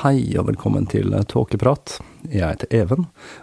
Hei 0.00 0.30
og 0.40 0.46
velkommen 0.48 0.86
til 0.88 1.12
Tåkeprat. 1.28 1.98
Jeg 2.32 2.40
heter 2.40 2.70
Even, 2.72 3.02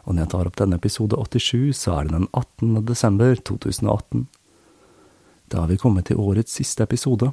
og 0.09 0.16
når 0.16 0.23
jeg 0.23 0.30
tar 0.31 0.47
opp 0.50 0.55
denne 0.58 0.80
episode 0.80 1.13
87, 1.13 1.75
så 1.77 1.91
er 1.94 2.08
det 2.08 2.16
den 2.16 2.23
18. 2.31 2.80
desember 2.88 3.36
2018. 3.45 4.23
Da 5.53 5.59
har 5.61 5.69
vi 5.69 5.78
kommet 5.78 6.08
til 6.09 6.17
årets 6.17 6.55
siste 6.58 6.81
episode, 6.81 7.30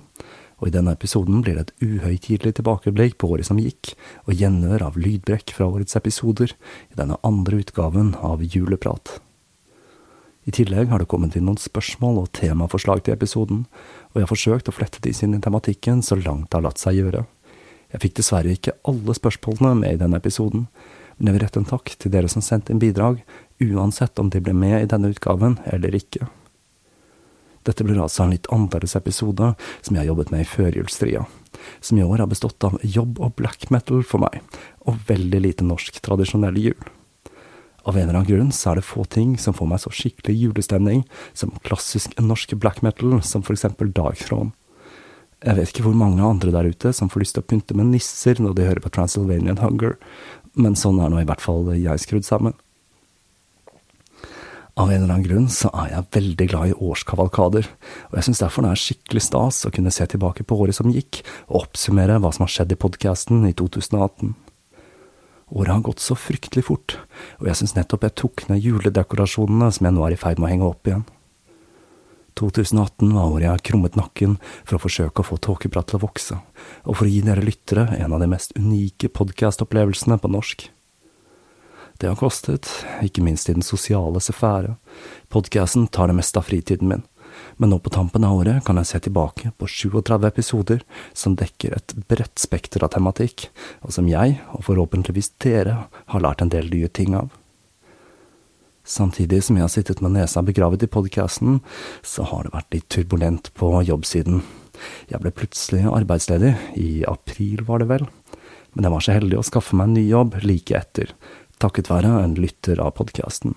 og 0.61 0.69
i 0.69 0.75
denne 0.75 0.93
episoden 0.93 1.41
blir 1.41 1.57
det 1.57 1.71
et 1.71 1.87
uhøytidelig 1.87 2.59
tilbakeblikk 2.59 3.17
på 3.17 3.31
året 3.33 3.49
som 3.49 3.63
gikk, 3.63 3.95
og 4.29 4.37
gjenhør 4.37 4.85
av 4.91 4.99
lydbrekk 5.01 5.55
fra 5.57 5.71
årets 5.73 5.97
episoder 5.97 6.53
i 6.93 6.99
denne 7.01 7.17
andre 7.25 7.63
utgaven 7.65 8.13
av 8.21 8.45
Juleprat. 8.45 9.23
I 10.45 10.53
tillegg 10.53 10.93
har 10.93 11.01
det 11.01 11.09
kommet 11.09 11.33
inn 11.33 11.49
noen 11.49 11.57
spørsmål 11.57 12.27
og 12.27 12.35
temaforslag 12.37 13.01
til 13.07 13.17
episoden, 13.17 13.65
og 14.13 14.21
jeg 14.21 14.29
har 14.29 14.35
forsøkt 14.35 14.69
å 14.69 14.77
flette 14.77 15.01
disse 15.01 15.25
inn 15.25 15.39
i 15.39 15.41
tematikken 15.41 16.05
så 16.05 16.21
langt 16.21 16.51
det 16.51 16.61
har 16.61 16.69
latt 16.69 16.85
seg 16.85 17.01
gjøre. 17.01 17.25
Jeg 17.95 18.03
fikk 18.03 18.17
dessverre 18.19 18.51
ikke 18.51 18.75
alle 18.91 19.15
spørsmålene 19.15 19.75
med 19.79 19.95
i 19.95 19.99
denne 20.01 20.19
episoden, 20.19 20.67
men 21.17 21.29
jeg 21.31 21.37
vil 21.37 21.45
rette 21.45 21.61
en 21.63 21.69
takk 21.69 21.93
til 21.95 22.11
dere 22.11 22.31
som 22.31 22.43
sendte 22.43 22.75
inn 22.75 22.83
bidrag, 22.83 23.21
uansett 23.63 24.19
om 24.19 24.33
de 24.35 24.41
ble 24.43 24.55
med 24.57 24.81
i 24.81 24.89
denne 24.91 25.13
utgaven 25.15 25.61
eller 25.71 25.95
ikke. 25.95 26.27
Dette 27.65 27.87
blir 27.87 28.01
altså 28.03 28.25
en 28.25 28.35
litt 28.35 28.51
annerledes 28.53 28.97
episode 28.99 29.55
som 29.79 29.95
jeg 29.95 30.03
har 30.03 30.11
jobbet 30.11 30.35
med 30.35 30.43
i 30.43 30.49
førjulstria, 30.49 31.23
som 31.81 32.01
i 32.01 32.05
år 32.05 32.25
har 32.25 32.29
bestått 32.29 32.67
av 32.67 32.77
jobb 32.83 33.23
og 33.23 33.39
black 33.39 33.71
metal 33.73 34.03
for 34.05 34.27
meg, 34.27 34.43
og 34.85 35.01
veldig 35.09 35.41
lite 35.47 35.65
norsk 35.65 36.03
tradisjonell 36.05 36.59
jul. 36.61 36.91
Av 37.85 37.97
en 37.97 38.09
eller 38.09 38.19
annen 38.19 38.29
grunn 38.29 38.53
så 38.53 38.73
er 38.73 38.81
det 38.81 38.89
få 38.89 39.07
ting 39.07 39.39
som 39.41 39.57
får 39.57 39.71
meg 39.71 39.81
så 39.85 39.93
skikkelig 39.93 40.35
julestemning 40.41 41.07
som 41.37 41.55
klassisk 41.65 42.17
norsk 42.19 42.57
black 42.61 42.83
metal, 42.85 43.21
som 43.23 43.45
for 43.45 43.57
eksempel 43.57 43.93
Dagfrån. 43.95 44.53
Jeg 45.43 45.59
vet 45.59 45.73
ikke 45.73 45.87
hvor 45.89 45.97
mange 45.99 46.25
andre 46.25 46.53
der 46.55 46.69
ute 46.71 46.93
som 46.97 47.11
får 47.13 47.25
lyst 47.25 47.37
til 47.37 47.45
å 47.45 47.49
pynte 47.51 47.77
med 47.77 47.91
nisser 47.91 48.39
når 48.41 48.55
de 48.57 48.69
hører 48.69 48.85
på 48.85 48.93
Transylvanian 48.95 49.61
Hunger, 49.61 49.99
men 50.55 50.79
sånn 50.79 51.01
er 51.03 51.11
nå 51.11 51.21
i 51.21 51.27
hvert 51.29 51.43
fall 51.43 51.73
jeg 51.75 52.05
skrudd 52.05 52.27
sammen. 52.27 52.55
Av 54.75 54.91
en 54.91 55.05
eller 55.05 55.13
annen 55.13 55.27
grunn 55.27 55.45
så 55.55 55.69
er 55.71 55.93
jeg 55.93 56.11
veldig 56.17 56.47
glad 56.51 56.71
i 56.71 56.79
årskavalkader, 56.83 57.69
og 58.11 58.17
jeg 58.19 58.27
syns 58.27 58.41
derfor 58.43 58.65
det 58.67 58.73
er 58.75 58.81
skikkelig 58.83 59.23
stas 59.23 59.61
å 59.69 59.71
kunne 59.75 59.93
se 59.95 60.07
tilbake 60.11 60.43
på 60.43 60.59
året 60.59 60.75
som 60.75 60.91
gikk, 60.91 61.21
og 61.47 61.69
oppsummere 61.69 62.19
hva 62.19 62.33
som 62.35 62.43
har 62.47 62.55
skjedd 62.57 62.75
i 62.75 62.81
podkasten 62.83 63.47
i 63.47 63.55
2018. 63.55 64.35
Året 65.55 65.71
har 65.71 65.85
gått 65.87 66.03
så 66.03 66.17
fryktelig 66.19 66.65
fort, 66.67 66.97
og 67.39 67.47
jeg 67.47 67.61
syns 67.61 67.77
nettopp 67.77 68.09
jeg 68.09 68.17
tok 68.19 68.49
ned 68.51 68.67
juledekorasjonene 68.67 69.71
som 69.77 69.87
jeg 69.87 69.95
nå 69.95 70.09
er 70.09 70.17
i 70.17 70.19
ferd 70.19 70.43
med 70.43 70.49
å 70.49 70.55
henge 70.57 70.73
opp 70.73 70.91
igjen. 70.91 71.07
2018 72.39 73.15
var 73.15 73.31
året 73.31 73.47
jeg 73.47 73.65
krummet 73.71 73.99
nakken 73.99 74.37
for 74.65 74.77
å 74.77 74.83
forsøke 74.83 75.23
å 75.23 75.29
få 75.29 75.39
Tåkeprat 75.39 75.91
til 75.91 76.01
å 76.01 76.05
vokse, 76.05 76.39
og 76.85 76.99
for 76.99 77.07
å 77.07 77.11
gi 77.11 77.23
dere 77.25 77.45
lyttere 77.45 77.87
en 77.99 78.15
av 78.15 78.23
de 78.23 78.31
mest 78.31 78.55
unike 78.59 79.11
podkastopplevelsene 79.15 80.19
på 80.19 80.31
norsk. 80.35 80.69
Det 82.03 82.11
har 82.11 82.19
kostet, 82.19 82.67
ikke 83.07 83.23
minst 83.23 83.49
i 83.49 83.55
den 83.55 83.63
sosiale 83.63 84.19
sfære. 84.23 84.75
Podkasten 85.31 85.87
tar 85.87 86.11
det 86.11 86.17
meste 86.19 86.41
av 86.41 86.49
fritiden 86.49 86.91
min, 86.91 87.05
men 87.57 87.71
nå 87.71 87.79
på 87.83 87.93
tampen 87.95 88.27
av 88.27 88.41
året 88.41 88.65
kan 88.67 88.79
jeg 88.81 88.91
se 88.91 89.01
tilbake 89.07 89.53
på 89.59 89.69
37 89.71 90.27
episoder 90.27 90.83
som 91.15 91.37
dekker 91.39 91.77
et 91.79 91.95
bredt 92.11 92.43
spekter 92.43 92.85
av 92.87 92.95
tematikk, 92.95 93.49
og 93.87 93.95
som 93.95 94.11
jeg, 94.11 94.41
og 94.55 94.67
forhåpentligvis 94.67 95.35
dere, 95.43 95.85
har 96.11 96.25
lært 96.25 96.43
en 96.43 96.53
del 96.53 96.71
nye 96.73 96.91
ting 96.91 97.15
av. 97.19 97.31
Samtidig 98.85 99.41
som 99.47 99.57
jeg 99.57 99.65
har 99.65 99.73
sittet 99.73 100.03
med 100.05 100.13
nesa 100.13 100.43
begravet 100.45 100.83
i 100.85 100.91
podkasten, 100.93 101.63
så 102.05 102.27
har 102.29 102.45
det 102.45 102.53
vært 102.53 102.75
litt 102.77 102.89
turbulent 102.93 103.49
på 103.57 103.71
jobbsiden. 103.89 104.43
Jeg 105.09 105.23
ble 105.23 105.33
plutselig 105.33 105.87
arbeidsledig, 105.89 106.53
i 106.77 107.01
april 107.09 107.65
var 107.65 107.81
det 107.81 107.89
vel, 107.89 108.05
men 108.75 108.85
jeg 108.85 108.93
var 108.93 109.07
så 109.07 109.17
heldig 109.17 109.41
å 109.41 109.47
skaffe 109.49 109.79
meg 109.79 109.89
en 109.89 109.97
ny 109.97 110.05
jobb 110.05 110.37
like 110.45 110.77
etter, 110.77 111.15
takket 111.65 111.89
være 111.89 112.13
en 112.27 112.37
lytter 112.37 112.83
av 112.85 112.93
podkasten. 112.99 113.57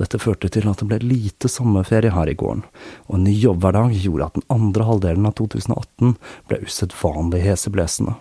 Dette 0.00 0.16
førte 0.16 0.48
til 0.48 0.64
at 0.70 0.80
det 0.80 0.88
ble 0.88 1.02
lite 1.04 1.50
sommerferie 1.52 2.14
her 2.16 2.32
i 2.32 2.38
gården, 2.38 2.64
og 3.10 3.18
en 3.18 3.26
ny 3.28 3.36
jobbhverdag 3.36 3.92
gjorde 4.00 4.30
at 4.30 4.40
den 4.40 4.48
andre 4.56 4.88
halvdelen 4.88 5.28
av 5.28 5.36
2018 5.36 6.16
ble 6.48 6.62
usedvanlig 6.64 7.44
heseblesende. 7.44 8.16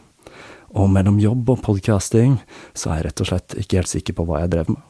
Og 0.75 0.91
mellom 0.91 1.23
jobb 1.23 1.55
og 1.55 1.63
podcasting 1.63 2.41
så 2.75 2.91
er 2.91 2.99
jeg 2.99 3.07
rett 3.07 3.23
og 3.23 3.31
slett 3.31 3.59
ikke 3.63 3.79
helt 3.79 3.95
sikker 3.95 4.19
på 4.19 4.27
hva 4.27 4.43
jeg 4.43 4.57
drev 4.57 4.75
med. 4.75 4.87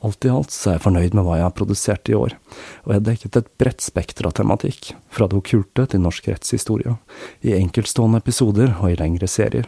Alt 0.00 0.24
i 0.24 0.30
alt 0.30 0.52
så 0.54 0.70
er 0.70 0.76
jeg 0.76 0.84
fornøyd 0.84 1.14
med 1.18 1.26
hva 1.26 1.40
jeg 1.40 1.46
har 1.48 1.56
produsert 1.58 2.10
i 2.10 2.14
år, 2.14 2.36
og 2.84 2.92
jeg 2.92 3.00
har 3.00 3.06
dekket 3.08 3.38
et 3.40 3.50
bredt 3.58 3.82
spekter 3.82 4.28
av 4.28 4.36
tematikk, 4.38 4.92
fra 5.10 5.26
det 5.26 5.40
okkulte 5.40 5.88
til 5.90 6.02
norsk 6.04 6.28
rettshistorie, 6.30 6.94
i 7.42 7.56
enkeltstående 7.58 8.20
episoder 8.22 8.76
og 8.78 8.92
i 8.92 8.98
lengre 9.00 9.26
serier. 9.30 9.66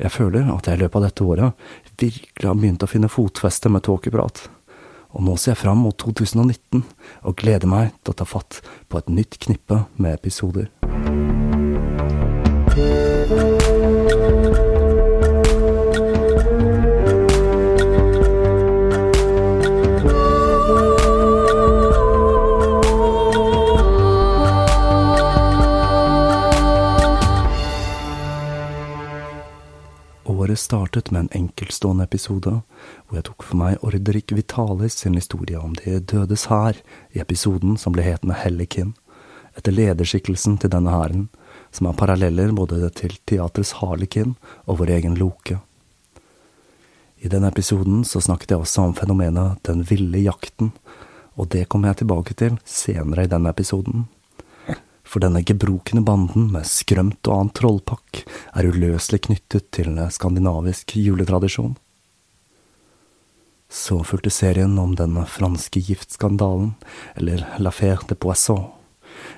Jeg 0.00 0.10
føler 0.10 0.48
at 0.50 0.66
jeg 0.66 0.78
i 0.78 0.82
løpet 0.82 0.98
av 0.98 1.04
dette 1.06 1.26
året 1.28 1.66
virkelig 2.00 2.48
har 2.48 2.56
begynt 2.58 2.82
å 2.82 2.90
finne 2.90 3.12
fotfeste 3.12 3.70
med 3.70 3.84
tåkeprat, 3.86 4.46
og 5.14 5.26
nå 5.28 5.36
ser 5.38 5.52
jeg 5.52 5.60
fram 5.60 5.84
mot 5.84 5.96
2019 6.00 6.80
og 7.28 7.36
gleder 7.38 7.70
meg 7.70 7.92
til 8.00 8.16
å 8.16 8.18
ta 8.18 8.26
fatt 8.26 8.62
på 8.88 8.98
et 8.98 9.12
nytt 9.12 9.38
knippe 9.44 9.84
med 10.00 10.16
episoder. 10.16 10.72
Året 30.24 30.58
startet 30.58 31.10
med 31.10 31.20
en 31.20 31.28
enkeltstående 31.32 32.04
episode, 32.04 32.62
hvor 33.04 33.18
jeg 33.18 33.26
tok 33.28 33.44
for 33.44 33.60
meg 33.60 33.82
Ordrik 33.84 34.32
Vitalis 34.32 34.96
sin 35.02 35.18
historie 35.18 35.58
om 35.60 35.74
De 35.76 35.98
dødes 36.00 36.46
hær, 36.48 36.78
i 37.12 37.20
episoden 37.20 37.76
som 37.76 37.92
ble 37.92 38.06
hetende 38.06 38.38
Hellikin, 38.40 38.94
etter 39.52 39.76
lederskikkelsen 39.76 40.56
til 40.62 40.72
denne 40.72 40.94
hæren, 40.94 41.26
som 41.76 41.90
har 41.90 41.98
paralleller 42.00 42.56
både 42.56 42.88
til 42.96 43.18
teatrets 43.28 43.74
Harlekin 43.82 44.32
og 44.64 44.80
vår 44.80 44.94
egen 44.96 45.20
Loke. 45.20 45.58
I 47.20 47.28
denne 47.28 47.52
episoden 47.52 48.00
så 48.08 48.24
snakket 48.24 48.56
jeg 48.56 48.64
også 48.64 48.88
om 48.88 48.96
fenomenet 48.96 49.60
Den 49.68 49.84
ville 49.84 50.24
jakten, 50.24 50.72
og 51.36 51.52
det 51.52 51.68
kommer 51.68 51.92
jeg 51.92 52.00
tilbake 52.00 52.34
til 52.34 52.56
senere 52.64 53.28
i 53.28 53.32
denne 53.32 53.52
episoden. 53.52 54.08
For 55.14 55.22
denne 55.22 55.44
gebrokne 55.46 56.00
banden 56.02 56.48
med 56.50 56.66
skrømt 56.66 57.28
og 57.30 57.36
annen 57.36 57.50
trollpakk 57.54 58.24
er 58.58 58.66
uløselig 58.66 59.20
knyttet 59.28 59.68
til 59.76 59.94
skandinavisk 60.10 60.96
juletradisjon. 60.98 61.76
Så 63.70 64.00
fulgte 64.02 64.32
serien 64.34 64.74
om 64.82 64.96
den 64.98 65.14
franske 65.30 65.84
giftskandalen, 65.86 66.72
eller 67.14 67.44
La 67.46 67.68
L'affaire 67.68 68.08
de 68.10 68.18
Poisson. 68.18 68.64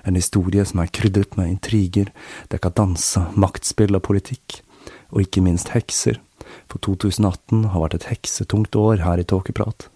En 0.09 0.17
historie 0.17 0.65
som 0.65 0.81
er 0.81 0.89
krydret 0.89 1.37
med 1.37 1.53
intriger, 1.53 2.09
dekadanse, 2.49 3.27
maktspill 3.37 4.01
og 4.01 4.07
politikk, 4.09 4.63
og 5.13 5.27
ikke 5.27 5.45
minst 5.45 5.75
hekser, 5.77 6.23
for 6.73 6.81
2018 6.89 7.69
har 7.75 7.85
vært 7.85 7.99
et 8.01 8.09
heksetungt 8.15 8.81
år 8.81 9.05
her 9.05 9.21
i 9.21 9.29
Tåkeprat. 9.29 9.91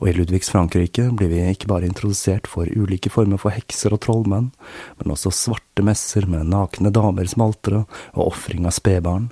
Og 0.00 0.08
i 0.10 0.14
Ludvigs 0.16 0.50
Frankrike 0.50 1.06
blir 1.14 1.30
vi 1.30 1.42
ikke 1.48 1.70
bare 1.70 1.86
introdusert 1.86 2.48
for 2.50 2.66
ulike 2.66 3.12
former 3.12 3.40
for 3.40 3.54
hekser 3.54 3.94
og 3.94 4.02
trollmenn, 4.04 4.50
men 4.98 5.14
også 5.14 5.32
svarte 5.34 5.84
messer 5.86 6.26
med 6.30 6.50
nakne 6.50 6.92
damer 6.94 7.28
som 7.30 7.46
altere 7.46 7.84
og 8.12 8.26
ofring 8.32 8.66
av 8.66 8.74
spedbarn. 8.76 9.30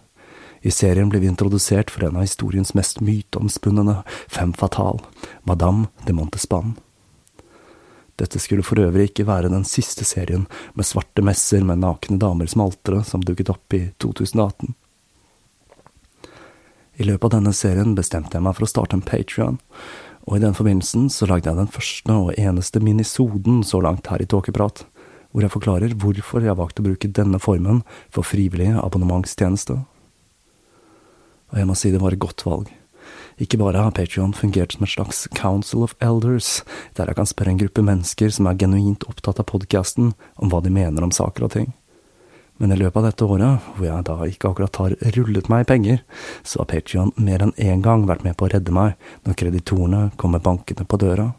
I 0.62 0.70
serien 0.70 1.09
blir 1.11 1.20
vi 1.20 1.26
introdusert 1.26 1.91
for 1.91 2.06
en 2.06 2.20
av 2.20 2.23
historiens 2.23 2.70
mest 2.79 3.00
myteomspunne 3.03 3.97
fem 4.31 4.53
fatal, 4.55 5.03
Madame 5.43 5.88
de 6.06 6.14
Montespan. 6.14 6.76
Dette 8.20 8.38
skulle 8.38 8.62
for 8.62 8.79
øvrig 8.79 9.09
ikke 9.09 9.26
være 9.26 9.50
den 9.50 9.64
siste 9.67 10.06
serien 10.06 10.44
med 10.79 10.87
svarte 10.87 11.25
messer 11.26 11.64
med 11.67 11.82
nakne 11.82 12.20
damer 12.23 12.47
som 12.47 12.62
altere 12.69 13.03
som 13.09 13.25
dukket 13.25 13.50
opp 13.50 13.75
i 13.75 13.88
2018. 13.99 14.76
I 17.00 17.09
løpet 17.09 17.25
av 17.26 17.35
denne 17.38 17.55
serien 17.56 17.97
bestemte 17.99 18.37
jeg 18.37 18.44
meg 18.44 18.55
for 18.55 18.69
å 18.69 18.70
starte 18.70 18.94
en 18.94 19.03
Patrion, 19.03 19.59
og 20.26 20.36
i 20.36 20.42
den 20.42 20.54
forbindelsen 20.54 21.08
så 21.10 21.26
lagde 21.26 21.50
jeg 21.50 21.58
den 21.58 21.70
første 21.70 22.14
og 22.14 22.34
eneste 22.38 22.82
minisoden 22.82 23.62
så 23.66 23.80
langt 23.82 24.06
her 24.12 24.22
i 24.22 24.28
Tåkeprat, 24.28 24.84
hvor 25.32 25.42
jeg 25.42 25.54
forklarer 25.54 25.96
hvorfor 25.98 26.44
jeg 26.44 26.52
har 26.52 26.60
valgt 26.60 26.78
å 26.78 26.86
bruke 26.86 27.10
denne 27.10 27.40
formen 27.42 27.82
for 28.12 28.26
frivillig 28.26 28.70
abonnementstjeneste. 28.76 29.80
Og 31.52 31.58
jeg 31.58 31.69
må 31.69 31.76
si 31.76 31.90
det 31.92 32.00
var 32.00 32.14
et 32.14 32.22
godt 32.22 32.46
valg. 32.46 32.70
Ikke 33.42 33.58
bare 33.58 33.80
har 33.82 33.94
Patrion 33.96 34.34
fungert 34.36 34.76
som 34.76 34.84
et 34.86 34.92
slags 34.92 35.26
Council 35.34 35.82
of 35.82 35.96
Elders, 36.00 36.62
der 36.96 37.10
jeg 37.10 37.18
kan 37.18 37.28
spørre 37.28 37.54
en 37.54 37.60
gruppe 37.60 37.82
mennesker 37.84 38.30
som 38.30 38.46
er 38.46 38.58
genuint 38.60 39.06
opptatt 39.08 39.40
av 39.42 39.48
podkasten, 39.50 40.12
om 40.36 40.52
hva 40.52 40.62
de 40.62 40.70
mener 40.70 41.02
om 41.02 41.12
saker 41.12 41.48
og 41.48 41.54
ting. 41.56 41.72
Men 42.60 42.72
i 42.72 42.76
løpet 42.78 43.00
av 43.00 43.06
dette 43.08 43.26
året, 43.26 43.69
hvor 43.76 43.87
jeg 43.87 44.06
da 44.06 44.16
ikke 44.28 44.50
akkurat 44.52 44.78
har 44.82 44.96
rullet 45.16 45.49
meg 45.50 45.64
i 45.64 45.69
penger, 45.70 46.02
så 46.46 46.62
har 46.62 46.69
Patrion 46.70 47.12
mer 47.16 47.43
enn 47.43 47.54
én 47.56 47.82
gang 47.84 48.04
vært 48.06 48.26
med 48.26 48.37
på 48.37 48.46
å 48.46 48.52
redde 48.52 48.75
meg 48.75 48.99
når 49.26 49.38
kreditorene 49.40 50.02
kommer 50.20 50.43
bankende 50.44 50.87
på 50.87 51.00
døra. 51.00 51.32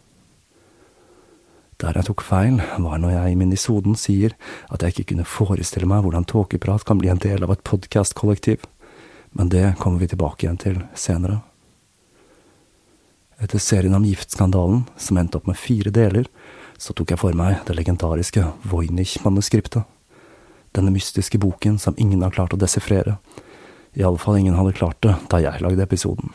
Der 1.83 1.97
jeg 1.99 2.07
tok 2.07 2.23
feil, 2.23 2.59
var 2.79 2.99
når 3.01 3.15
jeg 3.15 3.33
i 3.33 3.39
minisoden 3.39 3.95
sier 3.99 4.35
at 4.71 4.83
jeg 4.83 4.93
ikke 4.93 5.09
kunne 5.13 5.27
forestille 5.27 5.89
meg 5.89 6.03
hvordan 6.05 6.27
tåkeprat 6.29 6.85
kan 6.87 6.99
bli 7.01 7.11
en 7.11 7.21
del 7.23 7.43
av 7.45 7.53
et 7.53 7.63
podkastkollektiv, 7.67 8.67
men 9.33 9.49
det 9.53 9.73
kommer 9.81 10.03
vi 10.03 10.11
tilbake 10.11 10.45
igjen 10.45 10.61
til 10.61 10.83
senere. 10.97 11.41
Etter 13.41 13.59
serien 13.59 13.95
om 13.97 14.05
giftskandalen, 14.05 14.85
som 14.95 15.17
endte 15.19 15.39
opp 15.39 15.49
med 15.49 15.59
fire 15.59 15.91
deler, 15.91 16.29
så 16.79 16.93
tok 16.95 17.11
jeg 17.13 17.21
for 17.21 17.35
meg 17.37 17.59
det 17.67 17.75
legendariske 17.79 18.45
Voynich-manuskriptet 18.69 19.92
denne 20.73 20.93
mystiske 20.93 21.39
boken 21.41 21.79
som 21.79 21.97
ingen 21.97 22.21
har 22.25 22.33
klart 22.33 22.53
å 22.55 22.59
desifrere. 22.59 23.17
Iallfall 23.93 24.39
ingen 24.41 24.57
hadde 24.57 24.75
klart 24.77 24.99
det 25.05 25.15
da 25.29 25.39
jeg 25.41 25.61
lagde 25.61 25.85
episoden. 25.85 26.33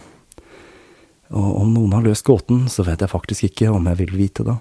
Og 1.28 1.60
om 1.60 1.74
noen 1.74 1.92
har 1.92 2.06
løst 2.06 2.24
gåten, 2.24 2.66
så 2.72 2.86
vet 2.86 3.02
jeg 3.02 3.12
faktisk 3.12 3.48
ikke 3.50 3.72
om 3.74 3.88
jeg 3.90 4.00
vil 4.00 4.14
vite 4.16 4.46
det. 4.46 4.56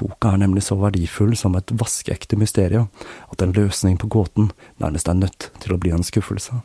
Boka 0.00 0.32
er 0.34 0.40
nemlig 0.42 0.64
så 0.66 0.74
verdifull 0.80 1.36
som 1.38 1.54
et 1.54 1.70
vaskeekte 1.70 2.38
mysterium 2.40 2.88
at 3.30 3.42
en 3.44 3.54
løsning 3.54 3.98
på 4.00 4.10
gåten 4.10 4.50
nærmest 4.82 5.08
er 5.08 5.20
nødt 5.20 5.50
til 5.62 5.74
å 5.74 5.78
bli 5.78 5.92
en 5.94 6.06
skuffelse. 6.06 6.58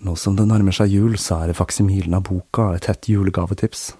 Nå 0.00 0.16
som 0.16 0.34
det 0.34 0.48
nærmer 0.48 0.74
seg 0.74 0.94
jul, 0.96 1.18
så 1.20 1.44
er 1.44 1.54
faksimilen 1.54 2.16
av 2.16 2.24
boka 2.26 2.70
et 2.74 2.88
hett 2.88 3.10
julegavetips. 3.12 3.90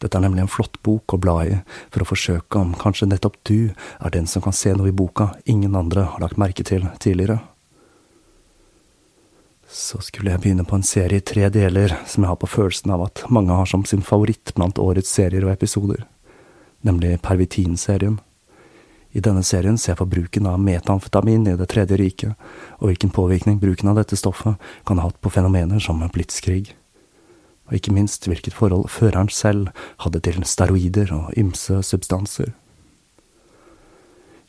Dette 0.00 0.16
er 0.16 0.24
nemlig 0.24 0.46
en 0.46 0.50
flott 0.50 0.78
bok 0.86 1.12
å 1.12 1.20
bla 1.20 1.36
i, 1.44 1.56
for 1.92 2.02
å 2.02 2.08
forsøke 2.08 2.60
om 2.60 2.72
kanskje 2.80 3.10
nettopp 3.10 3.36
du 3.44 3.72
er 4.00 4.14
den 4.14 4.28
som 4.30 4.42
kan 4.44 4.56
se 4.56 4.72
noe 4.72 4.88
i 4.88 4.96
boka 4.96 5.34
ingen 5.44 5.76
andre 5.76 6.06
har 6.14 6.22
lagt 6.24 6.40
merke 6.40 6.64
til 6.64 6.86
tidligere. 7.04 7.40
Så 9.70 10.00
skulle 10.02 10.32
jeg 10.32 10.42
begynne 10.42 10.64
på 10.66 10.78
en 10.78 10.86
serie 10.86 11.20
i 11.20 11.26
tre 11.26 11.50
deler 11.52 11.92
som 12.08 12.24
jeg 12.24 12.32
har 12.32 12.40
på 12.40 12.48
følelsen 12.48 12.90
av 12.96 13.04
at 13.06 13.22
mange 13.30 13.54
har 13.54 13.68
som 13.70 13.84
sin 13.86 14.02
favoritt 14.02 14.54
blant 14.56 14.80
årets 14.82 15.12
serier 15.12 15.44
og 15.46 15.52
episoder, 15.52 16.02
nemlig 16.80 17.20
Pervitin-serien. 17.22 18.18
I 19.12 19.20
denne 19.20 19.44
serien 19.44 19.76
ser 19.78 19.92
jeg 19.92 20.00
på 20.00 20.08
bruken 20.10 20.48
av 20.48 20.58
metamfetamin 20.62 21.48
i 21.50 21.56
Det 21.60 21.68
tredje 21.68 21.98
riket, 22.00 22.50
og 22.80 22.88
hvilken 22.88 23.12
påvirkning 23.12 23.60
bruken 23.60 23.90
av 23.92 24.00
dette 24.00 24.16
stoffet 24.16 24.56
kan 24.86 24.98
ha 24.98 25.10
hatt 25.10 25.20
på 25.20 25.32
fenomener 25.34 25.82
som 25.82 26.00
blitskrig 26.08 26.70
og 27.70 27.76
ikke 27.78 27.94
minst 27.94 28.26
hvilket 28.26 28.56
forhold 28.56 28.88
føreren 28.90 29.30
selv 29.30 29.70
hadde 30.02 30.20
til 30.26 30.42
steroider 30.44 31.12
og 31.14 31.30
ymse 31.38 31.80
substanser. 31.86 32.50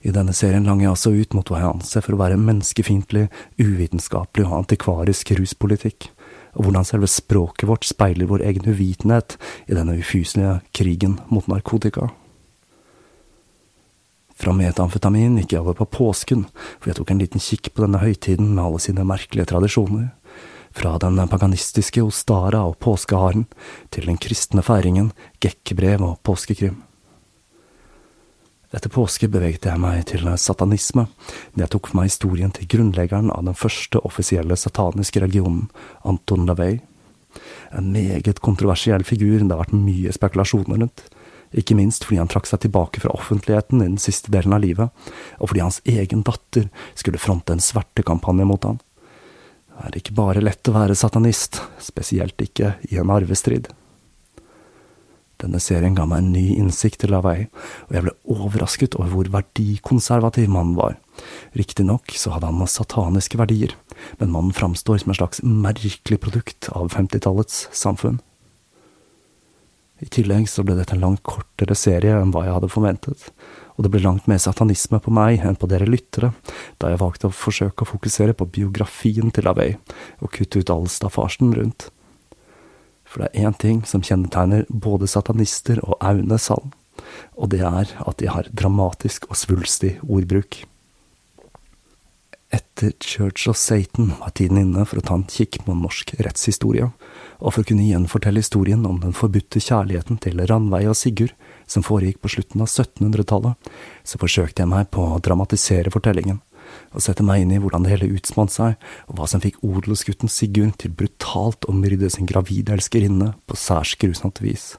I 0.02 0.10
denne 0.10 0.34
serien 0.34 0.66
langer 0.66 0.88
jeg 0.88 0.94
altså 0.96 1.12
ut 1.14 1.36
mot 1.38 1.50
hva 1.52 1.60
jeg 1.62 1.74
anser 1.76 2.02
for 2.02 2.18
å 2.18 2.22
være 2.24 2.40
menneskefiendtlig, 2.42 3.28
uvitenskapelig 3.62 4.48
og 4.48 4.56
antikvarisk 4.64 5.36
ruspolitikk, 5.38 6.08
og 6.58 6.66
hvordan 6.66 6.88
selve 6.88 7.10
språket 7.12 7.70
vårt 7.70 7.86
speiler 7.86 8.28
vår 8.28 8.42
egen 8.50 8.66
uvitenhet 8.66 9.38
i 9.70 9.78
denne 9.78 10.00
ufyselige 10.02 10.58
krigen 10.74 11.20
mot 11.30 11.46
narkotika. 11.48 12.10
Fra 14.42 14.56
metamfetamin 14.58 15.38
gikk 15.38 15.54
jeg 15.54 15.62
over 15.62 15.78
på 15.78 15.86
påsken, 16.00 16.48
for 16.82 16.90
jeg 16.90 16.98
tok 16.98 17.14
en 17.14 17.22
liten 17.22 17.44
kikk 17.44 17.70
på 17.76 17.86
denne 17.86 18.02
høytiden 18.02 18.56
med 18.56 18.64
alle 18.64 18.82
sine 18.82 19.06
merkelige 19.06 19.52
tradisjoner 19.54 20.10
fra 20.72 20.98
den 21.02 21.20
paganistiske 21.28 22.04
Ostara 22.04 22.64
og 22.68 22.80
påskeharen 22.84 23.46
til 23.92 24.08
den 24.08 24.20
kristne 24.22 24.64
feiringen, 24.66 25.12
gekkebrev 25.44 26.04
og 26.06 26.20
påskekrim. 26.26 26.82
Etter 28.72 28.92
påske 28.92 29.28
beveget 29.28 29.66
jeg 29.68 29.80
meg 29.84 30.06
til 30.08 30.24
satanisme, 30.40 31.10
da 31.56 31.66
jeg 31.66 31.74
tok 31.74 31.90
meg 31.98 32.08
historien 32.08 32.54
til 32.56 32.70
grunnleggeren 32.72 33.32
av 33.34 33.44
den 33.44 33.58
første 33.58 34.00
offisielle 34.08 34.56
sataniske 34.56 35.20
religionen, 35.20 35.66
Anton 36.08 36.48
Lavey. 36.48 36.80
En 37.76 37.92
meget 37.92 38.40
kontroversiell 38.44 39.04
figur 39.08 39.44
det 39.44 39.52
har 39.52 39.60
vært 39.66 39.76
mye 39.76 40.14
spekulasjoner 40.16 40.80
rundt, 40.86 41.04
ikke 41.52 41.76
minst 41.76 42.06
fordi 42.08 42.22
han 42.22 42.32
trakk 42.32 42.48
seg 42.48 42.64
tilbake 42.64 43.04
fra 43.04 43.12
offentligheten 43.12 43.84
i 43.84 43.90
den 43.90 44.00
siste 44.00 44.32
delen 44.32 44.56
av 44.56 44.64
livet, 44.64 44.88
og 45.44 45.52
fordi 45.52 45.66
hans 45.66 45.82
egen 45.84 46.24
datter 46.24 46.72
skulle 46.96 47.20
fronte 47.20 47.52
en 47.52 47.64
svertekampanje 47.64 48.48
mot 48.48 48.70
han 48.70 48.80
er 49.82 49.98
ikke 49.98 50.16
bare 50.18 50.44
lett 50.44 50.68
å 50.68 50.76
være 50.76 50.98
satanist, 50.98 51.62
spesielt 51.82 52.42
ikke 52.44 52.76
i 52.92 53.00
en 53.02 53.14
arvestrid. 53.14 53.70
Denne 55.42 55.58
serien 55.64 55.96
ga 55.98 56.06
meg 56.06 56.22
en 56.22 56.34
ny 56.36 56.44
innsikt 56.54 57.00
til 57.02 57.16
Lavei, 57.16 57.48
og 57.88 57.96
jeg 57.96 58.06
ble 58.06 58.14
overrasket 58.30 58.98
over 59.00 59.10
hvor 59.16 59.32
verdikonservativ 59.34 60.52
mannen 60.54 60.76
var. 60.78 61.00
Riktignok 61.58 62.14
så 62.14 62.36
hadde 62.36 62.52
han 62.52 62.70
sataniske 62.70 63.40
verdier, 63.42 63.74
men 64.20 64.34
mannen 64.34 64.54
framstår 64.54 65.02
som 65.02 65.14
et 65.14 65.22
slags 65.22 65.42
merkelig 65.42 66.20
produkt 66.22 66.70
av 66.76 66.92
50-tallets 66.94 67.66
samfunn. 67.74 68.22
I 70.02 70.10
tillegg 70.14 70.48
så 70.50 70.66
ble 70.66 70.78
dette 70.78 70.96
en 70.96 71.04
langt 71.04 71.22
kortere 71.26 71.78
serie 71.78 72.16
enn 72.18 72.34
hva 72.34 72.46
jeg 72.46 72.56
hadde 72.58 72.72
forventet, 72.74 73.28
og 73.78 73.86
det 73.86 73.92
ble 73.94 74.04
langt 74.04 74.28
mer 74.30 74.42
satanisme 74.42 75.00
på 75.04 75.14
meg 75.14 75.46
enn 75.46 75.58
på 75.60 75.70
dere 75.72 75.88
lyttere, 75.90 76.32
da 76.82 76.92
jeg 76.92 77.02
valgte 77.02 77.30
å 77.30 77.36
forsøke 77.36 77.86
å 77.86 77.92
fokusere 77.94 78.36
på 78.38 78.50
biografien 78.58 79.32
til 79.34 79.48
Lavey, 79.48 79.78
og 80.20 80.34
kutte 80.36 80.62
ut 80.62 80.74
all 80.74 80.88
staffasjen 80.92 81.54
rundt. 81.58 81.90
For 83.08 83.24
det 83.24 83.32
er 83.32 83.48
én 83.50 83.58
ting 83.60 83.82
som 83.88 84.04
kjennetegner 84.06 84.68
både 84.70 85.10
satanister 85.12 85.82
og 85.84 85.98
Aune 86.00 86.40
Sand, 86.40 86.76
og 87.36 87.52
det 87.52 87.64
er 87.66 87.96
at 88.00 88.20
de 88.22 88.30
har 88.32 88.48
dramatisk 88.56 89.28
og 89.30 89.40
svulstig 89.40 89.98
ordbruk. 90.08 90.62
Etter 92.52 92.92
Church 93.00 93.48
of 93.48 93.58
Satan 93.60 94.12
var 94.20 94.34
tiden 94.36 94.60
inne 94.60 94.84
for 94.88 95.00
å 95.00 95.06
ta 95.08 95.16
en 95.16 95.28
kikk 95.28 95.62
på 95.64 95.76
norsk 95.76 96.14
rettshistorie, 96.20 96.90
og 97.40 97.54
for 97.54 97.64
å 97.64 97.68
kunne 97.68 97.88
gjenfortelle 97.88 98.44
historien 98.44 98.84
om 98.88 99.00
den 99.04 99.16
forbudte 99.16 99.64
kjærligheten 99.64 100.20
til 100.24 100.44
Ranveig 100.50 100.90
og 100.92 100.98
Sigurd, 101.00 101.36
som 101.72 101.86
foregikk 101.86 102.20
på 102.22 102.32
slutten 102.36 102.64
av 102.64 102.70
1700-tallet, 102.70 103.72
så 104.04 104.20
forsøkte 104.22 104.64
jeg 104.64 104.72
meg 104.72 104.90
på 104.94 105.06
å 105.08 105.20
dramatisere 105.24 105.94
fortellingen, 105.94 106.42
og 106.92 107.04
sette 107.04 107.24
meg 107.26 107.44
inn 107.44 107.56
i 107.56 107.60
hvordan 107.62 107.86
det 107.86 107.94
hele 107.94 108.12
utspant 108.18 108.54
seg, 108.54 108.78
og 109.08 109.18
hva 109.18 109.28
som 109.32 109.44
fikk 109.44 109.60
odelsgutten 109.66 110.32
Sigurd 110.32 110.78
til 110.84 110.94
brutalt 110.96 111.68
å 111.68 111.76
myrde 111.76 112.12
sin 112.12 112.30
gravide 112.30 112.76
elskerinne 112.76 113.34
på 113.48 113.60
særs 113.60 113.96
grusomt 114.02 114.44
vis. 114.44 114.74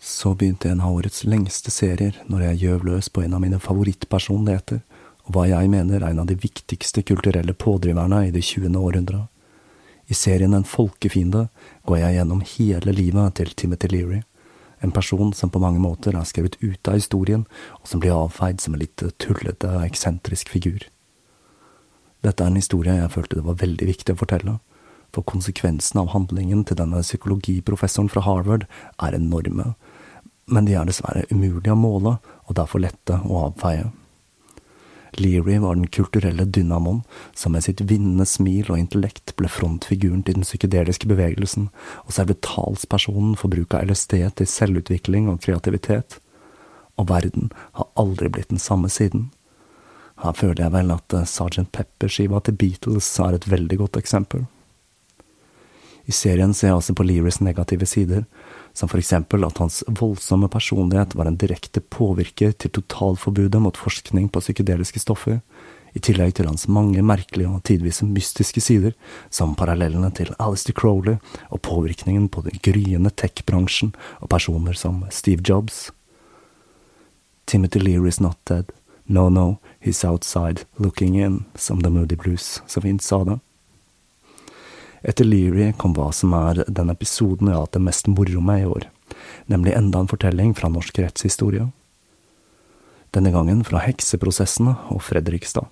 Så 0.00 0.34
begynte 0.38 0.70
en 0.70 0.82
av 0.84 0.94
årets 0.94 1.24
lengste 1.26 1.72
serier 1.74 2.18
når 2.30 2.50
jeg 2.50 2.60
gjøv 2.66 2.84
løs 2.90 3.08
på 3.10 3.24
en 3.24 3.34
av 3.36 3.42
mine 3.42 3.58
favorittpersonligheter, 3.62 4.82
og 5.26 5.34
hva 5.34 5.48
jeg 5.50 5.70
mener 5.72 5.98
er 5.98 6.12
en 6.12 6.22
av 6.22 6.28
de 6.28 6.36
viktigste 6.38 7.02
kulturelle 7.02 7.56
pådriverne 7.58 8.28
i 8.28 8.34
det 8.34 8.44
20. 8.46 8.76
århundret. 8.78 9.26
I 10.06 10.14
serien 10.14 10.54
En 10.54 10.64
folkefiende 10.64 11.48
går 11.88 11.98
jeg 11.98 12.14
gjennom 12.14 12.42
hele 12.46 12.92
livet 12.94 13.34
til 13.40 13.50
Timothy 13.58 13.90
Leary, 13.90 14.20
en 14.84 14.92
person 14.92 15.32
som 15.32 15.50
på 15.50 15.60
mange 15.62 15.80
måter 15.80 16.16
er 16.16 16.28
skrevet 16.28 16.58
ut 16.60 16.88
av 16.88 16.98
historien, 16.98 17.46
og 17.80 17.88
som 17.88 18.02
blir 18.02 18.16
avfeid 18.16 18.60
som 18.60 18.76
en 18.76 18.82
litt 18.82 19.02
tullete, 19.22 19.70
eksentrisk 19.86 20.52
figur. 20.52 20.84
Dette 22.24 22.42
er 22.42 22.50
en 22.50 22.60
historie 22.60 22.96
jeg 22.96 23.12
følte 23.14 23.38
det 23.38 23.46
var 23.46 23.60
veldig 23.62 23.88
viktig 23.88 24.16
å 24.16 24.20
fortelle, 24.22 24.58
for 25.14 25.24
konsekvensene 25.24 26.02
av 26.02 26.12
handlingen 26.12 26.64
til 26.66 26.76
denne 26.80 27.00
psykologiprofessoren 27.04 28.10
fra 28.12 28.24
Harvard 28.26 28.66
er 29.02 29.16
enorme, 29.16 29.72
men 30.46 30.66
de 30.68 30.76
er 30.78 30.88
dessverre 30.88 31.26
umulige 31.30 31.74
å 31.74 31.78
måle, 31.78 32.18
og 32.46 32.58
derfor 32.58 32.82
lette 32.82 33.20
å 33.24 33.46
avfeie. 33.48 33.88
Leary 35.20 35.58
var 35.62 35.74
den 35.74 35.88
kulturelle 35.92 36.44
dynamoen 36.44 37.02
som 37.34 37.54
med 37.56 37.64
sitt 37.66 37.80
vinnende 37.80 38.26
smil 38.28 38.70
og 38.70 38.78
intellekt 38.80 39.34
ble 39.38 39.50
frontfiguren 39.50 40.24
til 40.26 40.38
den 40.38 40.46
psykedeliske 40.46 41.08
bevegelsen, 41.10 41.70
og 42.04 42.16
selve 42.16 42.38
talspersonen 42.44 43.36
for 43.40 43.52
bruk 43.52 43.74
av 43.76 43.88
LSD 43.90 44.18
til 44.38 44.50
selvutvikling 44.50 45.30
og 45.32 45.40
kreativitet. 45.46 46.18
Og 46.96 47.08
verden 47.10 47.50
har 47.78 47.90
aldri 48.00 48.30
blitt 48.32 48.52
den 48.52 48.62
samme 48.62 48.88
siden. 48.92 49.30
Her 50.22 50.32
føler 50.32 50.64
jeg 50.64 50.72
vel 50.72 50.92
at 50.94 51.16
eh, 51.16 51.28
Sergeant 51.28 51.72
Pepper-skiva 51.76 52.40
til 52.40 52.56
Beatles 52.56 53.08
er 53.20 53.36
et 53.36 53.48
veldig 53.50 53.80
godt 53.82 53.98
eksempel. 54.00 54.46
I 56.06 56.14
serien 56.14 56.54
ser 56.54 56.70
jeg 56.70 56.78
også 56.78 56.94
på 56.96 57.04
Learys 57.04 57.40
negative 57.42 57.86
sider, 57.86 58.24
som 58.76 58.90
for 58.92 59.00
eksempel 59.00 59.46
at 59.46 59.56
hans 59.62 59.80
voldsomme 59.88 60.50
personlighet 60.52 61.14
var 61.16 61.30
en 61.30 61.38
direkte 61.40 61.80
påvirker 61.80 62.52
til 62.52 62.74
totalforbudet 62.76 63.62
mot 63.62 63.78
forskning 63.80 64.28
på 64.28 64.42
psykedeliske 64.44 65.00
stoffer, 65.00 65.40
i 65.96 66.02
tillegg 66.04 66.34
til 66.36 66.48
hans 66.50 66.66
mange 66.68 67.00
merkelige 67.00 67.48
og 67.48 67.62
tidvis 67.64 68.02
mystiske 68.04 68.60
sider, 68.60 68.92
som 69.32 69.54
parallellene 69.56 70.10
til 70.12 70.34
Alistair 70.36 70.76
Crowley 70.76 71.16
og 71.48 71.62
påvirkningen 71.64 72.28
på 72.28 72.44
den 72.44 72.60
gryende 72.60 73.14
tech-bransjen 73.16 73.94
og 74.20 74.28
personer 74.28 74.76
som 74.76 75.06
Steve 75.08 75.40
Jobs. 75.40 75.86
Timothy 77.46 77.80
Lear 77.80 78.06
is 78.06 78.20
not 78.20 78.36
dead. 78.44 78.74
No, 79.08 79.30
no, 79.30 79.56
he's 79.80 80.04
outside, 80.04 80.66
looking 80.76 81.16
in, 81.16 81.44
som 81.54 81.80
The 81.80 81.90
Moody 81.90 82.16
Blues 82.16 82.60
så 82.66 82.80
fint 82.80 83.02
sa 83.02 83.24
det. 83.24 83.38
Etter 85.02 85.26
Leary 85.28 85.72
kom 85.78 85.94
hva 85.96 86.10
som 86.14 86.32
er 86.36 86.62
den 86.68 86.92
episoden 86.92 87.50
jeg 87.50 87.56
har 87.56 87.66
hatt 87.66 87.76
det 87.76 87.84
mest 87.84 88.08
moro 88.10 88.40
med 88.44 88.62
i 88.62 88.70
år, 88.70 88.86
nemlig 89.52 89.74
enda 89.76 90.02
en 90.02 90.10
fortelling 90.10 90.54
fra 90.56 90.70
norsk 90.72 91.02
rettshistorie. 91.02 91.68
Denne 93.14 93.32
gangen 93.32 93.62
fra 93.64 93.80
hekseprosessene 93.84 94.76
og 94.92 95.04
Fredrikstad. 95.04 95.68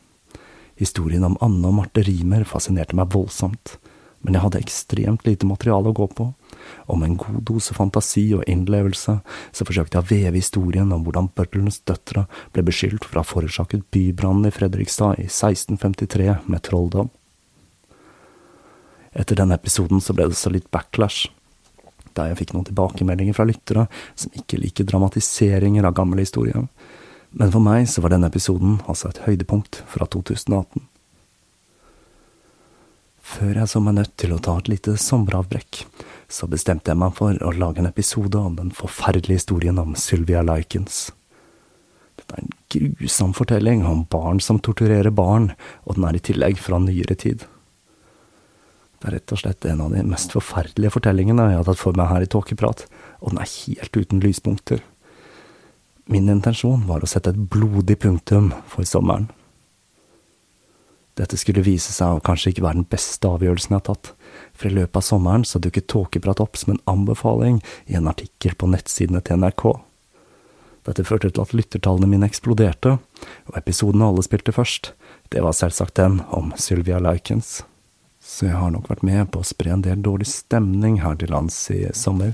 Historien 0.80 1.24
om 1.26 1.36
Anne 1.44 1.68
og 1.68 1.76
Marte 1.78 2.02
Rimer 2.06 2.46
fascinerte 2.48 2.96
meg 2.98 3.12
voldsomt, 3.14 3.76
men 4.24 4.36
jeg 4.36 4.42
hadde 4.46 4.60
ekstremt 4.62 5.26
lite 5.28 5.46
materiale 5.46 5.90
å 5.92 5.96
gå 5.96 6.06
på, 6.16 6.30
og 6.88 6.98
med 6.98 7.10
en 7.10 7.18
god 7.20 7.42
dose 7.50 7.74
fantasi 7.76 8.24
og 8.36 8.46
innlevelse 8.48 9.18
så 9.24 9.66
forsøkte 9.68 9.98
jeg 9.98 10.04
å 10.04 10.08
veve 10.08 10.40
historien 10.40 10.94
om 10.96 11.04
hvordan 11.04 11.28
bøddelens 11.36 11.82
døtre 11.84 12.24
ble 12.56 12.64
beskyldt 12.64 13.04
for 13.04 13.20
å 13.20 13.24
ha 13.24 13.28
forårsaket 13.28 13.84
bybrannen 13.92 14.48
i 14.48 14.54
Fredrikstad 14.54 15.20
i 15.20 15.28
1653 15.28 16.40
med 16.48 16.64
trolldom. 16.64 17.12
Etter 19.14 19.38
denne 19.38 19.58
episoden 19.58 20.02
så 20.02 20.14
ble 20.16 20.28
det 20.30 20.38
så 20.38 20.50
litt 20.50 20.70
backlash, 20.74 21.28
da 22.14 22.28
jeg 22.28 22.40
fikk 22.40 22.54
noen 22.54 22.66
tilbakemeldinger 22.68 23.36
fra 23.36 23.46
lyttere 23.46 23.86
som 24.18 24.34
ikke 24.38 24.58
liker 24.62 24.86
dramatiseringer 24.90 25.86
av 25.86 25.94
gamle 25.98 26.22
historier. 26.22 26.66
Men 27.34 27.50
for 27.50 27.62
meg 27.62 27.88
så 27.90 28.02
var 28.02 28.14
denne 28.14 28.30
episoden 28.30 28.80
altså 28.86 29.10
et 29.10 29.22
høydepunkt 29.26 29.82
fra 29.90 30.06
2018. 30.10 30.84
Før 33.24 33.56
jeg 33.56 33.70
så 33.70 33.80
meg 33.80 33.96
nødt 33.96 34.12
til 34.20 34.34
å 34.34 34.40
ta 34.42 34.58
et 34.60 34.68
lite 34.70 34.94
sommeravbrekk, 35.00 35.80
så 36.30 36.46
bestemte 36.50 36.92
jeg 36.92 37.00
meg 37.00 37.14
for 37.16 37.38
å 37.42 37.54
lage 37.56 37.80
en 37.82 37.88
episode 37.88 38.38
om 38.38 38.58
den 38.58 38.70
forferdelige 38.74 39.40
historien 39.40 39.80
om 39.80 39.96
Sylvia 39.98 40.44
Likens. 40.44 41.08
Dette 42.20 42.36
er 42.36 42.44
en 42.44 42.52
grusom 42.74 43.32
fortelling 43.34 43.82
om 43.88 44.04
barn 44.10 44.42
som 44.44 44.60
torturerer 44.62 45.10
barn, 45.10 45.50
og 45.88 45.96
den 45.96 46.06
er 46.10 46.18
i 46.18 46.22
tillegg 46.22 46.60
fra 46.62 46.78
nyere 46.82 47.16
tid. 47.18 47.46
Det 49.04 49.10
er 49.10 49.18
rett 49.18 49.32
og 49.36 49.36
slett 49.42 49.64
en 49.68 49.82
av 49.84 49.90
de 49.92 50.00
mest 50.08 50.30
forferdelige 50.32 50.94
fortellingene 50.94 51.44
jeg 51.50 51.58
har 51.58 51.66
tatt 51.66 51.76
for 51.76 51.92
meg 51.98 52.06
her 52.08 52.22
i 52.24 52.28
Tåkeprat, 52.32 52.86
og 53.20 53.34
den 53.34 53.40
er 53.42 53.50
helt 53.52 53.98
uten 54.00 54.22
lyspunkter. 54.24 54.78
Min 56.08 56.30
intensjon 56.32 56.86
var 56.88 57.04
å 57.04 57.10
sette 57.12 57.34
et 57.34 57.42
blodig 57.52 57.98
punktum 58.00 58.48
for 58.72 58.88
sommeren. 58.88 59.26
Dette 61.20 61.36
skulle 61.36 61.66
vise 61.66 61.92
seg 61.92 62.14
å 62.16 62.22
kanskje 62.24 62.54
ikke 62.54 62.64
være 62.64 62.78
den 62.78 62.88
beste 62.94 63.28
avgjørelsen 63.28 63.76
jeg 63.76 63.82
har 63.82 63.84
tatt, 63.90 64.10
for 64.56 64.70
i 64.70 64.78
løpet 64.80 64.96
av 65.02 65.06
sommeren 65.10 65.44
så 65.44 65.60
dukket 65.60 65.90
Tåkeprat 65.92 66.40
opp 66.40 66.56
som 66.56 66.72
en 66.72 66.82
anbefaling 66.94 67.60
i 67.84 68.00
en 68.00 68.08
artikkel 68.08 68.56
på 68.56 68.72
nettsidene 68.72 69.20
til 69.20 69.44
NRK. 69.44 69.66
Dette 70.88 71.04
førte 71.04 71.28
til 71.28 71.44
at 71.44 71.52
lyttertallene 71.52 72.08
mine 72.08 72.32
eksploderte, 72.32 72.96
og 73.52 73.60
episoden 73.60 74.08
alle 74.08 74.24
spilte 74.24 74.56
først, 74.56 74.94
det 75.28 75.44
var 75.44 75.52
selvsagt 75.52 76.00
den 76.00 76.22
om 76.32 76.56
Sylvia 76.56 77.04
Likens 77.04 77.60
så 78.24 78.48
jeg 78.48 78.56
har 78.56 78.72
nok 78.72 78.88
vært 78.88 79.04
med 79.04 79.28
på 79.32 79.42
å 79.42 79.46
spre 79.46 79.74
en 79.74 79.84
del 79.84 80.00
dårlig 80.02 80.26
stemning 80.30 81.02
her 81.04 81.18
til 81.20 81.30
lands 81.34 81.58
i 81.74 81.84
sommer. 81.92 82.32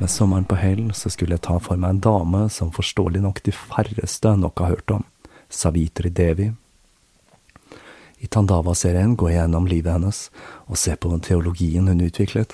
Med 0.00 0.08
sommeren 0.08 0.44
på 0.48 0.56
hell 0.60 0.90
så 0.96 1.08
skulle 1.12 1.36
jeg 1.38 1.46
ta 1.48 1.56
for 1.60 1.80
meg 1.80 1.96
en 1.96 2.04
dame 2.04 2.46
som 2.52 2.72
forståelig 2.72 3.24
nok 3.24 3.40
de 3.48 3.56
færreste 3.56 4.36
nok 4.36 4.60
har 4.60 4.76
hørt 4.76 5.00
om, 5.00 5.06
Savitri 5.48 6.12
Devi. 6.12 6.52
I 8.20 8.28
Tandava-serien 8.28 9.14
går 9.16 9.30
jeg 9.32 9.40
gjennom 9.40 9.68
livet 9.68 9.96
hennes 9.96 10.26
og 10.68 10.78
ser 10.80 10.98
på 11.00 11.12
teologien 11.24 11.88
hun 11.88 12.02
utviklet. 12.04 12.52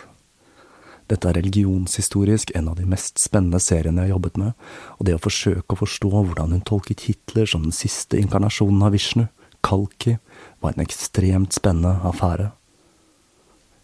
Dette 1.06 1.28
er 1.30 1.38
religionshistorisk 1.38 2.50
en 2.58 2.72
av 2.72 2.78
de 2.78 2.86
mest 2.88 3.20
spennende 3.22 3.60
seriene 3.62 4.02
jeg 4.02 4.10
har 4.10 4.16
jobbet 4.16 4.38
med, 4.42 4.54
og 4.98 5.06
det 5.06 5.14
å 5.14 5.22
forsøke 5.22 5.74
å 5.74 5.80
forstå 5.82 6.10
hvordan 6.12 6.54
hun 6.54 6.64
tolket 6.66 7.06
Hitler 7.06 7.46
som 7.50 7.66
den 7.66 7.74
siste 7.74 8.18
inkarnasjonen 8.18 8.82
av 8.82 8.94
Vishnu, 8.94 9.26
Kalki, 9.66 10.16
var 10.62 10.74
en 10.74 10.82
ekstremt 10.82 11.54
spennende 11.54 11.96
affære. 12.06 12.50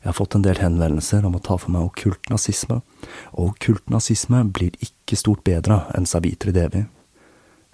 Jeg 0.02 0.10
har 0.10 0.18
fått 0.18 0.34
en 0.34 0.42
del 0.42 0.58
henvendelser 0.58 1.22
om 1.26 1.36
å 1.38 1.42
ta 1.42 1.54
for 1.62 1.70
meg 1.70 1.86
okkult 1.86 2.26
nazisme, 2.30 2.80
og 3.38 3.52
okkult 3.52 3.90
nazisme 3.90 4.42
blir 4.50 4.74
ikke 4.82 5.18
stort 5.18 5.44
bedre 5.46 5.84
enn 5.94 6.08
Savitri 6.10 6.54
Devi. 6.54 6.88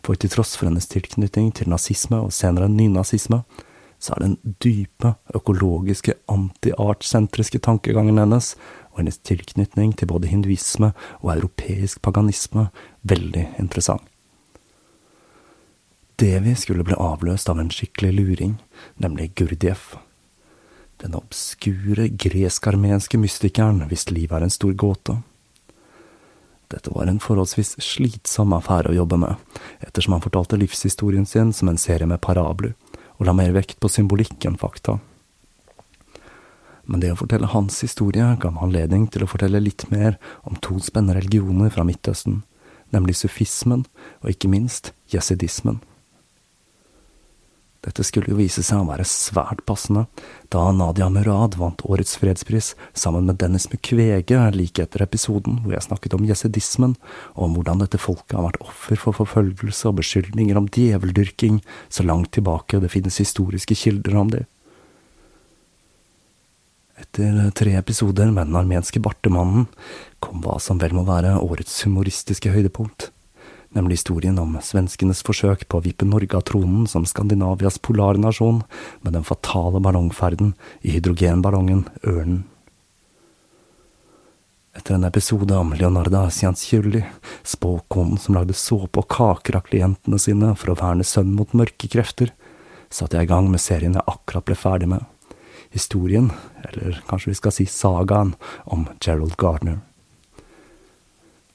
For 0.04 0.16
til 0.20 0.32
tross 0.32 0.52
for 0.56 0.68
hennes 0.68 0.88
tilknytning 0.92 1.54
til 1.56 1.72
nazisme 1.72 2.20
og 2.26 2.34
senere 2.36 2.68
nynazisme, 2.68 3.40
så 3.98 4.14
er 4.14 4.22
den 4.22 4.36
dype, 4.62 5.14
økologiske, 5.34 6.14
anti-artsentriske 6.30 7.60
tankegangen 7.64 8.20
hennes 8.20 8.54
og 8.92 9.02
hennes 9.02 9.18
tilknytning 9.26 9.96
til 9.98 10.10
både 10.10 10.30
hinduisme 10.30 10.92
og 11.20 11.32
europeisk 11.34 12.02
paganisme 12.02 12.68
veldig 13.02 13.48
interessant. 13.58 14.06
Devi 16.18 16.54
skulle 16.58 16.82
bli 16.82 16.96
avløst 16.98 17.50
av 17.50 17.60
en 17.62 17.70
skikkelig 17.70 18.10
luring, 18.16 18.56
nemlig 18.98 19.30
Gurdjieff. 19.38 19.92
Den 20.98 21.14
obskure 21.14 22.08
gresk-armenske 22.10 23.20
mystikeren 23.22 23.84
hvis 23.86 24.08
liv 24.10 24.34
er 24.34 24.42
en 24.42 24.50
stor 24.50 24.74
gåte. 24.74 25.20
Dette 26.68 26.90
var 26.92 27.06
en 27.06 27.20
forholdsvis 27.22 27.76
slitsom 27.80 28.52
affære 28.56 28.90
å 28.90 28.96
jobbe 28.98 29.20
med, 29.22 29.38
ettersom 29.78 30.16
han 30.16 30.24
fortalte 30.24 30.58
livshistorien 30.58 31.26
sin 31.26 31.54
som 31.54 31.70
en 31.70 31.78
serie 31.78 32.08
med 32.10 32.20
parabler, 32.20 32.74
og 33.18 33.26
la 33.26 33.34
mer 33.34 33.52
vekt 33.56 33.78
på 33.82 33.90
symbolikk 33.90 34.46
enn 34.48 34.58
fakta. 34.58 34.98
Men 36.88 37.02
det 37.02 37.12
å 37.12 37.18
fortelle 37.20 37.50
hans 37.52 37.82
historie 37.84 38.24
ga 38.40 38.50
meg 38.54 38.64
anledning 38.64 39.08
til 39.12 39.26
å 39.26 39.28
fortelle 39.28 39.60
litt 39.60 39.84
mer 39.92 40.16
om 40.48 40.56
to 40.64 40.78
spennende 40.80 41.18
religioner 41.18 41.74
fra 41.74 41.84
Midtøsten, 41.84 42.42
nemlig 42.94 43.18
sufismen 43.18 43.84
og 44.22 44.32
ikke 44.32 44.48
minst 44.48 44.94
jesidismen. 45.12 45.82
Dette 47.86 48.02
skulle 48.02 48.32
jo 48.32 48.38
vise 48.40 48.64
seg 48.66 48.80
å 48.82 48.88
være 48.88 49.04
svært 49.06 49.60
passende, 49.68 50.08
da 50.50 50.64
Nadia 50.74 51.06
Murad 51.14 51.54
vant 51.60 51.84
årets 51.86 52.16
fredspris 52.18 52.72
sammen 52.90 53.28
med 53.28 53.38
Dennis 53.38 53.68
Mukwege 53.70 54.40
like 54.56 54.82
etter 54.82 55.04
episoden 55.04 55.60
hvor 55.62 55.76
jeg 55.76 55.86
snakket 55.86 56.16
om 56.18 56.26
jesidismen, 56.26 56.96
og 57.36 57.44
om 57.46 57.54
hvordan 57.54 57.84
dette 57.84 58.00
folket 58.02 58.34
har 58.34 58.48
vært 58.48 58.62
offer 58.66 58.98
for 58.98 59.14
forfølgelse 59.20 59.92
og 59.92 60.00
beskyldninger 60.00 60.58
om 60.58 60.66
djeveldyrking 60.74 61.60
så 61.86 62.06
langt 62.06 62.32
tilbake 62.34 62.82
det 62.82 62.90
finnes 62.90 63.20
historiske 63.22 63.78
kilder 63.78 64.18
om 64.18 64.32
det. 64.34 64.42
Etter 66.98 67.52
tre 67.54 67.76
episoder 67.78 68.32
med 68.34 68.50
den 68.50 68.58
armenske 68.58 68.98
bartemannen 68.98 69.68
kom 70.18 70.42
hva 70.42 70.58
som 70.58 70.82
vel 70.82 70.98
må 70.98 71.06
være 71.06 71.36
årets 71.38 71.78
humoristiske 71.86 72.50
høydepunkt 72.50 73.12
nemlig 73.76 73.98
historien 73.98 74.38
om 74.40 74.56
svenskenes 74.64 75.22
forsøk 75.26 75.66
på 75.68 75.78
å 75.78 75.84
vippe 75.84 76.06
Norge 76.08 76.38
av 76.38 76.44
tronen 76.48 76.86
som 76.90 77.06
Skandinavias 77.08 77.80
polarnasjon 77.84 78.62
med 79.04 79.16
den 79.16 79.26
fatale 79.26 79.80
ballongferden 79.84 80.54
i 80.82 80.94
hydrogenballongen 80.96 81.84
Ørnen. 82.02 82.46
Etter 84.78 84.94
en 84.94 85.08
episode 85.08 85.56
om 85.58 85.72
Leonarda 85.74 86.28
Cianciulli, 86.30 87.02
spåkonen 87.42 88.18
som 88.22 88.36
lagde 88.36 88.54
såpe 88.54 89.02
og 89.02 89.08
kaker 89.10 89.58
av 89.58 89.66
klientene 89.66 90.20
sine 90.22 90.52
for 90.54 90.70
å 90.70 90.78
verne 90.78 91.06
sønnen 91.06 91.34
mot 91.34 91.56
mørke 91.56 91.90
krefter, 91.90 92.30
satte 92.86 93.18
jeg 93.18 93.26
i 93.26 93.32
gang 93.32 93.50
med 93.50 93.62
serien 93.62 93.98
jeg 93.98 94.06
akkurat 94.06 94.46
ble 94.46 94.56
ferdig 94.58 94.92
med. 94.94 95.02
Historien, 95.74 96.30
eller 96.70 97.02
kanskje 97.10 97.32
vi 97.32 97.40
skal 97.40 97.56
si 97.56 97.66
sagaen, 97.68 98.36
om 98.70 98.86
Gerald 99.02 99.34
Gardner. 99.40 99.80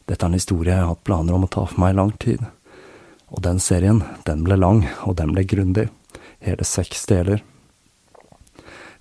Dette 0.09 0.25
er 0.25 0.31
en 0.31 0.37
historie 0.37 0.73
jeg 0.73 0.83
har 0.83 0.91
hatt 0.91 1.05
planer 1.07 1.35
om 1.35 1.45
å 1.45 1.51
ta 1.51 1.63
for 1.69 1.79
meg 1.79 1.93
i 1.93 1.99
lang 2.01 2.11
tid. 2.19 2.43
Og 3.33 3.41
den 3.45 3.61
serien, 3.63 4.03
den 4.27 4.43
ble 4.45 4.57
lang, 4.59 4.83
og 5.07 5.17
den 5.17 5.31
ble 5.33 5.45
grundig. 5.47 5.87
Hele 6.43 6.65
seks 6.67 7.05
deler. 7.09 7.41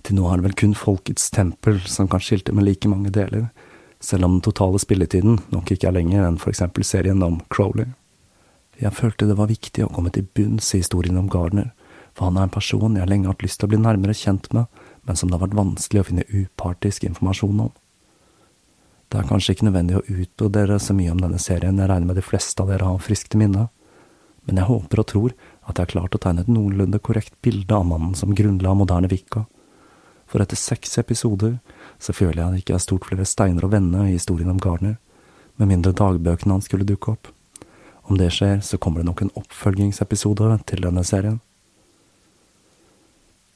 Til 0.03 0.17
nå 0.17 0.27
er 0.27 0.39
det 0.39 0.47
vel 0.47 0.57
kun 0.59 0.75
Folkets 0.75 1.29
tempel 1.31 1.79
som 1.87 2.09
kan 2.11 2.23
skilte 2.23 2.55
med 2.55 2.65
like 2.67 2.89
mange 2.91 3.11
deler, 3.13 3.49
selv 4.03 4.27
om 4.27 4.37
den 4.37 4.43
totale 4.43 4.79
spilletiden 4.81 5.39
nok 5.53 5.71
ikke 5.71 5.87
er 5.87 5.95
lenger 5.95 6.25
enn 6.27 6.39
for 6.41 6.51
eksempel 6.51 6.83
serien 6.87 7.23
om 7.23 7.39
Crowley. 7.53 7.93
Jeg 8.81 8.95
følte 8.97 9.29
det 9.29 9.37
var 9.39 9.51
viktig 9.51 9.85
å 9.85 9.91
komme 9.93 10.11
til 10.11 10.27
bunns 10.35 10.73
i 10.73 10.81
historien 10.81 11.19
om 11.19 11.29
Gardner, 11.31 11.71
for 12.13 12.27
han 12.27 12.39
er 12.39 12.47
en 12.47 12.53
person 12.53 12.97
jeg 12.97 13.09
lenge 13.09 13.29
har 13.29 13.37
hatt 13.37 13.45
lyst 13.45 13.61
til 13.61 13.69
å 13.69 13.73
bli 13.73 13.79
nærmere 13.79 14.17
kjent 14.17 14.49
med, 14.55 14.67
men 15.07 15.19
som 15.19 15.29
det 15.29 15.37
har 15.37 15.45
vært 15.45 15.59
vanskelig 15.61 16.01
å 16.01 16.07
finne 16.09 16.27
upartisk 16.31 17.07
informasjon 17.07 17.63
om. 17.67 17.71
Det 19.13 19.21
er 19.21 19.29
kanskje 19.29 19.53
ikke 19.53 19.67
nødvendig 19.67 19.99
å 19.99 20.07
utbrodere 20.09 20.79
så 20.81 20.95
mye 20.97 21.13
om 21.13 21.19
denne 21.21 21.37
serien, 21.37 21.77
jeg 21.77 21.89
regner 21.89 22.09
med 22.09 22.17
de 22.17 22.25
fleste 22.25 22.63
av 22.63 22.71
dere 22.73 22.89
har 22.89 23.01
friskt 23.05 23.35
minner. 23.37 23.67
minne, 23.69 23.69
men 24.47 24.59
jeg 24.59 24.67
håper 24.67 25.01
og 25.03 25.07
tror 25.07 25.35
at 25.63 25.77
jeg 25.77 25.85
har 25.85 25.91
klart 25.91 26.15
å 26.17 26.21
tegne 26.21 26.43
et 26.43 26.51
noenlunde 26.51 26.99
korrekt 26.99 27.35
bilde 27.45 27.75
av 27.75 27.85
mannen 27.87 28.15
som 28.17 28.33
grunnla 28.35 28.73
moderne 28.75 29.11
Vika. 29.11 29.45
For 30.27 30.41
etter 30.41 30.57
seks 30.59 30.97
episoder 30.97 31.59
så 32.01 32.15
føler 32.15 32.41
jeg 32.41 32.51
det 32.51 32.63
ikke 32.63 32.75
er 32.79 32.83
stort 32.83 33.07
flere 33.07 33.27
steiner 33.29 33.63
å 33.63 33.71
vende 33.71 34.07
i 34.07 34.15
historien 34.15 34.51
om 34.51 34.59
Gardner, 34.59 34.97
med 35.55 35.69
mindre 35.69 35.93
dagbøkene 35.93 36.57
hans 36.57 36.65
skulle 36.65 36.87
dukke 36.89 37.13
opp. 37.13 37.29
Om 38.09 38.17
det 38.17 38.31
skjer, 38.33 38.59
så 38.65 38.79
kommer 38.81 38.99
det 38.99 39.11
nok 39.11 39.21
en 39.21 39.35
oppfølgingsepisode 39.39 40.57
til 40.67 40.81
denne 40.83 41.05
serien. 41.07 41.39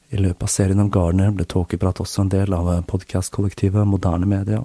I 0.08 0.22
løpet 0.22 0.46
av 0.46 0.48
serien 0.54 0.80
om 0.80 0.88
Gardner 0.88 1.34
ble 1.34 1.44
Tåkeprat 1.44 2.00
også 2.00 2.24
en 2.24 2.30
del 2.32 2.54
av 2.56 2.70
podkastkollektivet 2.88 3.84
Moderne 3.84 4.30
Media. 4.30 4.62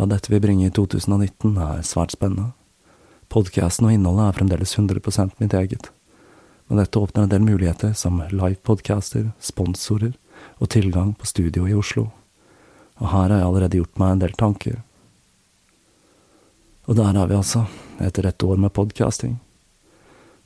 Hva 0.00 0.06
dette 0.08 0.30
vil 0.32 0.40
bringe 0.40 0.64
i 0.64 0.72
2019, 0.72 1.58
er 1.60 1.82
svært 1.84 2.14
spennende. 2.14 2.54
Podkasten 3.28 3.84
og 3.84 3.92
innholdet 3.92 4.30
er 4.30 4.36
fremdeles 4.38 4.70
100% 4.72 5.34
mitt 5.42 5.52
eget, 5.52 5.90
men 6.70 6.78
dette 6.80 6.96
åpner 6.96 7.26
en 7.26 7.32
del 7.34 7.42
muligheter 7.44 7.90
som 7.92 8.22
livepodcaster, 8.32 9.26
sponsorer 9.44 10.14
og 10.56 10.70
tilgang 10.72 11.10
på 11.12 11.28
studio 11.28 11.66
i 11.68 11.74
Oslo, 11.76 12.06
og 12.96 13.10
her 13.12 13.26
har 13.26 13.34
jeg 13.34 13.48
allerede 13.50 13.76
gjort 13.76 14.00
meg 14.00 14.14
en 14.14 14.22
del 14.22 14.32
tanker. 14.40 14.78
Og 16.88 16.96
der 16.96 17.18
er 17.20 17.28
vi 17.28 17.36
altså, 17.36 17.66
etter 18.00 18.30
et 18.30 18.44
år 18.46 18.56
med 18.56 18.72
podcasting. 18.72 19.34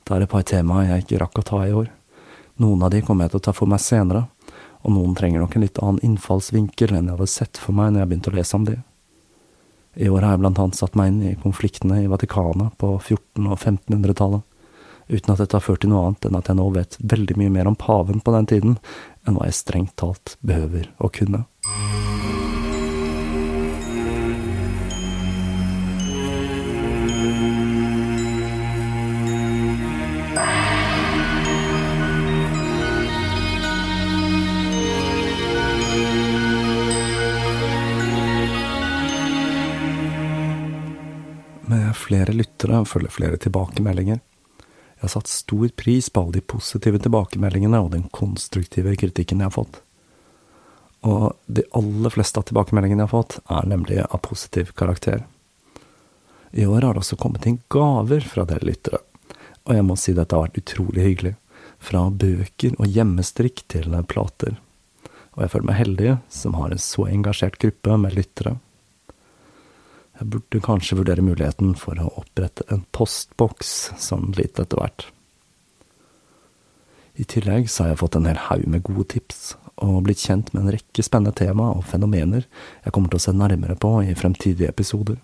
Det 0.03 0.17
er 0.17 0.25
et 0.25 0.33
par 0.33 0.43
temaer 0.43 0.89
jeg 0.89 1.05
ikke 1.05 1.21
rakk 1.23 1.39
å 1.39 1.45
ta 1.47 1.61
i 1.63 1.71
år. 1.71 1.87
Noen 2.59 2.83
av 2.83 2.91
de 2.91 2.99
kommer 3.07 3.23
jeg 3.23 3.37
til 3.37 3.39
å 3.39 3.45
ta 3.47 3.55
for 3.55 3.71
meg 3.71 3.79
senere, 3.79 4.25
og 4.83 4.97
noen 4.97 5.15
trenger 5.15 5.39
nok 5.39 5.55
en 5.55 5.63
litt 5.63 5.79
annen 5.79 6.03
innfallsvinkel 6.11 6.91
enn 6.91 7.07
jeg 7.07 7.15
hadde 7.15 7.29
sett 7.37 7.63
for 7.63 7.71
meg 7.79 7.93
når 7.93 8.03
jeg 8.03 8.11
begynte 8.11 8.35
å 8.35 8.37
lese 8.41 8.59
om 8.59 8.67
de. 8.67 8.75
I 9.95 10.09
år 10.11 10.25
har 10.25 10.35
jeg 10.35 10.43
blant 10.43 10.59
annet 10.59 10.77
satt 10.77 10.97
meg 10.99 11.11
inn 11.11 11.21
i 11.23 11.35
konfliktene 11.39 12.01
i 12.03 12.09
Vatikanet 12.11 12.75
på 12.81 12.95
1400- 12.97 13.53
og 13.55 13.59
1500-tallet, 13.61 14.43
uten 15.07 15.33
at 15.33 15.43
dette 15.43 15.55
har 15.55 15.63
ført 15.63 15.83
til 15.85 15.93
noe 15.93 16.07
annet 16.09 16.27
enn 16.27 16.39
at 16.39 16.49
jeg 16.51 16.59
nå 16.59 16.69
vet 16.75 16.97
veldig 17.15 17.37
mye 17.39 17.53
mer 17.53 17.69
om 17.71 17.77
paven 17.79 18.23
på 18.25 18.35
den 18.35 18.49
tiden 18.51 18.79
enn 19.25 19.37
hva 19.37 19.47
jeg 19.47 19.61
strengt 19.61 19.95
talt 20.01 20.35
behøver 20.43 20.91
å 20.99 21.11
kunne. 21.13 21.45
Flere 42.05 42.35
lyttere 42.35 42.83
følger 42.87 43.13
flere 43.13 43.39
tilbakemeldinger. 43.41 44.21
Jeg 44.95 45.03
har 45.03 45.11
satt 45.11 45.29
stor 45.29 45.69
pris 45.77 46.07
på 46.09 46.21
alle 46.21 46.37
de 46.37 46.45
positive 46.55 47.01
tilbakemeldingene 47.03 47.81
og 47.83 47.91
den 47.93 48.05
konstruktive 48.15 48.95
kritikken 48.97 49.43
jeg 49.43 49.51
har 49.51 49.57
fått. 49.57 49.81
Og 51.05 51.35
de 51.45 51.65
aller 51.77 52.13
fleste 52.13 52.41
av 52.41 52.47
tilbakemeldingene 52.49 53.03
jeg 53.03 53.09
har 53.09 53.13
fått, 53.13 53.39
er 53.51 53.67
nemlig 53.69 53.99
av 54.05 54.21
positiv 54.25 54.71
karakter. 54.77 55.25
I 56.55 56.65
år 56.65 56.87
har 56.87 56.95
det 56.95 57.03
også 57.03 57.19
kommet 57.19 57.45
inn 57.45 57.59
gaver 57.69 58.23
fra 58.25 58.45
dere 58.47 58.65
lyttere, 58.65 59.01
og 59.65 59.75
jeg 59.75 59.85
må 59.85 59.97
si 59.99 60.15
dette 60.15 60.37
har 60.37 60.47
vært 60.47 60.61
utrolig 60.61 61.03
hyggelig. 61.03 61.33
Fra 61.85 62.05
bøker 62.09 62.77
og 62.79 62.87
hjemmestrikk 62.87 63.65
til 63.69 63.91
plater. 64.09 64.55
Og 65.35 65.43
jeg 65.43 65.51
føler 65.51 65.67
meg 65.67 65.79
heldig 65.81 66.13
som 66.31 66.55
har 66.57 66.71
en 66.71 66.81
så 66.81 67.09
engasjert 67.11 67.59
gruppe 67.61 67.97
med 67.99 68.15
lyttere. 68.15 68.55
Jeg 70.15 70.29
burde 70.31 70.61
kanskje 70.63 70.95
vurdere 70.95 71.23
muligheten 71.25 71.73
for 71.79 71.99
å 71.99 72.11
opprette 72.21 72.63
en 72.71 72.85
postboks 72.95 73.73
sånn 73.99 74.31
litt 74.37 74.61
etter 74.61 74.79
hvert. 74.79 75.09
I 77.19 77.27
tillegg 77.27 77.67
så 77.71 77.83
har 77.83 77.93
jeg 77.93 78.01
fått 78.03 78.17
en 78.19 78.27
hel 78.27 78.39
haug 78.47 78.65
med 78.67 78.83
gode 78.87 79.07
tips, 79.15 79.55
og 79.83 80.05
blitt 80.07 80.23
kjent 80.23 80.53
med 80.53 80.63
en 80.63 80.73
rekke 80.75 81.03
spennende 81.03 81.35
tema 81.35 81.67
og 81.75 81.83
fenomener 81.87 82.45
jeg 82.47 82.95
kommer 82.95 83.11
til 83.11 83.19
å 83.19 83.25
se 83.25 83.35
nærmere 83.35 83.75
på 83.79 83.91
i 84.07 84.15
fremtidige 84.15 84.71
episoder. 84.71 85.19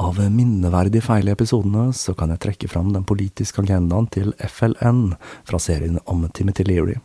Av 0.00 0.16
minneverdig 0.32 1.02
feil 1.04 1.28
i 1.28 1.32
episodene 1.32 1.90
så 1.96 2.12
kan 2.16 2.32
jeg 2.32 2.44
trekke 2.44 2.68
fram 2.72 2.92
den 2.92 3.04
politiske 3.08 3.64
agendaen 3.64 4.08
til 4.12 4.32
FLN 4.36 5.14
fra 5.48 5.60
serien 5.60 6.00
om 6.08 6.28
Timothy 6.32 6.68
Leary 6.68 7.00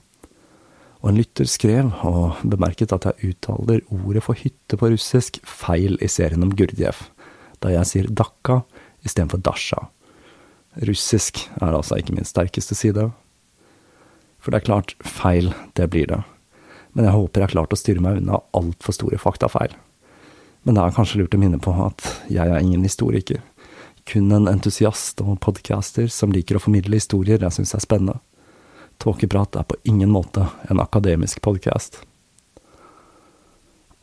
og 1.01 1.12
en 1.12 1.19
lytter 1.19 1.49
skrev 1.49 1.91
og 2.08 2.39
bemerket 2.47 2.93
at 2.95 3.08
jeg 3.10 3.34
uttaler 3.34 3.84
ordet 3.93 4.23
for 4.25 4.39
hytte 4.39 4.79
på 4.79 4.89
russisk 4.93 5.41
feil 5.45 5.99
i 6.01 6.10
serien 6.12 6.43
om 6.45 6.53
Gurdjiev, 6.55 7.08
da 7.62 7.73
jeg 7.73 7.89
sier 7.89 8.10
Dakka 8.10 8.62
istedenfor 9.05 9.43
Dasha. 9.45 9.88
Russisk 10.86 11.45
er 11.62 11.75
altså 11.75 11.99
ikke 11.99 12.15
min 12.17 12.27
sterkeste 12.27 12.75
side. 12.75 13.10
For 14.41 14.51
det 14.51 14.62
er 14.62 14.67
klart, 14.67 14.95
feil, 15.01 15.53
det 15.77 15.89
blir 15.93 16.10
det. 16.10 16.21
Men 16.93 17.08
jeg 17.08 17.15
håper 17.15 17.41
jeg 17.41 17.49
har 17.49 17.55
klart 17.55 17.75
å 17.75 17.79
styre 17.79 18.03
meg 18.03 18.19
unna 18.21 18.41
altfor 18.55 18.95
store 18.95 19.19
faktafeil. 19.19 19.73
Men 20.65 20.77
det 20.77 20.84
er 20.84 20.95
kanskje 20.95 21.21
lurt 21.21 21.36
å 21.38 21.39
minne 21.41 21.60
på 21.62 21.73
at 21.86 22.05
jeg 22.31 22.49
er 22.49 22.62
ingen 22.62 22.86
historiker. 22.88 23.41
Kun 24.10 24.31
en 24.34 24.49
entusiast 24.49 25.21
og 25.23 25.39
podcaster 25.43 26.10
som 26.13 26.34
liker 26.34 26.58
å 26.58 26.63
formidle 26.63 26.97
historier 26.97 27.41
jeg 27.41 27.58
syns 27.58 27.75
er 27.77 27.84
spennende. 27.84 28.19
Tåkeprat 28.97 29.55
er 29.55 29.67
på 29.67 29.77
ingen 29.84 30.12
måte 30.12 30.47
en 30.69 30.79
akademisk 30.79 31.41
podkast. 31.41 32.01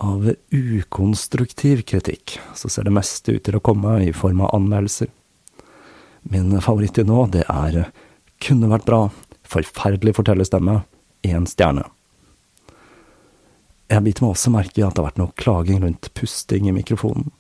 Av 0.03 0.35
ukonstruktiv 0.51 1.83
kritikk 1.87 2.39
så 2.59 2.69
ser 2.69 2.89
det 2.89 2.95
meste 2.95 3.37
ut 3.37 3.45
til 3.47 3.59
å 3.59 3.65
komme 3.65 3.99
i 4.05 4.13
form 4.17 4.43
av 4.43 4.55
anmeldelser. 4.57 5.11
Min 6.23 6.55
favoritt 6.63 6.97
til 6.99 7.07
nå, 7.09 7.27
det 7.35 7.45
er 7.51 7.85
kunne 8.43 8.71
vært 8.71 8.87
bra, 8.87 9.03
forferdelig 9.47 10.17
fortellerstemme, 10.19 10.81
én 11.27 11.47
stjerne. 11.47 11.85
Jeg 13.93 14.03
biter 14.07 14.25
meg 14.25 14.35
også 14.35 14.51
merke 14.55 14.81
i 14.81 14.85
at 14.87 14.97
det 14.97 15.03
har 15.03 15.11
vært 15.11 15.21
noe 15.21 15.37
klaging 15.39 15.83
rundt 15.85 16.09
pusting 16.17 16.69
i 16.71 16.75
mikrofonen. 16.75 17.31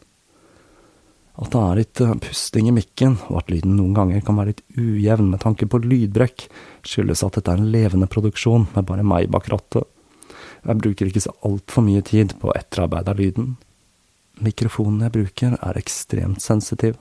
At 1.40 1.54
det 1.54 1.60
er 1.64 1.78
litt 1.78 2.00
eh, 2.04 2.14
pusting 2.20 2.68
i 2.68 2.74
mikken, 2.76 3.16
og 3.30 3.40
at 3.40 3.52
lyden 3.52 3.76
noen 3.78 3.94
ganger 3.96 4.24
kan 4.24 4.36
være 4.36 4.52
litt 4.52 4.64
ujevn 4.76 5.30
med 5.32 5.40
tanke 5.44 5.68
på 5.70 5.80
lydbrekk, 5.80 6.46
skyldes 6.84 7.24
at 7.24 7.38
dette 7.38 7.54
er 7.54 7.62
en 7.62 7.72
levende 7.72 8.08
produksjon 8.10 8.68
med 8.74 8.88
bare 8.88 9.06
meg 9.06 9.30
bak 9.32 9.48
rattet. 9.52 9.88
Jeg 10.62 10.78
bruker 10.78 11.08
ikke 11.08 11.24
så 11.24 11.32
altfor 11.48 11.86
mye 11.86 12.02
tid 12.06 12.36
på 12.38 12.50
å 12.50 12.56
etterarbeide 12.56 13.16
lyden. 13.18 13.54
Mikrofonen 14.44 15.06
jeg 15.06 15.16
bruker, 15.16 15.56
er 15.56 15.80
ekstremt 15.80 16.44
sensitiv, 16.44 17.00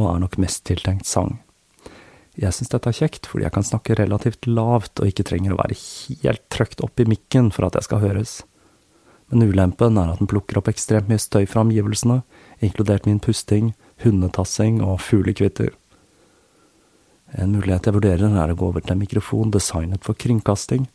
og 0.00 0.10
er 0.10 0.20
nok 0.24 0.36
mest 0.42 0.64
tiltenkt 0.68 1.08
sang. 1.08 1.38
Jeg 2.40 2.54
syns 2.56 2.70
dette 2.72 2.90
er 2.90 2.96
kjekt, 2.96 3.26
fordi 3.28 3.46
jeg 3.46 3.54
kan 3.54 3.66
snakke 3.66 3.96
relativt 3.98 4.46
lavt 4.48 5.00
og 5.02 5.10
ikke 5.10 5.26
trenger 5.28 5.54
å 5.54 5.60
være 5.60 5.76
helt 5.76 6.44
trøkt 6.52 6.82
opp 6.84 7.02
i 7.02 7.08
mikken 7.08 7.50
for 7.54 7.66
at 7.66 7.76
jeg 7.78 7.88
skal 7.88 8.02
høres. 8.04 8.40
Men 9.30 9.46
ulempen 9.46 9.98
er 9.98 10.10
at 10.10 10.18
den 10.18 10.30
plukker 10.30 10.58
opp 10.58 10.68
ekstremt 10.70 11.10
mye 11.10 11.22
støy 11.22 11.44
fra 11.46 11.62
omgivelsene, 11.62 12.20
inkludert 12.58 13.06
min 13.06 13.20
pusting, 13.22 13.72
hundetassing 14.02 14.80
og 14.82 14.98
fuglekvitter. 15.06 15.70
En 17.38 17.52
mulighet 17.54 17.86
jeg 17.86 17.94
vurderer, 17.94 18.26
er 18.26 18.50
å 18.50 18.58
gå 18.58 18.70
over 18.72 18.82
til 18.82 18.96
en 18.96 19.02
mikrofon 19.04 19.52
designet 19.54 20.02
for 20.06 20.18
kringkasting, 20.18 20.88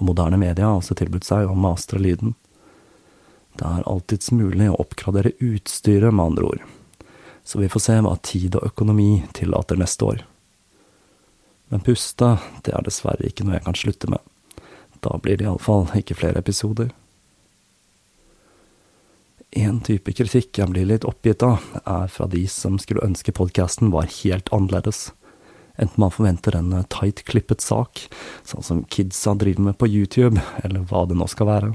og 0.00 0.06
moderne 0.08 0.40
media 0.40 0.70
har 0.70 0.80
også 0.80 0.96
tilbudt 0.96 1.28
seg 1.28 1.50
å 1.50 1.58
mastre 1.58 2.00
lyden. 2.00 2.32
Det 3.60 3.68
er 3.68 3.84
alltids 3.84 4.32
mulig 4.32 4.70
å 4.72 4.78
oppgradere 4.80 5.34
utstyret, 5.44 6.14
med 6.14 6.32
andre 6.32 6.48
ord. 6.54 6.62
Så 7.44 7.60
vi 7.60 7.68
får 7.68 7.84
se 7.84 7.98
hva 8.00 8.14
tid 8.24 8.56
og 8.56 8.70
økonomi 8.70 9.26
tillater 9.36 9.76
neste 9.76 10.08
år. 10.08 10.24
Men 11.68 11.84
puste, 11.84 12.36
det 12.64 12.72
er 12.72 12.84
dessverre 12.86 13.28
ikke 13.28 13.44
noe 13.44 13.58
jeg 13.58 13.66
kan 13.66 13.76
slutte 13.76 14.08
med. 14.12 14.20
Da 15.04 15.18
blir 15.20 15.36
det 15.36 15.48
iallfall 15.48 15.88
ikke 15.98 16.16
flere 16.16 16.40
episoder. 16.40 16.92
En 19.52 19.82
type 19.84 20.14
kritikk 20.16 20.56
jeg 20.56 20.72
blir 20.72 20.86
litt 20.88 21.04
oppgitt 21.04 21.42
av, 21.44 21.60
er 21.84 22.06
fra 22.08 22.24
de 22.30 22.46
som 22.48 22.78
skulle 22.80 23.04
ønske 23.04 23.34
podkasten 23.36 23.90
var 23.92 24.08
helt 24.22 24.48
annerledes. 24.48 25.10
Enten 25.76 26.00
man 26.00 26.12
forventer 26.14 26.56
en 26.56 26.72
tight 26.88 27.20
klippet 27.28 27.60
sak, 27.60 28.06
sånn 28.48 28.64
som 28.64 28.80
kidsa 28.88 29.34
driver 29.36 29.68
med 29.68 29.76
på 29.80 29.90
YouTube, 29.92 30.40
eller 30.64 30.86
hva 30.88 31.04
det 31.08 31.18
nå 31.20 31.28
skal 31.28 31.50
være. 31.50 31.72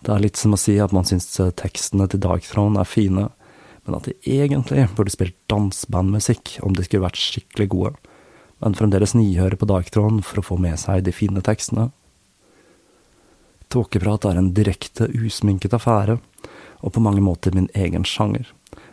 Det 0.00 0.14
er 0.14 0.24
litt 0.24 0.40
som 0.40 0.56
å 0.56 0.60
si 0.60 0.78
at 0.80 0.94
man 0.96 1.04
syns 1.08 1.28
tekstene 1.60 2.08
til 2.08 2.24
Dark 2.24 2.48
Throne 2.48 2.80
er 2.80 2.88
fine, 2.88 3.28
men 3.84 3.98
at 3.98 4.08
de 4.08 4.16
egentlig 4.24 4.88
burde 4.96 5.12
spilt 5.12 5.36
dansebandmusikk 5.52 6.56
om 6.64 6.72
de 6.76 6.84
skulle 6.86 7.04
vært 7.04 7.20
skikkelig 7.20 7.68
gode, 7.72 7.92
men 8.64 8.76
fremdeles 8.78 9.12
nyhøre 9.16 9.60
på 9.60 9.68
Dark 9.68 9.92
Throne 9.92 10.24
for 10.24 10.40
å 10.40 10.48
få 10.54 10.60
med 10.60 10.80
seg 10.80 11.04
de 11.04 11.12
fine 11.12 11.44
tekstene. 11.44 11.90
Tåkeprat 13.68 14.24
er 14.24 14.38
en 14.38 14.52
direkte, 14.54 15.08
usminket 15.10 15.74
affære, 15.74 16.18
og 16.80 16.92
på 16.92 17.02
mange 17.02 17.22
måter 17.24 17.54
min 17.54 17.68
egen 17.74 18.04
sjanger, 18.06 18.46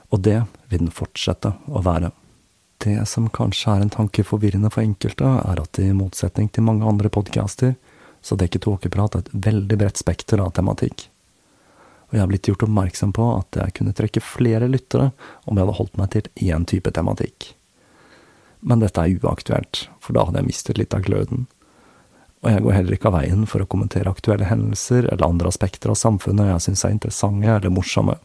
og 0.09 0.23
det 0.25 0.41
vil 0.71 0.86
den 0.86 0.93
fortsette 0.93 1.53
å 1.69 1.83
være. 1.86 2.12
Det 2.83 2.97
som 3.07 3.29
kanskje 3.31 3.75
er 3.75 3.86
en 3.86 3.93
tanke 3.93 4.25
forvirrende 4.27 4.71
for 4.73 4.83
enkelte, 4.83 5.23
er 5.23 5.62
at 5.62 5.79
i 5.79 5.93
motsetning 5.95 6.49
til 6.51 6.65
mange 6.67 6.88
andre 6.89 7.12
podcaster, 7.13 7.75
så 8.23 8.36
dekker 8.39 8.63
Tåkeprat 8.63 9.19
et 9.19 9.31
veldig 9.33 9.77
bredt 9.79 9.99
spekter 9.99 10.41
av 10.41 10.53
tematikk. 10.57 11.07
Og 12.09 12.17
jeg 12.17 12.23
har 12.23 12.29
blitt 12.31 12.47
gjort 12.49 12.65
oppmerksom 12.65 13.12
på 13.15 13.25
at 13.38 13.59
jeg 13.59 13.75
kunne 13.77 13.95
trekke 13.95 14.23
flere 14.23 14.69
lyttere 14.71 15.12
om 15.45 15.57
jeg 15.57 15.63
hadde 15.63 15.77
holdt 15.79 15.99
meg 15.99 16.12
til 16.13 16.29
én 16.49 16.67
type 16.69 16.91
tematikk. 16.95 17.53
Men 18.63 18.83
dette 18.83 19.01
er 19.01 19.17
uaktuelt, 19.19 19.88
for 19.99 20.15
da 20.15 20.27
hadde 20.27 20.41
jeg 20.41 20.49
mistet 20.49 20.79
litt 20.79 20.95
av 20.95 21.03
gløden 21.07 21.47
og 22.43 22.51
jeg 22.51 22.63
går 22.63 22.75
heller 22.75 22.97
ikke 22.97 23.08
av 23.08 23.15
veien 23.15 23.45
for 23.47 23.63
å 23.63 23.69
kommentere 23.71 24.12
aktuelle 24.12 24.49
hendelser 24.49 25.06
eller 25.08 25.23
andre 25.29 25.47
aspekter 25.47 25.93
av 25.93 25.95
samfunnet 25.95 26.49
jeg 26.49 26.65
syns 26.65 26.84
er 26.84 26.95
interessante 26.97 27.53
eller 27.53 27.71
morsomme. 27.71 28.17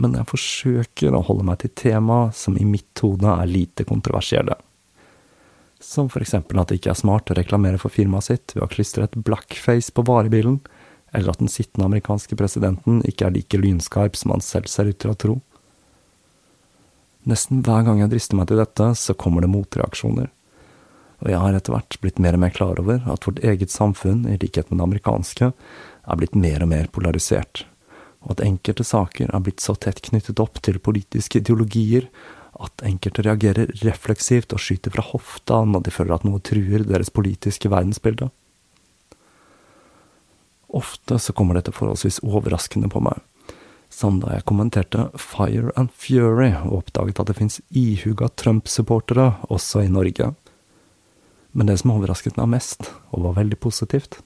Men 0.00 0.16
jeg 0.16 0.28
forsøker 0.30 1.12
å 1.12 1.20
holde 1.26 1.44
meg 1.44 1.60
til 1.60 1.74
tema 1.76 2.22
som 2.32 2.56
i 2.56 2.64
mitt 2.64 3.02
hode 3.04 3.28
er 3.28 3.50
lite 3.50 3.84
kontroversielle. 3.84 4.56
Som 5.84 6.08
for 6.12 6.24
eksempel 6.24 6.62
at 6.62 6.72
det 6.72 6.80
ikke 6.80 6.94
er 6.94 7.02
smart 7.02 7.28
å 7.28 7.36
reklamere 7.36 7.80
for 7.80 7.92
firmaet 7.92 8.30
sitt 8.30 8.56
ved 8.56 8.64
å 8.64 8.72
klistre 8.72 9.04
et 9.04 9.20
blackface 9.20 9.92
på 9.92 10.06
varebilen, 10.08 10.62
eller 11.12 11.34
at 11.34 11.44
den 11.44 11.52
sittende 11.52 11.90
amerikanske 11.90 12.38
presidenten 12.40 13.02
ikke 13.08 13.28
er 13.28 13.36
like 13.36 13.60
lynskarp 13.60 14.16
som 14.16 14.32
han 14.32 14.44
selv 14.44 14.72
ser 14.72 14.88
ut 14.88 15.00
til 15.02 15.12
å 15.12 15.20
tro. 15.20 15.38
Nesten 17.28 17.60
hver 17.66 17.84
gang 17.84 18.00
jeg 18.00 18.14
drister 18.14 18.38
meg 18.38 18.48
til 18.48 18.62
dette, 18.62 18.94
så 18.96 19.12
kommer 19.18 19.44
det 19.44 19.52
motreaksjoner 19.52 20.30
og 21.20 21.28
jeg 21.28 21.40
har 21.42 21.56
etter 21.56 21.74
hvert 21.74 21.98
blitt 22.00 22.20
mer 22.22 22.36
og 22.36 22.42
mer 22.44 22.52
klar 22.56 22.80
over 22.80 23.04
at 23.12 23.26
vårt 23.28 23.42
eget 23.44 23.72
samfunn, 23.72 24.24
i 24.28 24.38
likhet 24.40 24.70
med 24.70 24.80
det 24.80 24.86
amerikanske, 24.88 25.52
er 26.10 26.20
blitt 26.20 26.36
mer 26.38 26.64
og 26.64 26.72
mer 26.72 26.88
polarisert, 26.92 27.64
og 28.24 28.36
at 28.36 28.44
enkelte 28.46 28.84
saker 28.86 29.32
er 29.32 29.44
blitt 29.44 29.64
så 29.64 29.76
tett 29.76 30.02
knyttet 30.08 30.40
opp 30.42 30.62
til 30.64 30.80
politiske 30.80 31.42
ideologier 31.42 32.08
at 32.60 32.84
enkelte 32.84 33.24
reagerer 33.24 33.72
refleksivt 33.84 34.52
og 34.52 34.60
skyter 34.60 34.92
fra 34.92 35.04
hofta 35.12 35.62
når 35.68 35.86
de 35.86 35.94
føler 35.94 36.16
at 36.16 36.26
noe 36.28 36.42
truer 36.44 36.84
deres 36.84 37.12
politiske 37.14 37.70
verdensbilde. 37.72 38.28
Ofte 40.70 41.18
så 41.18 41.34
kommer 41.34 41.58
dette 41.58 41.74
forholdsvis 41.74 42.20
overraskende 42.26 42.90
på 42.92 43.02
meg, 43.02 43.18
som 43.90 44.20
da 44.22 44.36
jeg 44.36 44.46
kommenterte 44.46 45.08
Fire 45.18 45.72
and 45.80 45.90
Fury 45.98 46.52
og 46.60 46.84
oppdaget 46.84 47.22
at 47.22 47.32
det 47.32 47.38
fins 47.40 47.58
ihuga 47.70 48.30
Trump-supportere 48.38 49.32
også 49.50 49.86
i 49.86 49.90
Norge. 49.90 50.30
Men 51.52 51.66
det 51.66 51.80
som 51.80 51.94
overrasket 51.96 52.38
meg 52.38 52.52
mest, 52.54 52.90
og 53.10 53.24
var 53.26 53.38
veldig 53.40 53.58
positivt, 53.58 54.20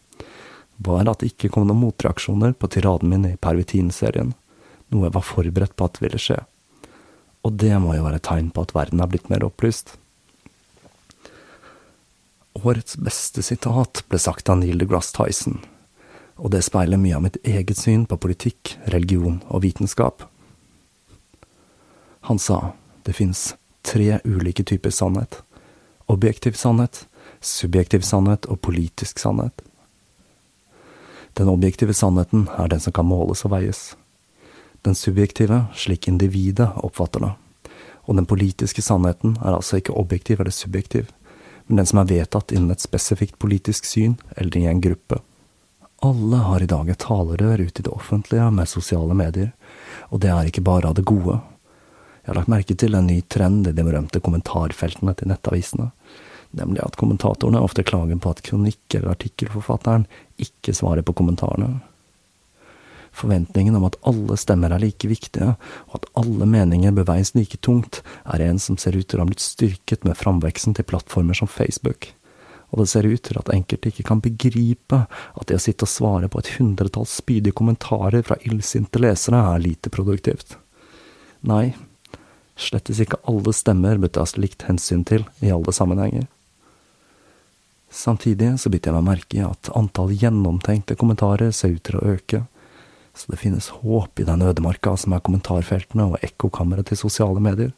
var 0.76 1.08
at 1.08 1.22
det 1.22 1.32
ikke 1.32 1.52
kom 1.54 1.68
noen 1.68 1.80
motreaksjoner 1.84 2.56
på 2.58 2.70
tiraden 2.74 3.12
min 3.12 3.28
i 3.28 3.36
Pervitin-serien, 3.40 4.34
noe 4.92 5.06
jeg 5.06 5.14
var 5.14 5.26
forberedt 5.26 5.76
på 5.78 5.88
at 5.88 6.00
ville 6.02 6.20
skje. 6.20 6.40
Og 7.44 7.54
det 7.60 7.72
må 7.80 7.94
jo 7.96 8.04
være 8.06 8.20
et 8.20 8.26
tegn 8.26 8.50
på 8.54 8.64
at 8.64 8.74
verden 8.76 9.02
er 9.04 9.10
blitt 9.10 9.30
mer 9.32 9.44
opplyst. 9.46 9.94
Årets 12.54 12.96
beste 13.00 13.42
sitat 13.42 14.04
ble 14.08 14.20
sagt 14.20 14.48
av 14.48 14.60
Neil 14.60 14.78
deGrasse 14.80 15.14
Tyson, 15.16 15.58
og 16.38 16.52
det 16.54 16.64
speiler 16.66 17.00
mye 17.00 17.16
av 17.16 17.24
mitt 17.26 17.40
eget 17.46 17.78
syn 17.78 18.06
på 18.10 18.18
politikk, 18.20 18.76
religion 18.90 19.40
og 19.48 19.64
vitenskap. 19.66 20.26
Han 22.30 22.40
sa 22.40 22.72
det 23.04 23.16
fins 23.18 23.52
tre 23.84 24.20
ulike 24.24 24.64
typer 24.64 24.94
sannhet. 24.94 25.42
Objektiv 26.08 26.56
sannhet, 26.56 27.04
subjektiv 27.44 28.04
sannhet 28.06 28.46
og 28.50 28.60
politisk 28.64 29.18
sannhet. 29.18 29.62
Den 31.34 31.50
objektive 31.50 31.94
sannheten 31.94 32.48
er 32.58 32.68
den 32.70 32.80
som 32.80 32.94
kan 32.94 33.08
måles 33.08 33.44
og 33.46 33.54
veies. 33.56 33.94
Den 34.86 34.94
subjektive 34.94 35.64
slik 35.74 36.08
individet 36.08 36.70
oppfatter 36.76 37.24
det. 37.24 37.32
Og 38.04 38.18
den 38.18 38.28
politiske 38.28 38.82
sannheten 38.84 39.38
er 39.40 39.56
altså 39.56 39.80
ikke 39.80 39.96
objektiv 39.96 40.40
eller 40.40 40.54
subjektiv, 40.54 41.08
men 41.66 41.80
den 41.80 41.88
som 41.88 42.02
er 42.02 42.10
vedtatt 42.10 42.52
innen 42.52 42.74
et 42.74 42.84
spesifikt 42.84 43.38
politisk 43.40 43.88
syn 43.88 44.18
eller 44.36 44.58
i 44.60 44.66
en 44.68 44.82
gruppe. 44.84 45.22
Alle 46.04 46.42
har 46.44 46.62
i 46.62 46.68
dag 46.68 46.90
et 46.92 47.00
talerør 47.00 47.64
ute 47.64 47.80
i 47.80 47.86
det 47.86 47.92
offentlige 47.92 48.50
med 48.52 48.68
sosiale 48.68 49.16
medier, 49.16 49.54
og 50.12 50.20
det 50.20 50.30
er 50.30 50.50
ikke 50.50 50.66
bare 50.66 50.90
av 50.90 50.98
det 50.98 51.06
gode. 51.08 51.40
Jeg 52.20 52.30
har 52.30 52.38
lagt 52.38 52.52
merke 52.52 52.76
til 52.76 52.94
en 52.94 53.08
ny 53.08 53.22
trend 53.28 53.66
i 53.66 53.72
de 53.72 53.84
berømte 53.84 54.20
kommentarfeltene 54.20 55.16
til 55.16 55.32
nettavisene 55.32 55.90
nemlig 56.58 56.82
at 56.84 56.98
kommentatorene 57.00 57.62
ofte 57.62 57.84
klager 57.86 58.18
på 58.20 58.34
at 58.34 58.42
kronikk- 58.46 58.98
eller 58.98 59.14
artikkelforfatteren 59.14 60.06
ikke 60.40 60.74
svarer 60.76 61.04
på 61.06 61.14
kommentarene. 61.16 61.80
Forventningen 63.14 63.76
om 63.78 63.86
at 63.86 63.96
alle 64.02 64.34
stemmer 64.40 64.74
er 64.74 64.82
like 64.82 65.06
viktige, 65.06 65.54
og 65.86 66.00
at 66.00 66.08
alle 66.18 66.48
meninger 66.50 66.94
bør 66.96 67.06
veies 67.12 67.30
like 67.36 67.60
tungt, 67.62 68.02
er 68.26 68.42
en 68.42 68.58
som 68.58 68.78
ser 68.80 68.98
ut 68.98 69.06
til 69.06 69.20
å 69.20 69.22
ha 69.22 69.30
blitt 69.30 69.44
styrket 69.44 70.02
med 70.06 70.18
framveksten 70.18 70.74
til 70.74 70.86
plattformer 70.88 71.38
som 71.38 71.50
Facebook. 71.50 72.10
Og 72.74 72.82
det 72.82 72.88
ser 72.90 73.06
ut 73.06 73.22
til 73.22 73.38
at 73.38 73.52
enkelte 73.54 73.92
ikke 73.92 74.06
kan 74.08 74.22
begripe 74.24 75.04
at 75.06 75.46
det 75.46 75.60
å 75.60 75.62
sitte 75.62 75.86
og 75.86 75.92
svare 75.92 76.30
på 76.30 76.42
et 76.42 76.56
hundretalls 76.56 77.14
spydige 77.20 77.54
kommentarer 77.54 78.26
fra 78.26 78.40
illsinte 78.42 78.98
lesere 78.98 79.44
er 79.52 79.62
lite 79.62 79.94
produktivt. 79.94 80.56
Nei, 81.46 81.76
slettes 82.58 82.98
ikke 83.04 83.22
alle 83.30 83.54
stemmer 83.54 84.02
bør 84.02 84.16
tas 84.18 84.34
likt 84.40 84.66
hensyn 84.66 85.06
til 85.06 85.22
i 85.38 85.54
alle 85.54 85.74
sammenhenger. 85.76 86.26
Samtidig 87.94 88.56
så 88.58 88.72
biter 88.72 88.90
jeg 88.90 88.98
meg 88.98 89.06
merke 89.06 89.38
i 89.38 89.44
at 89.46 89.70
antall 89.78 90.10
gjennomtenkte 90.18 90.96
kommentarer 90.98 91.52
ser 91.54 91.76
ut 91.76 91.84
til 91.86 92.00
å 92.00 92.06
øke, 92.16 92.40
så 93.14 93.30
det 93.30 93.38
finnes 93.38 93.70
håp 93.70 94.18
i 94.18 94.26
den 94.26 94.42
ødemarka 94.42 94.96
som 94.98 95.14
er 95.14 95.22
kommentarfeltene 95.22 96.08
og 96.10 96.24
ekkokammeret 96.26 96.90
til 96.90 96.98
sosiale 96.98 97.42
medier. 97.42 97.70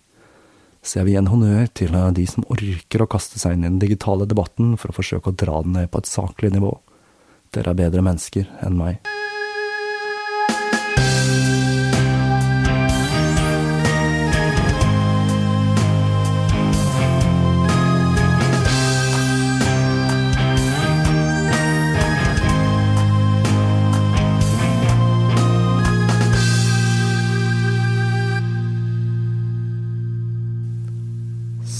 Så 0.80 1.00
jeg 1.00 1.08
vil 1.08 1.16
gi 1.16 1.20
en 1.20 1.32
honnør 1.32 1.66
til 1.76 1.98
de 2.16 2.24
som 2.30 2.46
orker 2.48 3.04
å 3.04 3.10
kaste 3.10 3.42
seg 3.42 3.56
inn 3.56 3.66
i 3.66 3.68
den 3.68 3.82
digitale 3.82 4.28
debatten 4.28 4.78
for 4.80 4.92
å 4.92 4.96
forsøke 4.96 5.34
å 5.34 5.36
dra 5.36 5.60
den 5.66 5.76
ned 5.76 5.90
på 5.92 6.00
et 6.00 6.08
saklig 6.08 6.54
nivå. 6.54 6.72
Dere 7.52 7.74
er 7.74 7.82
bedre 7.84 8.06
mennesker 8.06 8.48
enn 8.64 8.80
meg. 8.80 9.15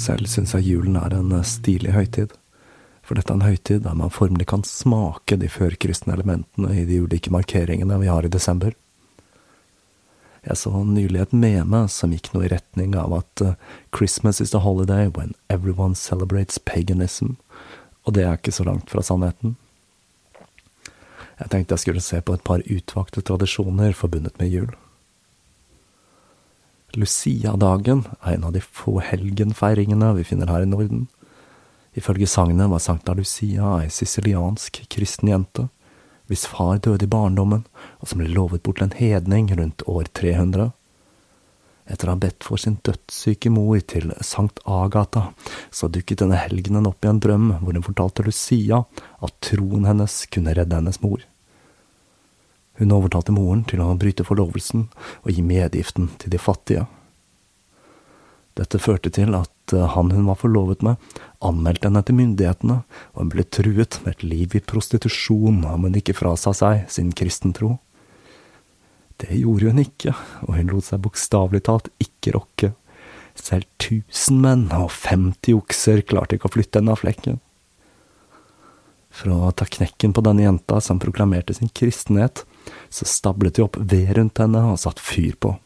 Selv 0.07 0.29
syns 0.31 0.55
jeg 0.55 0.69
julen 0.69 0.99
er 1.01 1.15
en 1.17 1.33
eh, 1.35 1.47
stilig 1.47 1.95
høytid. 1.97 2.35
For 3.07 3.19
dette 3.19 3.33
er 3.33 3.41
en 3.41 3.47
høytid 3.47 3.85
der 3.87 3.95
man 3.99 4.13
formelig 4.15 4.49
kan 4.51 4.63
smake 4.67 5.39
de 5.41 5.51
førkristne 5.51 6.15
elementene 6.15 6.75
i 6.75 6.85
de 6.87 7.01
ulike 7.03 7.33
markeringene 7.35 7.99
vi 8.03 8.11
har 8.11 8.27
i 8.27 8.31
desember. 8.33 8.75
Jeg 10.47 10.61
så 10.61 10.71
nylig 10.87 11.25
et 11.25 11.35
meme 11.35 11.81
som 11.91 12.13
gikk 12.15 12.31
noe 12.35 12.47
i 12.47 12.51
retning 12.53 12.95
av 12.99 13.15
at 13.17 13.43
uh, 13.43 13.55
Christmas 13.95 14.39
is 14.41 14.53
the 14.55 14.63
holiday 14.63 15.09
when 15.11 15.35
everyone 15.51 15.99
celebrates 15.99 16.59
paganism, 16.63 17.35
og 18.07 18.15
det 18.15 18.23
er 18.23 18.39
ikke 18.39 18.55
så 18.55 18.67
langt 18.67 18.93
fra 18.93 19.03
sannheten. 19.03 19.57
Jeg 21.41 21.51
tenkte 21.51 21.75
jeg 21.75 21.83
skulle 21.83 22.05
se 22.05 22.23
på 22.23 22.39
et 22.39 22.47
par 22.47 22.63
utvalgte 22.63 23.27
tradisjoner 23.27 23.97
forbundet 23.99 24.39
med 24.39 24.55
jul. 24.55 24.71
Lucia-dagen 26.97 28.05
er 28.23 28.35
en 28.35 28.47
av 28.49 28.55
de 28.55 28.63
få 28.65 28.99
helgenfeiringene 29.05 30.15
vi 30.17 30.25
finner 30.25 30.51
her 30.53 30.65
i 30.65 30.71
Norden. 30.71 31.07
Ifølge 31.97 32.29
sagnet 32.29 32.71
var 32.73 32.81
Sankta 32.81 33.15
Lucia 33.17 33.77
ei 33.83 33.91
siciliansk 33.93 34.83
kristen 34.93 35.31
jente, 35.33 35.69
hvis 36.27 36.47
far 36.51 36.81
døde 36.83 37.07
i 37.07 37.13
barndommen, 37.13 37.63
og 38.01 38.11
som 38.11 38.21
ble 38.21 38.33
lovet 38.33 38.65
bort 38.65 38.81
til 38.81 38.89
en 38.89 38.99
hedning 38.99 39.53
rundt 39.57 39.85
år 39.89 40.09
300. 40.21 40.73
Etter 41.87 42.09
å 42.09 42.17
ha 42.17 42.21
bedt 42.25 42.43
for 42.49 42.59
sin 42.59 42.81
dødssyke 42.85 43.53
mor 43.55 43.79
til 43.93 44.11
Sankt 44.25 44.59
Agatha, 44.67 45.29
så 45.71 45.89
dukket 45.93 46.25
denne 46.25 46.41
helgenen 46.41 46.89
opp 46.91 47.05
i 47.07 47.13
en 47.13 47.23
drøm 47.23 47.53
hvor 47.61 47.77
hun 47.77 47.87
fortalte 47.87 48.27
Lucia 48.27 48.83
at 49.23 49.41
troen 49.45 49.87
hennes 49.87 50.25
kunne 50.33 50.57
redde 50.59 50.81
hennes 50.81 51.01
mor. 51.05 51.23
Hun 52.77 52.93
overtalte 52.93 53.33
moren 53.33 53.65
til 53.69 53.81
å 53.81 53.95
bryte 53.97 54.27
forlovelsen 54.27 54.87
og 55.23 55.33
gi 55.33 55.45
medgiften 55.45 56.11
til 56.21 56.35
de 56.35 56.41
fattige. 56.41 56.85
Dette 58.57 58.81
førte 58.81 59.13
til 59.13 59.35
at 59.37 59.75
eh, 59.77 59.89
han 59.93 60.13
hun 60.15 60.29
var 60.31 60.39
forlovet 60.41 60.85
med, 60.85 61.01
anmeldte 61.45 61.91
henne 61.91 62.03
til 62.09 62.17
myndighetene, 62.17 62.79
og 63.13 63.19
hun 63.21 63.33
ble 63.33 63.45
truet 63.53 63.99
med 64.05 64.15
et 64.15 64.25
liv 64.25 64.57
i 64.57 64.65
prostitusjon 64.65 65.61
om 65.69 65.85
hun 65.85 65.99
ikke 66.01 66.17
frasa 66.17 66.55
seg 66.57 66.87
sin 66.93 67.13
kristentro. 67.17 67.77
Det 69.21 69.37
gjorde 69.37 69.73
hun 69.73 69.85
ikke, 69.85 70.13
og 70.45 70.57
hun 70.57 70.73
lot 70.73 70.89
seg 70.89 71.05
bokstavelig 71.05 71.63
talt 71.69 71.93
ikke 72.01 72.37
rokke. 72.37 72.73
Selv 73.37 73.69
tusen 73.81 74.41
menn 74.41 74.69
og 74.73 74.89
50 74.93 75.57
okser 75.57 76.01
klarte 76.09 76.37
ikke 76.37 76.49
å 76.49 76.57
flytte 76.57 76.81
henne 76.81 76.97
av 76.97 77.03
flekken. 77.05 77.41
For 79.13 79.33
å 79.33 79.53
ta 79.57 79.69
knekken 79.69 80.13
på 80.17 80.25
denne 80.25 80.45
jenta 80.45 80.81
som 80.85 81.01
proklamerte 81.01 81.57
sin 81.57 81.73
kristenhet, 81.73 82.45
så 82.89 83.09
stablet 83.09 83.57
de 83.57 83.65
opp 83.67 83.79
ved 83.81 84.13
rundt 84.19 84.43
henne 84.43 84.63
og 84.73 84.81
satte 84.83 85.05
fyr 85.05 85.39
på, 85.41 85.57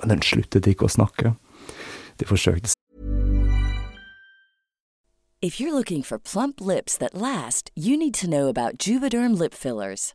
men 0.00 0.16
hun 0.16 0.24
sluttet 0.24 0.68
ikke 0.70 0.88
å 0.88 0.94
snakke. 0.96 1.36
De 2.20 2.28
forsøkte 2.28 2.74
If 5.44 5.60
you're 5.60 5.74
looking 5.74 6.02
for 6.02 6.18
plump 6.18 6.58
lips 6.58 6.96
that 6.96 7.14
last, 7.14 7.70
you 7.76 7.98
need 7.98 8.14
to 8.14 8.26
know 8.26 8.48
about 8.48 8.78
Juvederm 8.78 9.38
lip 9.38 9.52
fillers. 9.52 10.14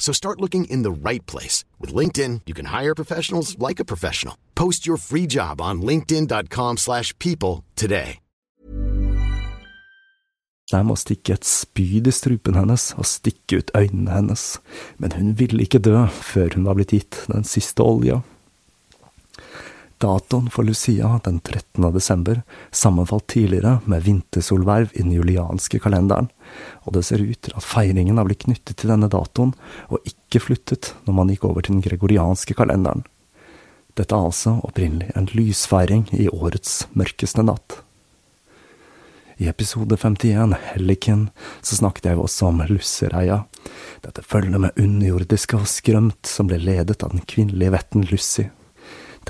So 0.00 0.12
start 0.12 0.40
looking 0.40 0.64
in 0.64 0.82
the 0.82 0.90
right 0.90 1.24
place. 1.26 1.62
With 1.78 1.94
LinkedIn, 1.94 2.40
you 2.46 2.54
can 2.54 2.66
hire 2.80 2.96
professionals 2.96 3.56
like 3.60 3.78
a 3.78 3.84
professional. 3.84 4.34
Post 4.56 4.88
your 4.88 4.96
free 4.96 5.28
job 5.28 5.60
on 5.60 5.82
linkedin.com 5.82 6.78
slash 6.78 7.16
people 7.18 7.62
today. 7.76 8.18
Jeg 10.70 10.86
må 10.86 10.94
stikke 10.94 11.34
et 11.34 11.46
spyd 11.46 12.06
i 12.06 12.12
strupen 12.14 12.54
hennes 12.54 12.92
og 12.94 13.06
stikke 13.10 13.58
ut 13.58 13.72
øynene 13.74 14.12
hennes, 14.14 14.44
men 15.02 15.16
hun 15.16 15.32
ville 15.40 15.64
ikke 15.66 15.80
dø 15.82 16.04
før 16.06 16.54
hun 16.54 16.68
var 16.68 16.78
blitt 16.78 16.94
gitt 16.94 17.24
den 17.32 17.42
siste 17.42 17.82
olja. 17.82 18.20
Datoen 20.00 20.48
for 20.50 20.64
Lucia, 20.64 21.20
den 21.24 21.40
13. 21.40 21.92
desember, 21.92 22.42
sammenfalt 22.70 23.26
tidligere 23.26 23.78
med 23.84 24.02
vintersolverv 24.02 24.94
i 24.94 25.02
den 25.02 25.12
julianske 25.12 25.80
kalenderen, 25.84 26.30
og 26.88 26.94
det 26.96 27.02
ser 27.04 27.20
ut 27.20 27.36
til 27.44 27.56
at 27.56 27.66
feiringen 27.66 28.16
har 28.16 28.24
blitt 28.24 28.46
knyttet 28.46 28.78
til 28.80 28.92
denne 28.94 29.10
datoen, 29.12 29.52
og 29.92 30.00
ikke 30.08 30.40
flyttet 30.40 30.94
når 31.04 31.18
man 31.18 31.32
gikk 31.32 31.44
over 31.50 31.66
til 31.66 31.76
den 31.76 31.84
gregorianske 31.84 32.56
kalenderen. 32.56 33.04
Dette 33.98 34.16
er 34.16 34.30
altså 34.30 34.54
opprinnelig 34.64 35.10
en 35.18 35.28
lysfeiring 35.34 36.06
i 36.16 36.30
årets 36.32 36.86
mørkeste 36.96 37.44
natt. 37.44 37.82
I 39.40 39.48
episode 39.52 39.96
51, 39.96 40.54
Helliken, 40.70 41.26
så 41.60 41.76
snakket 41.76 42.08
jeg 42.08 42.20
også 42.20 42.48
om 42.48 42.62
Lussereia, 42.68 43.42
dette 44.04 44.24
følger 44.24 44.60
med 44.64 44.80
underjordiske 44.80 45.60
og 45.60 45.68
skrømt 45.68 46.28
som 46.28 46.48
ble 46.48 46.60
ledet 46.60 47.02
av 47.04 47.12
den 47.12 47.24
kvinnelige 47.28 47.72
vetten 47.76 48.08
Lucy. 48.08 48.48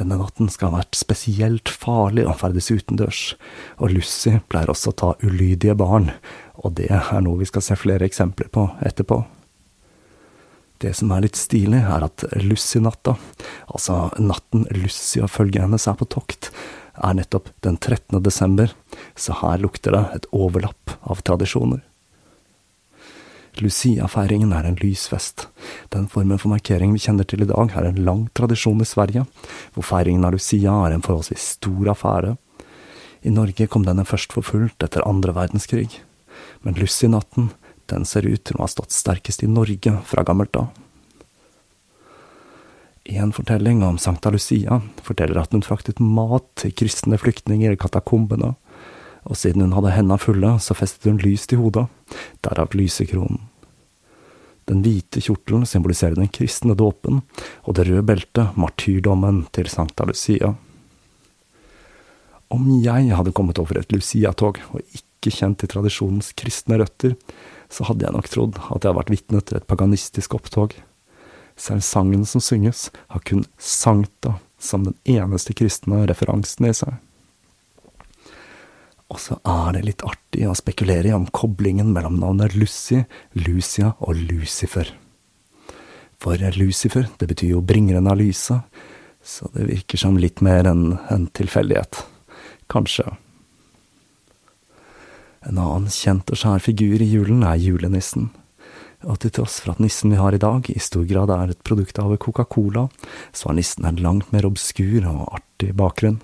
Denne 0.01 0.17
natten 0.17 0.49
skal 0.49 0.71
ha 0.71 0.79
vært 0.81 0.97
spesielt 0.97 1.69
farlig 1.69 2.25
å 2.25 2.33
ferdes 2.41 2.71
utendørs, 2.73 3.35
og 3.77 3.93
Lucy 3.93 4.39
pleier 4.49 4.73
også 4.73 4.95
å 4.95 4.97
ta 4.97 5.11
ulydige 5.21 5.75
barn, 5.77 6.09
og 6.65 6.79
det 6.79 6.89
er 6.89 7.21
noe 7.21 7.43
vi 7.43 7.49
skal 7.51 7.65
se 7.67 7.77
flere 7.77 8.09
eksempler 8.09 8.49
på 8.49 8.65
etterpå. 8.81 9.21
Det 10.81 10.95
som 10.97 11.13
er 11.13 11.27
litt 11.27 11.37
stilig, 11.37 11.83
er 11.85 12.07
at 12.07 12.25
Lucy-natta, 12.41 13.19
altså 13.69 14.07
natten 14.17 14.65
Lucy 14.73 15.21
og 15.21 15.29
følget 15.35 15.67
hennes 15.67 15.85
er 15.85 16.01
på 16.01 16.09
tokt, 16.09 16.49
er 16.97 17.21
nettopp 17.21 17.53
den 17.61 17.77
13. 17.77 18.23
desember, 18.25 18.73
så 19.13 19.37
her 19.43 19.61
lukter 19.61 19.93
det 19.93 20.05
et 20.17 20.31
overlapp 20.33 20.97
av 21.05 21.21
tradisjoner. 21.29 21.85
Lucia-feiringen 23.59 24.53
er 24.55 24.69
en 24.69 24.79
lysfest. 24.79 25.49
Den 25.91 26.07
formen 26.09 26.39
for 26.39 26.53
markering 26.53 26.93
vi 26.95 27.03
kjenner 27.03 27.27
til 27.27 27.43
i 27.43 27.49
dag, 27.51 27.73
er 27.75 27.89
en 27.89 28.05
lang 28.07 28.29
tradisjon 28.39 28.81
i 28.81 28.89
Sverige, 28.89 29.25
hvor 29.75 29.87
feiringen 29.87 30.25
av 30.25 30.37
Lucia 30.37 30.77
er 30.87 30.95
en 30.95 31.03
forholdsvis 31.05 31.49
stor 31.57 31.91
affære. 31.95 32.37
I 33.27 33.33
Norge 33.35 33.67
kom 33.69 33.85
denne 33.85 34.07
først 34.09 34.33
for 34.33 34.47
fullt 34.47 34.87
etter 34.87 35.05
andre 35.09 35.35
verdenskrig, 35.37 35.91
men 36.63 36.79
Lucy-natten, 36.79 37.51
den 37.91 38.07
ser 38.07 38.29
ut 38.29 38.45
til 38.47 38.57
å 38.57 38.65
ha 38.65 38.71
stått 38.71 38.95
sterkest 38.95 39.43
i 39.43 39.51
Norge 39.51 39.97
fra 40.07 40.23
gammelt 40.25 40.57
av. 40.57 40.71
En 43.11 43.33
fortelling 43.35 43.83
om 43.83 43.99
Sankta 43.99 44.31
Lucia 44.31 44.79
forteller 45.03 45.41
at 45.41 45.53
hun 45.53 45.65
fraktet 45.67 45.99
mat 45.99 46.47
til 46.61 46.73
kristne 46.77 47.19
flyktninger 47.19 47.75
i 47.75 47.81
katakombene, 47.81 48.55
og 49.25 49.37
siden 49.37 49.67
hun 49.67 49.77
hadde 49.77 49.95
henda 49.95 50.17
fulle, 50.21 50.57
så 50.63 50.77
festet 50.77 51.11
hun 51.11 51.21
lys 51.23 51.47
til 51.51 51.61
hodet, 51.63 51.87
derav 52.45 52.73
lysekronen. 52.77 53.43
Den 54.71 54.85
hvite 54.85 55.23
kjortelen 55.25 55.67
symboliserer 55.67 56.15
den 56.15 56.31
kristne 56.31 56.77
dåpen, 56.79 57.23
og 57.67 57.75
det 57.75 57.89
røde 57.89 58.05
beltet 58.07 58.59
martyrdommen 58.61 59.43
til 59.57 59.71
Sankta 59.73 60.07
Lucia. 60.07 60.53
Om 62.51 62.69
jeg 62.85 63.11
hadde 63.15 63.35
kommet 63.35 63.59
over 63.63 63.81
et 63.81 63.91
Lucia-tog 63.95 64.61
og 64.71 64.83
ikke 64.95 65.33
kjent 65.35 65.59
til 65.63 65.73
tradisjonens 65.73 66.31
kristne 66.39 66.79
røtter, 66.81 67.17
så 67.71 67.87
hadde 67.87 68.07
jeg 68.07 68.15
nok 68.15 68.31
trodd 68.31 68.57
at 68.59 68.63
jeg 68.63 68.79
hadde 68.91 68.97
vært 69.01 69.13
vitne 69.15 69.43
til 69.43 69.59
et 69.59 69.69
paganistisk 69.71 70.39
opptog. 70.39 70.75
Selv 71.61 71.83
sangen 71.87 72.25
som 72.27 72.43
synges, 72.43 72.89
har 73.11 73.27
kun 73.27 73.45
sankta 73.59 74.39
som 74.61 74.87
den 74.87 74.97
eneste 75.09 75.55
kristne 75.57 76.05
referansen 76.11 76.71
i 76.71 76.75
seg. 76.77 76.95
Og 79.11 79.19
så 79.19 79.37
er 79.43 79.75
det 79.75 79.87
litt 79.87 80.05
artig 80.07 80.47
å 80.47 80.55
spekulere 80.55 81.11
i 81.11 81.15
om 81.17 81.27
koblingen 81.35 81.91
mellom 81.95 82.21
navnet 82.23 82.55
Lucy, 82.55 83.03
Lucia 83.35 83.95
og 83.99 84.15
Lucifer. 84.31 84.93
For 86.21 86.39
Lucifer, 86.57 87.09
det 87.19 87.31
betyr 87.31 87.57
jo 87.57 87.65
bringeren 87.65 88.07
av 88.11 88.21
lyset, 88.21 88.61
så 89.25 89.49
det 89.55 89.67
virker 89.71 90.01
som 90.01 90.19
litt 90.21 90.43
mer 90.45 90.69
enn 90.69 90.95
en 91.11 91.27
tilfeldighet. 91.37 92.05
Kanskje. 92.71 93.09
En 95.49 95.59
annen 95.59 95.89
kjent 95.91 96.31
og 96.31 96.39
skjær 96.39 96.63
figur 96.63 97.01
i 97.01 97.09
julen 97.09 97.43
er 97.49 97.59
julenissen. 97.61 98.31
Og 99.09 99.17
til 99.23 99.33
tross 99.33 99.63
for 99.65 99.73
at 99.73 99.81
nissen 99.81 100.13
vi 100.13 100.21
har 100.21 100.37
i 100.37 100.41
dag 100.41 100.67
i 100.69 100.81
stor 100.83 101.07
grad 101.09 101.33
er 101.33 101.55
et 101.55 101.63
produkt 101.65 101.99
av 101.99 102.13
Coca-Cola, 102.21 102.87
så 103.33 103.49
har 103.49 103.57
nissen 103.57 103.89
en 103.89 104.03
langt 104.05 104.29
mer 104.35 104.47
obskur 104.49 105.07
og 105.09 105.41
artig 105.41 105.73
bakgrunn. 105.77 106.21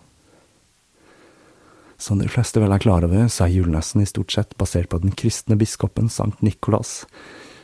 Som 1.98 2.20
de 2.20 2.28
fleste 2.28 2.60
vel 2.60 2.74
er 2.74 2.82
klar 2.82 3.04
over, 3.06 3.28
så 3.32 3.46
er 3.46 3.54
julenissen 3.54 4.02
i 4.04 4.08
stort 4.08 4.34
sett 4.34 4.56
basert 4.60 4.90
på 4.92 5.00
den 5.00 5.14
kristne 5.16 5.56
biskopen 5.56 6.10
Sankt 6.12 6.42
Nikolas, 6.44 7.06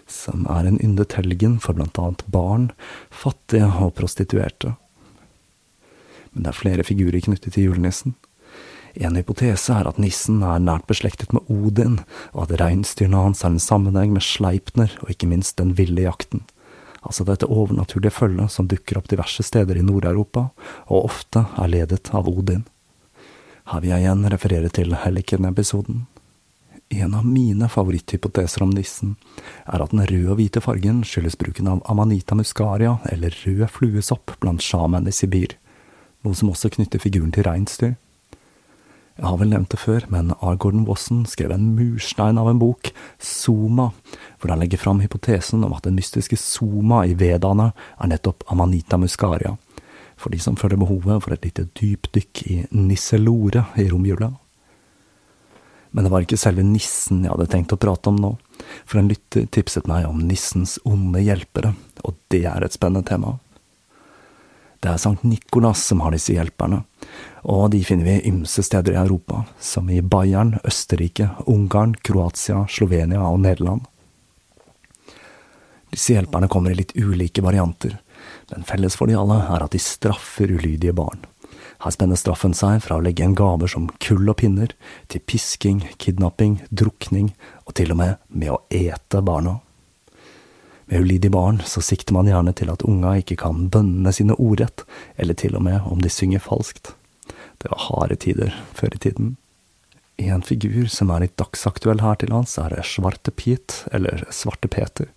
som 0.09 0.47
er 0.51 0.69
en 0.69 0.81
yndet 0.83 1.17
helgen 1.19 1.59
for 1.61 1.77
blant 1.77 1.99
annet 2.01 2.25
barn, 2.33 2.71
fattige 3.11 3.69
og 3.85 3.95
prostituerte. 3.99 4.75
Men 6.33 6.47
det 6.47 6.53
er 6.53 6.61
flere 6.63 6.87
figurer 6.87 7.21
knyttet 7.21 7.55
til 7.55 7.69
julenissen. 7.69 8.17
En 8.95 9.17
hypotese 9.17 9.73
er 9.73 9.89
at 9.89 10.01
nissen 10.01 10.43
er 10.45 10.61
nært 10.61 10.89
beslektet 10.89 11.33
med 11.33 11.49
Odin, 11.53 12.01
og 12.33 12.47
at 12.47 12.59
reinsdyrene 12.61 13.21
hans 13.25 13.45
har 13.45 13.53
en 13.53 13.63
sammenheng 13.63 14.13
med 14.13 14.25
Sleipner 14.25 14.93
og 15.01 15.13
ikke 15.13 15.29
minst 15.31 15.57
den 15.61 15.77
ville 15.79 16.05
jakten. 16.05 16.45
Altså 17.03 17.25
dette 17.27 17.49
overnaturlige 17.49 18.15
følget 18.15 18.53
som 18.55 18.69
dukker 18.71 19.01
opp 19.01 19.09
diverse 19.11 19.43
steder 19.43 19.81
i 19.81 19.85
Nord-Europa, 19.85 20.51
og 20.89 21.09
ofte 21.09 21.47
er 21.59 21.73
ledet 21.73 22.13
av 22.15 22.29
Odin. 22.31 22.67
Her 23.73 23.81
vil 23.81 23.95
jeg 23.95 24.05
igjen 24.05 24.27
referere 24.29 24.69
til 24.69 24.91
Helliken-episoden. 25.01 26.03
En 26.93 27.15
av 27.17 27.25
mine 27.25 27.71
favoritthypoteser 27.73 28.67
om 28.67 28.75
nissen 28.77 29.15
er 29.65 29.81
at 29.81 29.95
den 29.95 30.03
røde 30.05 30.29
og 30.35 30.37
hvite 30.37 30.61
fargen 30.61 30.99
skyldes 31.09 31.39
bruken 31.41 31.71
av 31.73 31.81
Amanita 31.89 32.37
muscaria, 32.37 32.99
eller 33.09 33.33
rød 33.47 33.65
fluesopp, 33.73 34.35
blant 34.45 34.61
sjaman 34.61 35.09
i 35.09 35.15
Sibir, 35.17 35.57
noe 36.21 36.37
som 36.37 36.53
også 36.53 36.69
knytter 36.77 37.01
figuren 37.01 37.33
til 37.33 37.49
reinsdyr. 37.49 37.95
Jeg 39.17 39.25
har 39.25 39.41
vel 39.41 39.55
nevnt 39.55 39.73
det 39.73 39.81
før, 39.81 40.05
men 40.13 40.37
R. 40.37 40.61
Gordon 40.61 40.85
Wasson 40.85 41.25
skrev 41.25 41.57
en 41.57 41.73
murstein 41.73 42.37
av 42.41 42.53
en 42.53 42.61
bok, 42.61 42.93
Soma, 43.17 43.89
hvor 44.37 44.53
han 44.53 44.61
legger 44.61 44.85
fram 44.85 45.01
hypotesen 45.01 45.65
om 45.65 45.73
at 45.73 45.89
den 45.89 45.97
mystiske 45.97 46.37
Soma 46.37 47.07
i 47.09 47.17
vedaene 47.17 47.73
er 47.73 48.13
nettopp 48.13 48.45
Amanita 48.53 49.01
muscaria, 49.01 49.57
for 50.23 50.33
de 50.33 50.39
som 50.43 50.57
føler 50.59 50.79
behovet 50.81 51.25
for 51.25 51.35
et 51.35 51.45
lite 51.49 51.67
dypdykk 51.79 52.43
i 52.47 52.57
nisselore 52.77 53.67
i 53.83 53.89
romjula. 53.91 54.31
Men 55.93 56.07
det 56.07 56.13
var 56.13 56.25
ikke 56.25 56.41
selve 56.41 56.65
nissen 56.65 57.25
jeg 57.27 57.33
hadde 57.35 57.51
tenkt 57.53 57.75
å 57.75 57.81
prate 57.81 58.09
om 58.09 58.21
nå, 58.23 58.37
for 58.89 59.01
en 59.01 59.11
lytter 59.11 59.49
tipset 59.53 59.89
meg 59.91 60.07
om 60.09 60.23
nissens 60.25 60.79
onde 60.89 61.21
hjelpere, 61.21 61.75
og 62.07 62.17
det 62.33 62.47
er 62.49 62.65
et 62.65 62.79
spennende 62.79 63.05
tema. 63.11 63.37
Det 64.83 64.91
er 64.91 64.99
Sankt 64.99 65.23
Nikolas 65.23 65.85
som 65.87 66.01
har 66.03 66.15
disse 66.15 66.35
hjelperne, 66.35 66.81
og 67.47 67.69
de 67.75 67.83
finner 67.87 68.09
vi 68.09 68.31
ymse 68.33 68.65
steder 68.67 68.97
i 68.97 69.03
Europa, 69.03 69.45
som 69.63 69.91
i 69.93 70.01
Bayern, 70.03 70.57
Østerrike, 70.67 71.29
Ungarn, 71.47 71.93
Kroatia, 72.03 72.65
Slovenia 72.67 73.23
og 73.29 73.43
Nederland. 73.45 73.85
Disse 75.93 76.17
hjelperne 76.17 76.49
kommer 76.51 76.73
i 76.73 76.81
litt 76.81 76.97
ulike 76.97 77.45
varianter, 77.45 78.01
men 78.53 78.67
felles 78.69 78.97
for 78.99 79.09
de 79.09 79.17
alle 79.19 79.41
er 79.49 79.65
at 79.65 79.75
de 79.75 79.81
straffer 79.83 80.53
ulydige 80.53 80.95
barn. 80.97 81.25
Her 81.83 81.91
spenner 81.91 82.19
straffen 82.21 82.55
seg 82.55 82.85
fra 82.85 83.01
å 83.01 83.03
legge 83.03 83.25
igjen 83.25 83.35
gaver 83.39 83.71
som 83.71 83.89
kull 84.05 84.29
og 84.31 84.39
pinner, 84.39 84.71
til 85.11 85.25
pisking, 85.27 85.83
kidnapping, 85.99 86.61
drukning 86.71 87.33
og 87.67 87.75
til 87.79 87.91
og 87.95 87.99
med 87.99 88.21
med 88.31 88.55
å 88.55 88.61
ete 88.71 89.23
barna. 89.25 89.59
Med 90.87 91.03
ulydige 91.03 91.33
barn 91.35 91.59
så 91.67 91.83
sikter 91.83 92.15
man 92.15 92.29
gjerne 92.31 92.53
til 92.55 92.71
at 92.71 92.85
unga 92.87 93.17
ikke 93.19 93.39
kan 93.41 93.67
bønnene 93.73 94.13
sine 94.15 94.37
ordrett, 94.39 94.85
eller 95.17 95.35
til 95.39 95.57
og 95.59 95.65
med 95.67 95.89
om 95.89 96.03
de 96.05 96.13
synger 96.13 96.43
falskt. 96.45 96.93
Det 97.63 97.71
var 97.73 97.87
harde 97.89 98.19
tider 98.21 98.55
før 98.77 98.95
i 98.95 99.03
tiden. 99.03 99.37
En 100.23 100.43
figur 100.45 100.87
som 100.93 101.11
er 101.11 101.25
litt 101.25 101.39
dagsaktuell 101.41 102.03
her 102.05 102.21
til 102.21 102.31
lands, 102.31 102.59
er 102.61 102.77
Svarte 102.87 103.33
Pete, 103.35 103.89
eller 103.91 104.27
Svarte 104.31 104.71
Peter. 104.71 105.09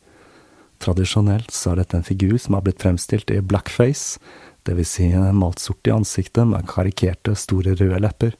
Tradisjonelt 0.86 1.50
så 1.50 1.72
er 1.72 1.82
dette 1.82 1.98
en 1.98 2.06
figur 2.06 2.36
som 2.42 2.58
har 2.58 2.66
blitt 2.66 2.84
fremstilt 2.84 3.32
i 3.34 3.42
blackface, 3.42 4.20
vil 4.66 4.86
si 4.86 5.08
malt 5.14 5.62
sort 5.62 5.86
i 5.88 5.94
ansiktet 5.94 6.48
med 6.50 6.66
karikerte, 6.70 7.36
store 7.38 7.76
røde 7.78 8.02
lepper. 8.02 8.36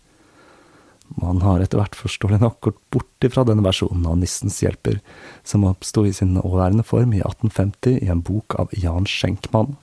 Man 1.22 1.42
har 1.46 1.62
etter 1.62 1.78
hvert 1.78 1.98
forståelig 1.98 2.40
nok 2.42 2.60
gått 2.66 2.80
bort 2.94 3.26
ifra 3.28 3.44
denne 3.46 3.66
versjonen 3.66 4.08
av 4.10 4.18
Nissens 4.18 4.58
hjelper, 4.64 5.00
som 5.46 5.66
oppsto 5.70 6.06
i 6.06 6.14
sin 6.14 6.34
nåværende 6.38 6.86
form 6.86 7.14
i 7.14 7.22
1850 7.22 8.00
i 8.02 8.10
en 8.10 8.24
bok 8.26 8.58
av 8.62 8.74
Jan 8.74 9.06
Schenkmann. 9.10 9.76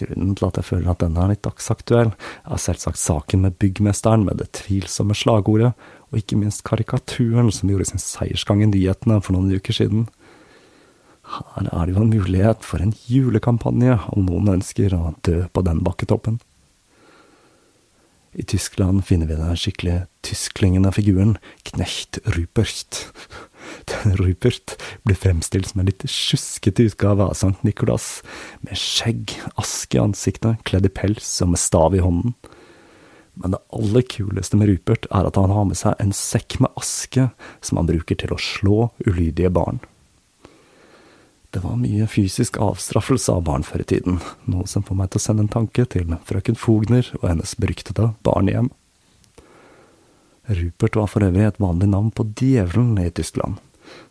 Grunnen 0.00 0.32
til 0.36 0.48
at 0.48 0.56
jeg 0.58 0.68
føler 0.70 0.94
at 0.94 1.02
denne 1.04 1.20
er 1.20 1.34
litt 1.34 1.44
dagsaktuell, 1.44 2.14
er 2.48 2.64
selvsagt 2.64 3.00
saken 3.00 3.44
med 3.44 3.58
byggmesteren 3.60 4.24
med 4.24 4.40
det 4.40 4.48
tvilsomme 4.62 5.16
slagordet, 5.16 5.74
og 6.08 6.20
ikke 6.20 6.40
minst 6.40 6.64
karikaturen 6.68 7.52
som 7.52 7.68
gjorde 7.72 7.90
sin 7.92 8.00
seiersgang 8.00 8.64
i 8.64 8.72
nyhetene 8.72 9.20
for 9.20 9.36
noen 9.36 9.52
uker 9.52 9.76
siden. 9.76 10.08
Her 11.22 11.68
er 11.70 11.86
det 11.86 11.94
jo 11.94 12.02
en 12.02 12.10
mulighet 12.10 12.64
for 12.66 12.82
en 12.82 12.94
julekampanje 13.06 13.98
om 14.12 14.26
noen 14.26 14.56
ønsker 14.58 14.94
å 14.96 15.14
dø 15.26 15.44
på 15.52 15.62
den 15.64 15.82
bakketoppen. 15.86 16.40
I 18.32 18.42
Tyskland 18.48 19.04
finner 19.04 19.28
vi 19.28 19.36
den 19.36 19.58
skikkelig 19.60 19.96
tysklingende 20.24 20.92
figuren 20.96 21.36
Knecht 21.68 22.18
Rupert. 22.24 23.06
Den 23.88 24.16
Rupert 24.18 24.74
blir 25.06 25.16
fremstilt 25.16 25.70
som 25.70 25.80
en 25.80 25.88
litt 25.88 26.02
sjuskete 26.10 26.88
utgave 26.90 27.24
av 27.24 27.36
Sankt 27.38 27.62
Nikolas, 27.66 28.20
med 28.60 28.78
skjegg, 28.78 29.36
aske 29.60 29.96
i 29.96 30.02
ansiktet, 30.02 30.60
kledd 30.68 30.86
i 30.86 30.92
pels 30.92 31.28
og 31.44 31.52
med 31.52 31.62
stav 31.62 31.96
i 31.96 32.02
hånden. 32.02 32.34
Men 33.38 33.54
det 33.54 33.62
aller 33.72 34.04
kuleste 34.12 34.58
med 34.60 34.72
Rupert 34.72 35.08
er 35.10 35.28
at 35.28 35.38
han 35.40 35.54
har 35.54 35.68
med 35.68 35.78
seg 35.78 35.96
en 36.02 36.12
sekk 36.16 36.58
med 36.60 36.74
aske 36.78 37.30
som 37.64 37.80
han 37.80 37.88
bruker 37.88 38.18
til 38.18 38.34
å 38.34 38.40
slå 38.40 38.90
ulydige 39.06 39.52
barn. 39.54 39.80
Det 41.52 41.60
var 41.60 41.76
mye 41.76 42.06
fysisk 42.08 42.56
avstraffelse 42.64 43.32
av 43.32 43.42
barn 43.44 43.64
før 43.66 43.82
i 43.82 43.88
tiden, 43.90 44.22
noe 44.48 44.64
som 44.70 44.84
får 44.86 44.96
meg 44.96 45.10
til 45.12 45.20
å 45.20 45.24
sende 45.26 45.44
en 45.44 45.52
tanke 45.52 45.84
til 45.92 46.14
frøken 46.24 46.56
Fogner 46.56 47.10
og 47.18 47.26
hennes 47.28 47.52
beryktede 47.60 48.06
barnehjem. 48.24 48.70
Rupert 50.48 50.96
var 50.96 51.10
for 51.12 51.26
øvrig 51.26 51.44
et 51.50 51.60
vanlig 51.60 51.90
navn 51.92 52.08
på 52.16 52.24
djevelen 52.40 52.96
i 53.02 53.10
Tyskland, 53.12 53.58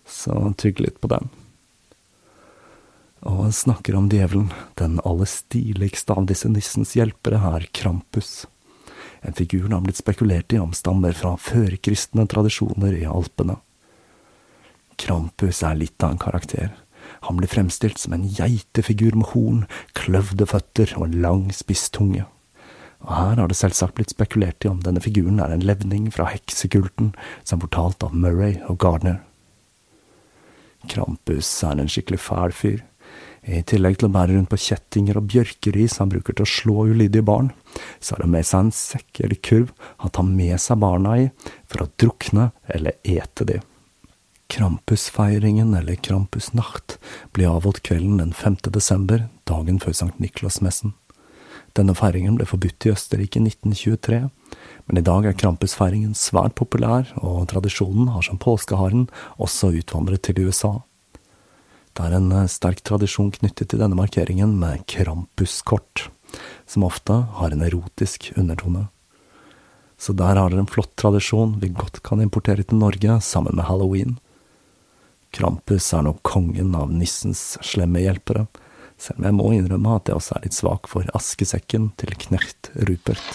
så 0.05 0.35
tygg 0.61 0.83
litt 0.85 0.99
på 1.01 1.09
den. 1.09 1.31
Og 3.25 3.49
snakker 3.57 3.97
om 3.97 4.11
djevelen, 4.13 4.53
den 4.77 5.01
aller 5.01 5.29
stiligste 5.29 6.13
av 6.13 6.29
disse 6.29 6.49
nissens 6.49 6.93
hjelpere 6.97 7.41
er 7.55 7.65
Krampus. 7.73 8.45
En 9.25 9.33
figur 9.37 9.65
det 9.65 9.73
har 9.73 9.83
blitt 9.87 10.03
spekulert 10.03 10.53
i 10.53 10.61
om 10.61 10.77
stammer 10.77 11.17
fra 11.17 11.33
førkristne 11.41 12.27
tradisjoner 12.29 13.01
i 13.01 13.03
Alpene. 13.09 13.57
Krampus 15.01 15.65
er 15.65 15.81
litt 15.81 16.05
av 16.05 16.13
en 16.13 16.21
karakter 16.21 16.69
han 17.27 17.37
blir 17.37 17.51
fremstilt 17.51 18.01
som 18.01 18.13
en 18.15 18.27
geitefigur 18.27 19.15
med 19.17 19.31
horn, 19.35 19.65
kløvde 19.97 20.47
føtter 20.49 20.93
og 20.97 21.07
en 21.07 21.17
lang, 21.21 21.43
spiss 21.53 21.89
tunge. 21.93 22.25
Og 23.01 23.13
her 23.15 23.41
har 23.41 23.49
det 23.49 23.57
selvsagt 23.57 23.97
blitt 23.97 24.13
spekulert 24.13 24.65
i 24.65 24.69
om 24.69 24.81
denne 24.85 25.01
figuren 25.01 25.41
er 25.41 25.53
en 25.53 25.65
levning 25.65 26.09
fra 26.13 26.27
heksekulten 26.29 27.13
som 27.43 27.61
fortalt 27.63 28.05
av 28.05 28.13
Murray 28.13 28.59
og 28.69 28.77
Gardner. 28.81 29.19
Krampus 30.89 31.49
er 31.65 31.81
en 31.81 31.89
skikkelig 31.89 32.21
fæl 32.21 32.53
fyr. 32.57 32.79
I 33.41 33.63
tillegg 33.65 33.97
til 33.97 34.05
å 34.09 34.13
bære 34.13 34.35
rundt 34.35 34.51
på 34.51 34.59
kjettinger 34.61 35.17
og 35.17 35.25
bjørkeris 35.33 35.97
han 35.97 36.11
bruker 36.13 36.37
til 36.37 36.45
å 36.45 36.51
slå 36.51 36.85
ulydige 36.91 37.25
barn, 37.25 37.49
så 37.97 38.13
har 38.15 38.25
han 38.25 38.33
med 38.35 38.45
seg 38.45 38.67
en 38.67 38.75
sekk 38.75 39.23
eller 39.25 39.41
kurv 39.41 39.73
han 40.03 40.13
tar 40.13 40.29
med 40.29 40.61
seg 40.61 40.81
barna 40.81 41.17
i 41.23 41.27
for 41.65 41.85
å 41.85 41.91
drukne 42.01 42.51
eller 42.69 42.97
ete 43.01 43.49
dem. 43.49 43.65
Krampusfeiringen, 44.51 45.73
eller 45.73 45.95
Krampusnacht, 45.95 46.97
ble 47.31 47.47
avholdt 47.47 47.85
kvelden 47.87 48.17
den 48.19 48.33
5. 48.35 48.57
desember, 48.75 49.29
dagen 49.47 49.79
før 49.79 49.95
Sankt 49.95 50.19
Niklas-messen. 50.19 50.91
Denne 51.77 51.95
feiringen 51.95 52.35
ble 52.35 52.43
forbudt 52.49 52.83
i 52.83 52.91
Østerrike 52.91 53.39
i 53.39 53.45
1923, 53.47 54.25
men 54.87 54.99
i 54.99 55.03
dag 55.07 55.27
er 55.29 55.37
Krampusfeiringen 55.39 56.17
svært 56.19 56.57
populær, 56.59 57.07
og 57.23 57.45
tradisjonen 57.53 58.09
har 58.11 58.25
som 58.27 58.39
påskeharen 58.43 59.05
også 59.39 59.71
utvandret 59.79 60.25
til 60.27 60.41
USA. 60.43 60.81
Det 61.95 62.07
er 62.07 62.15
en 62.17 62.31
eh, 62.35 62.49
sterk 62.51 62.81
tradisjon 62.87 63.31
knyttet 63.35 63.71
til 63.71 63.79
denne 63.79 63.95
markeringen 63.95 64.57
med 64.59 64.83
Krampuskort, 64.91 66.09
som 66.67 66.87
ofte 66.87 67.21
har 67.39 67.55
en 67.55 67.63
erotisk 67.63 68.33
undertone. 68.35 68.89
Så 70.01 70.15
der 70.17 70.35
har 70.35 70.51
dere 70.51 70.65
en 70.65 70.71
flott 70.71 70.91
tradisjon 70.99 71.55
vi 71.61 71.71
godt 71.71 72.01
kan 72.03 72.23
importere 72.23 72.63
til 72.67 72.79
Norge 72.81 73.19
sammen 73.23 73.55
med 73.55 73.67
halloween. 73.67 74.17
Krampus 75.31 75.93
er 75.95 76.05
nok 76.07 76.21
kongen 76.27 76.75
av 76.75 76.91
nissens 76.91 77.55
slemme 77.63 78.03
hjelpere, 78.03 78.47
selv 79.01 79.21
om 79.21 79.29
jeg 79.29 79.37
må 79.37 79.51
innrømme 79.55 79.97
at 79.97 80.11
jeg 80.11 80.19
også 80.19 80.37
er 80.37 80.47
litt 80.47 80.57
svak 80.57 80.91
for 80.91 81.07
askesekken 81.17 81.91
til 82.01 82.17
knert 82.25 82.73
Rupert. 82.89 83.31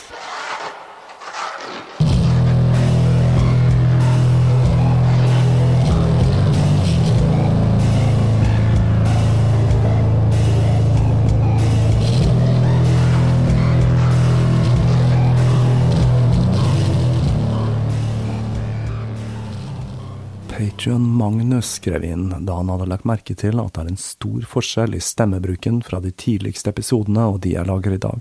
Patrion 20.87 21.14
Magnus 21.16 21.66
skrev 21.66 22.05
inn 22.05 22.28
da 22.47 22.55
han 22.61 22.68
hadde 22.70 22.87
lagt 22.87 23.07
merke 23.11 23.34
til 23.34 23.59
at 23.59 23.72
det 23.74 23.80
er 23.82 23.89
en 23.91 23.99
stor 23.99 24.45
forskjell 24.47 24.93
i 24.95 25.01
stemmebruken 25.03 25.80
fra 25.82 25.99
de 25.99 26.12
tidligste 26.14 26.70
episodene 26.70 27.24
og 27.26 27.41
de 27.43 27.57
jeg 27.57 27.66
lager 27.66 27.97
i 27.97 27.99
dag. 28.05 28.20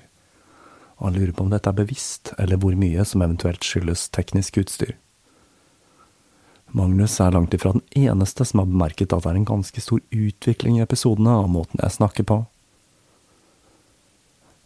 og 0.97 1.05
han 1.05 1.13
lurer 1.13 1.34
på 1.38 1.43
om 1.45 1.51
dette 1.53 1.70
er 1.70 1.78
bevisst, 1.78 2.32
eller 2.39 2.57
hvor 2.57 2.74
mye 2.74 3.05
som 3.05 3.22
eventuelt 3.22 3.61
skyldes 3.61 4.07
teknisk 4.09 4.57
utstyr. 4.63 4.95
Magnus 6.74 7.20
er 7.20 7.38
langt 7.38 7.53
ifra 7.53 7.76
den 7.78 7.86
eneste 7.93 8.49
som 8.49 8.63
har 8.63 8.74
bemerket 8.74 9.13
at 9.13 9.28
det 9.28 9.30
er 9.36 9.39
en 9.43 9.49
ganske 9.53 9.86
stor 9.86 10.01
utvikling 10.09 10.80
i 10.80 10.86
episodene 10.88 11.38
av 11.43 11.51
måten 11.53 11.86
jeg 11.86 11.99
snakker 11.99 12.26
på. 12.26 12.39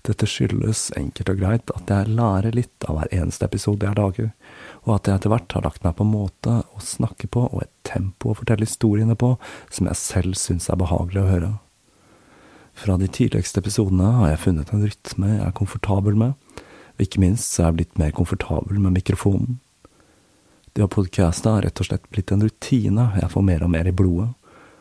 Dette 0.07 0.23
skyldes 0.23 0.93
enkelt 0.95 1.35
og 1.35 1.43
greit 1.43 1.75
at 1.75 1.91
jeg 1.91 2.15
lærer 2.15 2.55
litt 2.55 2.87
av 2.87 2.95
hver 2.95 3.11
eneste 3.11 3.43
episode 3.43 3.91
jeg 3.91 3.99
lager, 3.99 4.31
og 4.89 4.95
at 4.97 5.07
jeg 5.07 5.19
etter 5.19 5.31
hvert 5.31 5.53
har 5.53 5.65
lagt 5.67 5.83
meg 5.85 5.95
på 5.97 6.05
en 6.05 6.11
måte 6.11 6.53
å 6.65 6.81
snakke 6.81 7.29
på 7.29 7.45
og 7.45 7.61
et 7.61 7.73
tempo 7.85 8.31
å 8.31 8.37
fortelle 8.39 8.65
historiene 8.65 9.15
på 9.19 9.35
som 9.69 9.89
jeg 9.89 10.01
selv 10.01 10.39
syns 10.41 10.69
er 10.69 10.79
behagelig 10.81 11.21
å 11.21 11.29
høre. 11.29 11.51
Fra 12.79 12.95
de 12.97 13.09
tidligste 13.11 13.61
episodene 13.61 14.09
har 14.17 14.31
jeg 14.31 14.43
funnet 14.47 14.73
en 14.73 14.85
rytme 14.87 15.31
jeg 15.35 15.45
er 15.45 15.55
komfortabel 15.55 16.17
med, 16.17 16.33
og 16.97 17.05
ikke 17.05 17.21
minst 17.21 17.53
så 17.53 17.61
er 17.61 17.69
jeg 17.69 17.77
blitt 17.79 18.01
mer 18.01 18.13
komfortabel 18.17 18.81
med 18.81 18.97
mikrofonen. 18.97 19.59
Det 20.73 20.85
å 20.85 20.91
podcaste 20.91 21.53
har 21.53 21.65
rett 21.65 21.81
og 21.81 21.89
slett 21.89 22.09
blitt 22.13 22.31
en 22.33 22.45
rutine 22.45 23.09
jeg 23.19 23.31
får 23.33 23.45
mer 23.45 23.65
og 23.65 23.73
mer 23.73 23.89
i 23.89 23.95
blodet, 23.95 24.31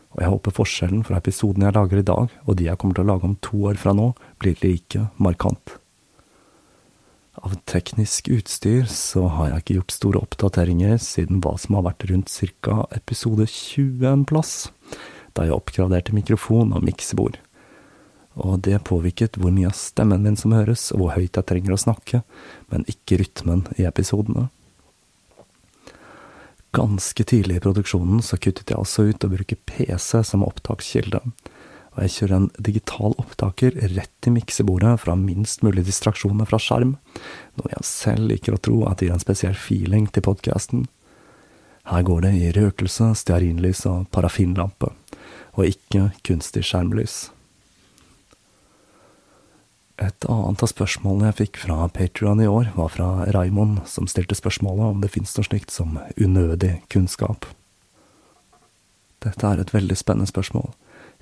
og 0.09 0.23
jeg 0.23 0.31
håper 0.33 0.55
forskjellen 0.57 1.03
fra 1.05 1.19
episoden 1.21 1.67
jeg 1.67 1.75
lager 1.75 2.01
i 2.01 2.07
dag, 2.07 2.33
og 2.47 2.57
de 2.57 2.65
jeg 2.65 2.81
kommer 2.81 2.97
til 2.97 3.05
å 3.05 3.11
lage 3.11 3.29
om 3.29 3.37
to 3.45 3.61
år 3.69 3.77
fra 3.77 3.93
nå, 3.93 4.09
blir 4.41 4.57
like 4.63 5.05
markant. 5.21 5.75
Av 7.39 7.55
teknisk 7.65 8.27
utstyr 8.27 8.83
så 8.91 9.27
har 9.31 9.47
jeg 9.49 9.61
ikke 9.61 9.75
gjort 9.77 9.93
store 9.95 10.21
oppdateringer 10.25 10.97
siden 10.99 11.39
hva 11.43 11.53
som 11.61 11.77
har 11.77 11.85
vært 11.85 12.03
rundt 12.09 12.33
ca. 12.59 12.81
episode 12.91 13.45
20 13.47 14.07
en 14.09 14.25
plass, 14.27 14.73
da 15.37 15.45
jeg 15.47 15.55
oppgraderte 15.55 16.15
mikrofon 16.15 16.73
og 16.75 16.83
miksebord. 16.83 17.37
Og 18.35 18.59
det 18.67 18.81
påvirket 18.87 19.39
hvor 19.39 19.53
mye 19.55 19.71
av 19.71 19.77
stemmen 19.79 20.25
min 20.25 20.35
som 20.39 20.51
høres, 20.55 20.89
og 20.91 20.99
hvor 20.99 21.15
høyt 21.15 21.39
jeg 21.39 21.47
trenger 21.47 21.75
å 21.75 21.79
snakke, 21.79 22.21
men 22.73 22.83
ikke 22.91 23.21
rytmen 23.23 23.63
i 23.79 23.87
episodene. 23.87 24.49
Ganske 26.75 27.23
tidlig 27.23 27.57
i 27.57 27.63
produksjonen 27.63 28.19
så 28.25 28.37
kuttet 28.37 28.69
jeg 28.69 28.77
altså 28.77 29.07
ut 29.07 29.23
å 29.25 29.31
bruke 29.31 29.57
PC 29.71 30.25
som 30.27 30.43
opptakskilde, 30.45 31.23
og 31.99 32.05
jeg 32.05 32.13
kjører 32.13 32.35
en 32.37 32.45
digital 32.63 33.15
opptaker 33.19 33.75
rett 33.91 34.27
i 34.29 34.31
miksebordet 34.31 34.93
fra 35.01 35.17
minst 35.19 35.65
mulig 35.67 35.83
distraksjoner 35.83 36.47
fra 36.47 36.55
skjerm, 36.63 36.93
noe 37.59 37.73
jeg 37.73 37.87
selv 37.89 38.29
liker 38.31 38.55
å 38.55 38.61
tro 38.63 38.77
at 38.87 39.03
gir 39.03 39.11
en 39.11 39.19
spesiell 39.19 39.57
feeling 39.59 40.07
til 40.07 40.23
podkasten. 40.23 40.85
Her 41.91 42.05
går 42.07 42.23
det 42.23 42.31
i 42.37 42.53
røkelse, 42.55 43.09
stearinlys 43.19 43.83
og 43.91 44.07
parafinlampe, 44.15 44.93
og 45.59 45.67
ikke 45.67 46.13
kunstig 46.23 46.63
skjermlys. 46.69 47.19
Et 49.99 50.31
annet 50.31 50.63
av 50.63 50.71
spørsmålene 50.71 51.33
jeg 51.33 51.39
fikk 51.41 51.63
fra 51.65 51.83
Patrion 51.91 52.39
i 52.39 52.47
år, 52.47 52.71
var 52.79 52.95
fra 52.95 53.09
Raimond, 53.35 53.81
som 53.91 54.07
stilte 54.07 54.39
spørsmålet 54.39 54.93
om 54.93 55.01
det 55.03 55.11
finnes 55.11 55.35
noe 55.35 55.51
slikt 55.51 55.75
som 55.75 55.99
unødig 56.15 56.77
kunnskap. 56.87 57.49
Dette 59.19 59.43
er 59.43 59.59
et 59.59 59.75
veldig 59.75 59.99
spennende 59.99 60.31
spørsmål, 60.31 60.71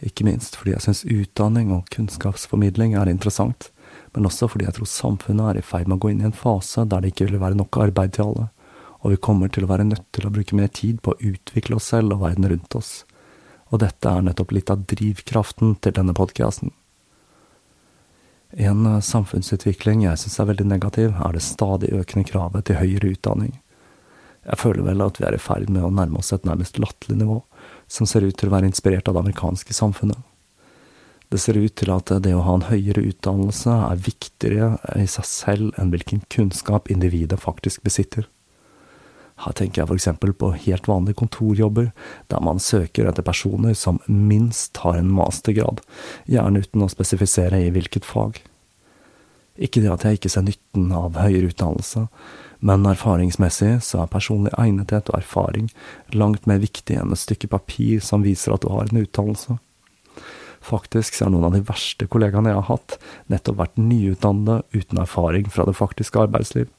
ikke 0.04 0.28
minst 0.28 0.58
fordi 0.60 0.76
jeg 0.76 0.86
syns 0.86 1.06
utdanning 1.10 1.72
og 1.74 1.88
kunnskapsformidling 1.94 2.94
er 2.98 3.10
interessant, 3.10 3.72
men 4.14 4.28
også 4.30 4.50
fordi 4.52 4.68
jeg 4.68 4.78
tror 4.78 4.90
samfunnet 4.92 5.50
er 5.50 5.60
i 5.62 5.66
ferd 5.66 5.90
med 5.90 5.98
å 5.98 6.04
gå 6.06 6.14
inn 6.14 6.22
i 6.22 6.30
en 6.30 6.38
fase 6.38 6.86
der 6.86 7.02
det 7.02 7.14
ikke 7.14 7.32
vil 7.32 7.42
være 7.42 7.58
nok 7.58 7.80
arbeid 7.88 8.14
til 8.16 8.28
alle, 8.28 8.48
og 9.02 9.14
vi 9.14 9.22
kommer 9.28 9.50
til 9.54 9.66
å 9.66 9.72
være 9.72 9.88
nødt 9.90 10.06
til 10.14 10.28
å 10.28 10.34
bruke 10.34 10.58
mer 10.58 10.70
tid 10.74 11.02
på 11.02 11.14
å 11.14 11.22
utvikle 11.32 11.78
oss 11.80 11.90
selv 11.94 12.18
og 12.18 12.26
verden 12.26 12.50
rundt 12.50 12.78
oss. 12.78 12.92
Og 13.74 13.82
dette 13.84 14.10
er 14.10 14.24
nettopp 14.24 14.54
litt 14.56 14.72
av 14.72 14.86
drivkraften 14.90 15.76
til 15.84 15.96
denne 15.98 16.16
podkasten. 16.18 16.72
En 18.56 18.86
eh, 18.86 19.02
samfunnsutvikling 19.04 20.06
jeg 20.06 20.22
synes 20.22 20.40
er 20.40 20.50
veldig 20.52 20.68
negativ, 20.72 21.16
er 21.20 21.36
det 21.36 21.44
stadig 21.44 21.92
økende 21.94 22.28
kravet 22.30 22.70
til 22.70 22.80
høyere 22.80 23.12
utdanning. 23.18 23.58
Jeg 24.48 24.62
føler 24.62 24.86
vel 24.86 25.04
at 25.04 25.20
vi 25.20 25.26
er 25.28 25.36
i 25.36 25.42
ferd 25.42 25.68
med 25.68 25.84
å 25.84 25.92
nærme 25.92 26.22
oss 26.22 26.32
et 26.32 26.48
nærmest 26.48 26.80
latterlig 26.80 27.20
nivå, 27.20 27.42
som 27.88 28.08
ser 28.10 28.26
ut 28.28 28.38
til 28.38 28.50
å 28.50 28.56
være 28.56 28.70
inspirert 28.70 29.08
av 29.08 29.18
det 29.18 29.26
amerikanske 29.26 29.76
samfunnet. 29.76 30.20
Det 31.28 31.40
ser 31.44 31.60
ut 31.60 31.76
til 31.76 31.92
at 31.92 32.12
det 32.24 32.32
å 32.36 32.44
ha 32.46 32.56
en 32.56 32.70
høyere 32.70 33.04
utdannelse 33.10 33.74
er 33.90 34.00
viktigere 34.00 34.70
i 34.96 35.08
seg 35.12 35.28
selv 35.28 35.80
enn 35.80 35.92
hvilken 35.92 36.24
kunnskap 36.32 36.88
individet 36.92 37.42
faktisk 37.44 37.84
besitter. 37.84 38.30
Her 39.44 39.54
tenker 39.54 39.84
jeg 39.84 40.00
eksempel 40.00 40.32
på 40.34 40.54
helt 40.64 40.88
vanlige 40.90 41.20
kontorjobber, 41.20 41.92
der 42.32 42.42
man 42.42 42.62
søker 42.64 43.10
etter 43.10 43.26
personer 43.26 43.76
som 43.78 44.00
minst 44.08 44.80
har 44.82 44.98
en 44.98 45.12
mastergrad, 45.14 45.84
gjerne 46.26 46.64
uten 46.64 46.86
å 46.86 46.90
spesifisere 46.90 47.60
i 47.68 47.74
hvilket 47.76 48.08
fag. 48.08 48.40
Ikke 49.58 49.82
det 49.82 49.92
at 49.94 50.06
jeg 50.06 50.20
ikke 50.20 50.32
ser 50.32 50.46
nytten 50.46 50.92
av 50.94 51.18
høyere 51.18 51.50
utdannelse, 51.52 52.08
men 52.60 52.86
erfaringsmessig 52.90 53.76
så 53.86 54.02
er 54.02 54.12
personlig 54.12 54.54
egnethet 54.58 55.12
og 55.12 55.20
erfaring 55.20 55.70
langt 56.14 56.48
mer 56.50 56.62
viktig 56.62 56.98
enn 56.98 57.14
et 57.14 57.22
stykke 57.22 57.50
papir 57.52 58.02
som 58.06 58.26
viser 58.26 58.56
at 58.56 58.66
du 58.66 58.72
har 58.74 58.90
en 58.90 59.02
utdannelse. 59.04 59.58
Faktisk 60.68 61.16
så 61.16 61.28
er 61.28 61.34
noen 61.34 61.48
av 61.48 61.54
de 61.56 61.62
verste 61.66 62.08
kollegaene 62.10 62.52
jeg 62.52 62.60
har 62.60 62.72
hatt, 62.72 62.98
nettopp 63.32 63.62
vært 63.62 63.78
nyutdannede 63.80 64.64
uten 64.74 65.02
erfaring 65.04 65.48
fra 65.54 65.68
det 65.70 65.78
faktiske 65.78 66.26
arbeidsliv. 66.26 66.72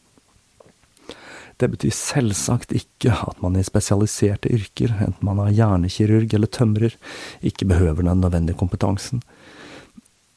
Det 1.59 1.71
betyr 1.73 1.95
selvsagt 1.95 2.75
ikke 2.77 3.15
at 3.27 3.41
man 3.43 3.57
i 3.59 3.65
spesialiserte 3.67 4.51
yrker, 4.55 4.93
enten 5.03 5.27
man 5.27 5.41
er 5.43 5.55
hjernekirurg 5.57 6.35
eller 6.37 6.51
tømrer, 6.55 6.95
ikke 7.43 7.67
behøver 7.71 8.07
den 8.07 8.23
nødvendige 8.23 8.59
kompetansen. 8.59 9.25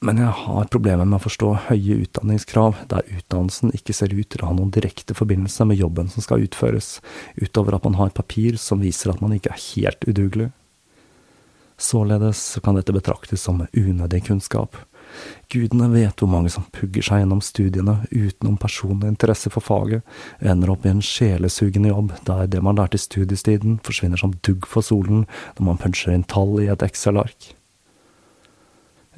Men 0.02 0.18
jeg 0.18 0.34
har 0.34 0.70
problemer 0.74 1.06
med 1.06 1.20
å 1.20 1.22
forstå 1.28 1.48
høye 1.68 2.00
utdanningskrav 2.02 2.80
der 2.90 3.06
utdannelsen 3.06 3.70
ikke 3.78 3.94
ser 3.94 4.10
ut 4.10 4.32
til 4.34 4.42
å 4.42 4.48
ha 4.50 4.56
noen 4.58 4.72
direkte 4.74 5.14
forbindelse 5.14 5.68
med 5.70 5.78
jobben 5.78 6.10
som 6.10 6.26
skal 6.26 6.42
utføres, 6.42 6.96
utover 7.38 7.78
at 7.78 7.86
man 7.86 8.00
har 8.00 8.16
papir 8.18 8.58
som 8.58 8.82
viser 8.82 9.14
at 9.14 9.22
man 9.22 9.36
ikke 9.38 9.54
er 9.54 9.62
helt 9.62 10.10
udugelig. 10.10 10.50
Således 11.78 12.42
kan 12.66 12.82
dette 12.82 12.98
betraktes 12.98 13.46
som 13.46 13.62
unødig 13.78 14.24
kunnskap. 14.26 14.82
Gudene 15.54 15.92
vet 15.94 16.18
hvor 16.18 16.34
mange 16.34 16.50
som 16.50 16.66
pugger 16.74 17.06
seg 17.06 17.22
gjennom 17.22 17.46
studiene 17.46 18.00
utenom 18.10 18.58
personlig 18.58 19.14
interesse 19.14 19.54
for 19.54 19.62
faget, 19.62 20.02
ender 20.42 20.74
opp 20.74 20.90
i 20.90 20.96
en 20.96 21.06
sjelesugende 21.06 21.94
jobb 21.94 22.14
der 22.26 22.48
det 22.50 22.66
man 22.66 22.82
lærte 22.82 22.98
i 22.98 23.06
studiestiden, 23.06 23.78
forsvinner 23.86 24.18
som 24.18 24.34
dugg 24.42 24.66
for 24.66 24.82
solen 24.82 25.28
når 25.60 25.68
man 25.68 25.82
puncher 25.86 26.18
inn 26.18 26.26
tall 26.26 26.58
i 26.58 26.72
et 26.74 26.90
Excel-ark. 26.90 27.52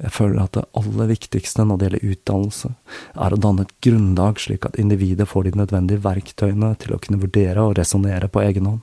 Jeg 0.02 0.10
føler 0.10 0.40
at 0.42 0.56
det 0.56 0.64
aller 0.74 1.10
viktigste 1.12 1.62
når 1.62 1.78
det 1.78 1.86
gjelder 1.86 2.14
utdannelse, 2.14 2.70
er 3.14 3.34
å 3.34 3.38
danne 3.38 3.62
et 3.62 3.76
grunnlag 3.86 4.40
slik 4.42 4.66
at 4.66 4.78
individet 4.80 5.28
får 5.30 5.46
de 5.46 5.60
nødvendige 5.60 6.02
verktøyene 6.02 6.72
til 6.82 6.96
å 6.96 6.98
kunne 7.02 7.20
vurdere 7.22 7.62
og 7.62 7.76
resonnere 7.78 8.30
på 8.30 8.42
egen 8.42 8.66
hånd. 8.70 8.82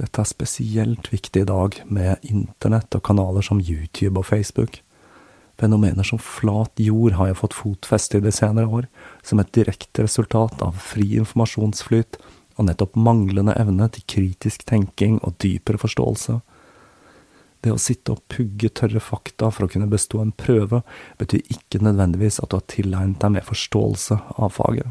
Dette 0.00 0.22
er 0.22 0.30
spesielt 0.30 1.10
viktig 1.12 1.42
i 1.44 1.48
dag, 1.48 1.76
med 1.84 2.24
internett 2.24 2.96
og 2.96 3.04
kanaler 3.04 3.44
som 3.44 3.60
YouTube 3.60 4.16
og 4.22 4.30
Facebook. 4.30 4.80
Fenomener 5.60 6.06
som 6.08 6.18
flat 6.18 6.80
jord 6.80 7.18
har 7.18 7.28
jo 7.28 7.40
fått 7.42 7.58
fotfeste 7.58 8.18
i 8.18 8.24
de 8.24 8.32
senere 8.32 8.72
år, 8.72 8.88
som 9.22 9.42
et 9.42 9.52
direkte 9.52 10.06
resultat 10.06 10.64
av 10.64 10.80
fri 10.80 11.10
informasjonsflyt 11.20 12.16
og 12.56 12.66
nettopp 12.68 12.96
manglende 12.96 13.54
evne 13.60 13.90
til 13.92 14.06
kritisk 14.08 14.64
tenking 14.68 15.20
og 15.20 15.36
dypere 15.44 15.80
forståelse. 15.80 16.40
Det 17.62 17.70
å 17.70 17.78
sitte 17.80 18.16
og 18.16 18.24
pugge 18.32 18.72
tørre 18.74 19.00
fakta 19.02 19.52
for 19.54 19.66
å 19.66 19.70
kunne 19.70 19.90
bestå 19.90 20.20
en 20.22 20.34
prøve, 20.34 20.82
betyr 21.20 21.54
ikke 21.54 21.82
nødvendigvis 21.84 22.40
at 22.42 22.50
du 22.50 22.58
har 22.58 22.66
tilegnet 22.70 23.20
deg 23.22 23.36
mer 23.36 23.46
forståelse 23.46 24.18
av 24.34 24.54
faget. 24.56 24.90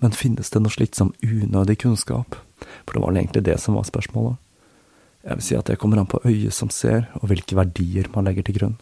Men 0.00 0.16
finnes 0.16 0.48
det 0.48 0.62
noe 0.64 0.72
slikt 0.72 0.96
som 0.96 1.12
unødig 1.20 1.82
kunnskap? 1.82 2.38
For 2.86 2.96
det 2.96 3.02
var 3.02 3.12
vel 3.12 3.22
egentlig 3.22 3.44
det 3.50 3.58
som 3.60 3.76
var 3.76 3.88
spørsmålet. 3.88 4.40
Jeg 5.28 5.36
vil 5.36 5.44
si 5.44 5.56
at 5.58 5.68
det 5.68 5.76
kommer 5.80 6.00
an 6.00 6.08
på 6.08 6.22
øyet 6.24 6.56
som 6.56 6.72
ser, 6.72 7.10
og 7.20 7.28
hvilke 7.28 7.58
verdier 7.58 8.08
man 8.14 8.24
legger 8.24 8.48
til 8.48 8.56
grunn 8.56 8.78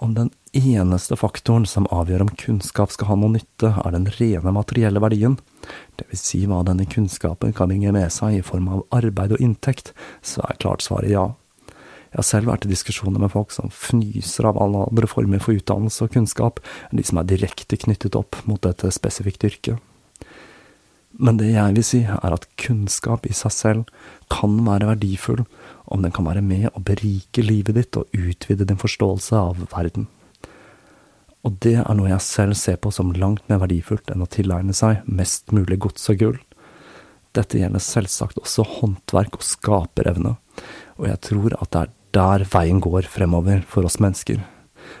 om 0.00 0.14
den 0.14 0.30
eneste 0.56 1.16
faktoren 1.16 1.66
som 1.68 1.86
avgjør 1.92 2.24
om 2.24 2.30
kunnskap 2.40 2.92
skal 2.94 3.10
ha 3.10 3.16
noe 3.20 3.34
nytte, 3.34 3.74
er 3.76 3.92
den 3.92 4.08
rene 4.16 4.52
materielle 4.56 5.02
verdien, 5.02 5.36
vil 6.00 6.20
si 6.20 6.40
hva 6.48 6.62
denne 6.64 6.86
kunnskapen 6.88 7.52
kan 7.56 7.68
bringe 7.68 7.92
med 7.92 8.08
seg 8.14 8.38
i 8.38 8.44
form 8.44 8.70
av 8.72 8.86
arbeid 8.96 9.36
og 9.36 9.44
inntekt, 9.44 9.92
så 10.24 10.40
er 10.48 10.58
klart 10.62 10.86
svaret 10.86 11.12
ja. 11.12 11.26
Jeg 12.10 12.18
har 12.18 12.26
selv 12.26 12.50
vært 12.50 12.64
i 12.66 12.72
diskusjoner 12.72 13.22
med 13.22 13.30
folk 13.30 13.52
som 13.54 13.70
fnyser 13.70 14.48
av 14.48 14.58
alle 14.58 14.86
andre 14.88 15.06
former 15.06 15.42
for 15.44 15.54
utdannelse 15.54 16.08
og 16.08 16.16
kunnskap 16.16 16.58
enn 16.88 16.98
de 16.98 17.04
som 17.06 17.20
er 17.20 17.28
direkte 17.30 17.78
knyttet 17.78 18.16
opp 18.18 18.40
mot 18.50 18.58
dette 18.64 18.90
spesifikt 18.96 19.46
yrket. 19.46 19.78
Men 21.20 21.38
det 21.38 21.52
jeg 21.52 21.76
vil 21.76 21.86
si, 21.86 22.00
er 22.08 22.34
at 22.34 22.48
kunnskap 22.58 23.28
i 23.28 23.36
seg 23.36 23.54
selv 23.54 24.08
kan 24.32 24.56
være 24.66 24.88
verdifull, 24.94 25.44
om 25.90 26.02
den 26.04 26.14
kan 26.14 26.26
være 26.28 26.42
med 26.44 26.68
å 26.70 26.82
berike 26.86 27.42
livet 27.42 27.76
ditt 27.76 27.98
og 27.98 28.10
utvide 28.14 28.66
din 28.68 28.80
forståelse 28.80 29.36
av 29.36 29.64
verden. 29.72 30.06
Og 31.46 31.56
det 31.64 31.78
er 31.80 31.96
noe 31.96 32.10
jeg 32.12 32.24
selv 32.26 32.58
ser 32.60 32.76
på 32.82 32.92
som 32.92 33.14
langt 33.16 33.46
mer 33.48 33.62
verdifullt 33.62 34.12
enn 34.12 34.22
å 34.22 34.28
tilegne 34.30 34.76
seg 34.76 35.06
mest 35.08 35.54
mulig 35.56 35.80
gods 35.82 36.10
og 36.12 36.20
gull. 36.20 36.38
Dette 37.36 37.60
gjelder 37.60 37.82
selvsagt 37.82 38.40
også 38.42 38.66
håndverk 38.66 39.38
og 39.38 39.46
skaperevne, 39.46 40.34
og 40.98 41.08
jeg 41.08 41.22
tror 41.30 41.56
at 41.60 41.70
det 41.72 41.82
er 41.82 41.96
der 42.10 42.46
veien 42.50 42.80
går 42.82 43.06
fremover 43.06 43.62
for 43.70 43.86
oss 43.86 44.00
mennesker. 44.02 44.40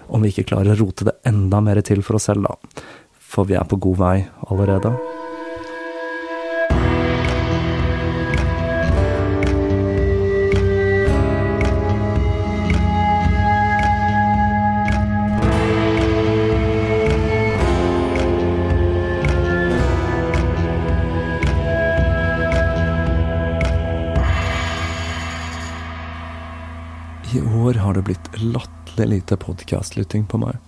Om 0.06 0.22
vi 0.22 0.30
ikke 0.30 0.46
klarer 0.52 0.76
å 0.76 0.84
rote 0.84 1.08
det 1.08 1.16
enda 1.26 1.58
mer 1.64 1.80
til 1.82 2.04
for 2.06 2.18
oss 2.20 2.28
selv, 2.30 2.46
da. 2.46 2.84
For 3.18 3.50
vi 3.50 3.58
er 3.58 3.66
på 3.66 3.78
god 3.82 3.98
vei 3.98 4.14
allerede. 4.46 4.94
Har 27.90 27.94
det 27.94 28.02
blitt 28.02 28.42
latterlig 28.42 29.08
lite 29.08 29.36
podkastlytting 29.36 30.26
på 30.26 30.38
meg. 30.38 30.58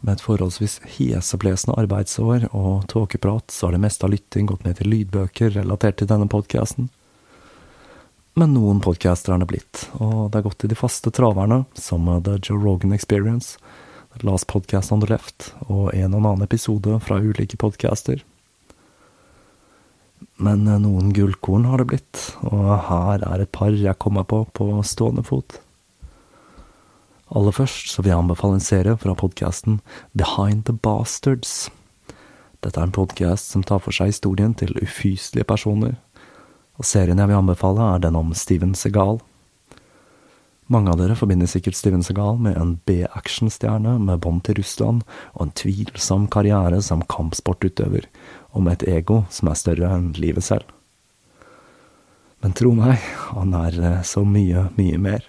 Med 0.00 0.12
et 0.14 0.20
forholdsvis 0.22 0.76
heseblesende 0.94 1.74
arbeidsår 1.80 2.44
og 2.54 2.84
tåkeprat, 2.92 3.50
så 3.50 3.66
har 3.66 3.74
det 3.74 3.80
meste 3.82 4.06
av 4.06 4.12
lytting 4.12 4.46
gått 4.46 4.62
med 4.62 4.78
til 4.78 4.92
lydbøker 4.92 5.56
relatert 5.56 5.98
til 5.98 6.06
denne 6.06 6.28
podkasten. 6.30 6.86
Men 8.38 8.54
noen 8.54 8.78
podcaster 8.84 9.34
er 9.34 9.42
det 9.42 9.50
blitt, 9.50 9.82
og 9.98 10.30
det 10.30 10.38
er 10.38 10.46
gått 10.46 10.60
til 10.62 10.70
de 10.70 10.78
faste 10.78 11.10
traverne, 11.10 11.64
som 11.74 12.06
The 12.22 12.38
Joe 12.38 12.62
Rogan 12.62 12.94
Experience, 12.94 13.58
The 14.14 14.22
Last 14.30 14.46
Podcast 14.46 14.94
on 14.94 15.02
the 15.02 15.10
Left 15.10 15.50
og 15.66 15.90
en 15.98 16.14
og 16.14 16.22
annen 16.22 16.46
episode 16.46 17.00
fra 17.02 17.18
ulike 17.18 17.58
podcaster. 17.58 18.22
Men 20.38 20.62
noen 20.62 21.10
gullkorn 21.10 21.66
har 21.66 21.82
det 21.82 21.90
blitt, 21.90 22.26
og 22.46 22.76
her 22.86 23.26
er 23.34 23.42
et 23.42 23.50
par 23.50 23.74
jeg 23.74 23.98
kommer 23.98 24.22
på 24.22 24.44
på 24.54 24.70
stående 24.86 25.26
fot. 25.26 25.58
Aller 27.34 27.54
først 27.54 27.90
så 27.90 28.02
vil 28.02 28.12
jeg 28.12 28.22
anbefale 28.22 28.60
en 28.60 28.62
serie 28.62 28.94
fra 29.02 29.14
podkasten 29.18 29.80
Behind 30.14 30.62
the 30.68 30.74
Bastards. 30.78 31.72
Dette 32.62 32.78
er 32.78 32.86
en 32.86 32.94
podkast 32.94 33.50
som 33.50 33.64
tar 33.66 33.80
for 33.82 33.94
seg 33.94 34.12
historien 34.12 34.54
til 34.54 34.76
ufyselige 34.78 35.46
personer, 35.48 35.96
og 36.78 36.86
serien 36.86 37.18
jeg 37.18 37.32
vil 37.32 37.40
anbefale 37.40 37.82
er 37.96 38.04
den 38.04 38.18
om 38.18 38.30
Steven 38.34 38.76
Segal. 38.78 39.18
Mange 40.70 40.90
av 40.90 41.00
dere 41.02 41.18
forbinder 41.18 41.50
sikkert 41.50 41.78
Steven 41.78 42.02
Segal 42.06 42.38
med 42.42 42.56
en 42.58 42.76
B-actionstjerne 42.86 43.98
med 44.02 44.22
bånd 44.22 44.44
til 44.46 44.60
Russland 44.60 45.02
og 45.34 45.48
en 45.48 45.54
tvilsom 45.58 46.30
karriere 46.30 46.78
som 46.82 47.02
kampsportutøver, 47.10 48.06
og 48.54 48.66
med 48.66 48.78
et 48.78 48.88
ego 49.00 49.24
som 49.34 49.50
er 49.50 49.58
større 49.58 49.90
enn 49.98 50.12
livet 50.18 50.46
selv. 50.46 50.66
Men 52.42 52.54
tro 52.54 52.70
meg, 52.76 53.02
han 53.32 53.54
er 53.56 53.78
eh, 53.82 54.02
så 54.06 54.22
mye, 54.22 54.68
mye 54.78 54.98
mer. 55.02 55.24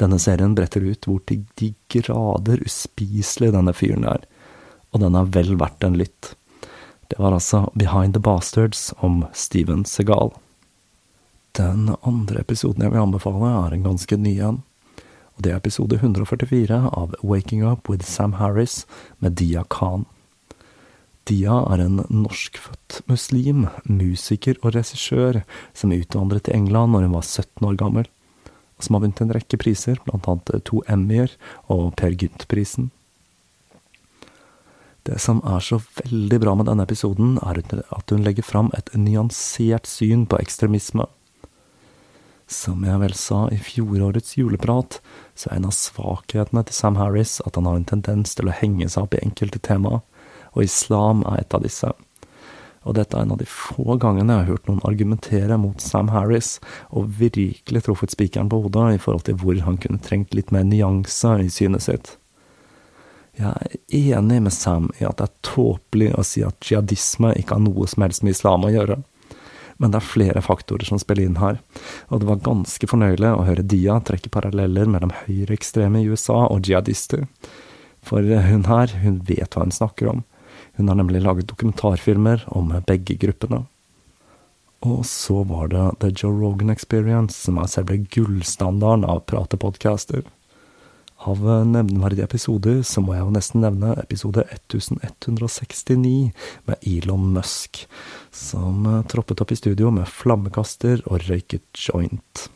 Denne 0.00 0.16
serien 0.16 0.54
bretter 0.56 0.84
ut 0.88 1.04
hvor 1.04 1.20
til 1.28 1.42
de 1.60 1.74
grader 1.92 2.62
uspiselig 2.64 3.50
denne 3.52 3.74
fyren 3.76 4.06
er, 4.08 4.22
og 4.94 5.02
den 5.02 5.16
er 5.18 5.32
vel 5.34 5.56
verdt 5.60 5.84
en 5.84 5.98
lytt. 6.00 6.32
Det 7.10 7.18
var 7.20 7.34
altså 7.36 7.66
Behind 7.74 8.14
the 8.16 8.22
Bastards 8.22 8.94
om 9.04 9.26
Steven 9.36 9.84
Segal. 9.84 10.32
Den 11.58 11.90
andre 12.06 12.40
episoden 12.40 12.86
jeg 12.86 12.94
vil 12.94 13.02
anbefale, 13.02 13.50
er 13.50 13.74
en 13.74 13.84
ganske 13.84 14.16
ny 14.16 14.38
en. 14.38 14.62
Og 15.36 15.44
det 15.44 15.52
er 15.52 15.60
episode 15.60 15.98
144 15.98 16.78
av 16.86 17.18
Waking 17.20 17.66
Up 17.66 17.90
with 17.90 18.06
Sam 18.06 18.38
Harris 18.38 18.86
med 19.18 19.36
Dia 19.36 19.66
Khan. 19.68 20.06
Dia 21.28 21.58
er 21.74 21.82
en 21.84 22.00
norskfødt 22.08 23.02
muslim, 23.10 23.66
musiker 23.84 24.56
og 24.62 24.78
regissør 24.78 25.42
som 25.76 25.92
utvandret 25.92 26.46
til 26.46 26.56
England 26.56 26.94
når 26.94 27.08
hun 27.08 27.18
var 27.18 27.26
17 27.26 27.68
år 27.68 27.76
gammel 27.82 28.08
som 28.84 28.96
har 28.96 29.04
vunnet 29.04 29.20
en 29.22 29.34
rekke 29.34 29.58
priser, 29.60 30.00
blant 30.06 30.28
annet 30.28 30.64
to 30.68 30.82
Emmyer 30.88 31.32
og 31.72 31.94
Per 32.00 32.16
Gynt-prisen. 32.16 32.90
Det 35.08 35.16
som 35.22 35.40
er 35.48 35.62
så 35.64 35.78
veldig 35.80 36.40
bra 36.42 36.54
med 36.58 36.68
denne 36.68 36.84
episoden, 36.84 37.38
er 37.40 37.62
at 37.64 38.12
hun 38.12 38.24
legger 38.24 38.44
fram 38.44 38.68
et 38.76 38.92
nyansert 38.94 39.88
syn 39.88 40.26
på 40.28 40.38
ekstremisme. 40.42 41.06
Som 42.50 42.84
jeg 42.84 42.98
vel 43.00 43.14
sa 43.14 43.44
i 43.54 43.56
fjorårets 43.62 44.36
juleprat, 44.36 44.98
så 45.38 45.48
er 45.48 45.60
en 45.60 45.70
av 45.70 45.76
svakhetene 45.76 46.64
til 46.66 46.76
Sam 46.76 46.98
Harris 47.00 47.38
at 47.46 47.56
han 47.56 47.68
har 47.70 47.78
en 47.78 47.88
tendens 47.88 48.34
til 48.36 48.50
å 48.50 48.56
henge 48.60 48.90
seg 48.90 49.06
opp 49.06 49.16
i 49.16 49.22
enkelte 49.24 49.62
temaer, 49.62 50.02
og 50.50 50.66
islam 50.66 51.22
er 51.30 51.44
et 51.44 51.54
av 51.54 51.62
disse 51.64 51.92
og 52.88 52.96
dette 52.96 53.16
er 53.16 53.26
en 53.26 53.34
av 53.34 53.40
de 53.40 53.48
få 53.48 53.96
gangene 54.00 54.32
jeg 54.32 54.44
har 54.44 54.54
hørt 54.54 54.70
noen 54.70 54.84
argumentere 54.88 55.58
mot 55.60 55.82
Sam 55.84 56.08
Harris, 56.14 56.54
og 56.88 57.10
virkelig 57.20 57.84
truffet 57.84 58.14
spikeren 58.14 58.48
på 58.48 58.62
hodet 58.64 58.86
i 58.94 59.02
forhold 59.02 59.26
til 59.28 59.36
hvor 59.42 59.60
han 59.66 59.76
kunne 59.82 60.00
trengt 60.04 60.34
litt 60.36 60.52
mer 60.54 60.64
nyanse 60.64 61.36
i 61.44 61.50
synet 61.52 61.84
sitt. 61.84 62.14
Jeg 63.40 63.52
er 63.52 64.16
enig 64.18 64.40
med 64.42 64.52
Sam 64.52 64.88
i 64.98 65.06
at 65.06 65.20
det 65.20 65.28
er 65.28 65.38
tåpelig 65.46 66.10
å 66.16 66.24
si 66.26 66.42
at 66.44 66.64
jihadisme 66.66 67.34
ikke 67.38 67.56
har 67.56 67.64
noe 67.64 67.86
som 67.88 68.04
helst 68.04 68.24
med 68.24 68.36
islam 68.36 68.66
å 68.66 68.72
gjøre. 68.72 69.00
Men 69.80 69.92
det 69.92 70.00
er 70.00 70.10
flere 70.10 70.42
faktorer 70.44 70.84
som 70.84 71.00
spiller 71.00 71.24
inn 71.24 71.38
her, 71.40 71.60
og 72.12 72.20
det 72.20 72.28
var 72.28 72.42
ganske 72.44 72.88
fornøyelig 72.88 73.30
å 73.32 73.46
høre 73.46 73.64
Dia 73.64 73.96
trekke 74.04 74.32
paralleller 74.32 74.88
mellom 74.92 75.14
høyreekstreme 75.22 76.02
i 76.02 76.10
USA 76.12 76.42
og 76.50 76.68
jihadister. 76.68 77.24
For 78.04 78.24
hun 78.24 78.66
her, 78.68 78.92
hun 79.00 79.22
vet 79.28 79.56
hva 79.56 79.64
hun 79.64 79.72
snakker 79.72 80.12
om. 80.12 80.20
Hun 80.78 80.88
har 80.88 80.98
nemlig 80.98 81.22
laget 81.24 81.50
dokumentarfilmer 81.50 82.46
om 82.48 82.72
begge 82.86 83.18
gruppene. 83.20 83.64
Og 84.80 85.04
så 85.04 85.42
var 85.44 85.68
det 85.68 85.86
The 86.00 86.10
Joe 86.16 86.32
Rogan 86.40 86.72
Experience, 86.72 87.36
som 87.36 87.58
er 87.60 87.68
selve 87.68 87.98
gullstandarden 88.14 89.04
av 89.04 89.26
pratepodcaster. 89.28 90.24
Av 91.28 91.42
nevneverdige 91.68 92.24
episoder 92.24 92.78
så 92.86 93.02
må 93.04 93.12
jeg 93.12 93.26
jo 93.26 93.34
nesten 93.34 93.60
nevne 93.60 93.92
episode 94.00 94.46
1169 94.72 96.30
med 96.64 96.86
Elon 96.88 97.26
Musk, 97.34 97.82
som 98.32 98.88
troppet 99.12 99.42
opp 99.44 99.52
i 99.52 99.58
studio 99.60 99.92
med 99.92 100.08
flammekaster 100.08 101.04
og 101.04 101.26
røyket 101.28 101.68
joint. 101.76 102.46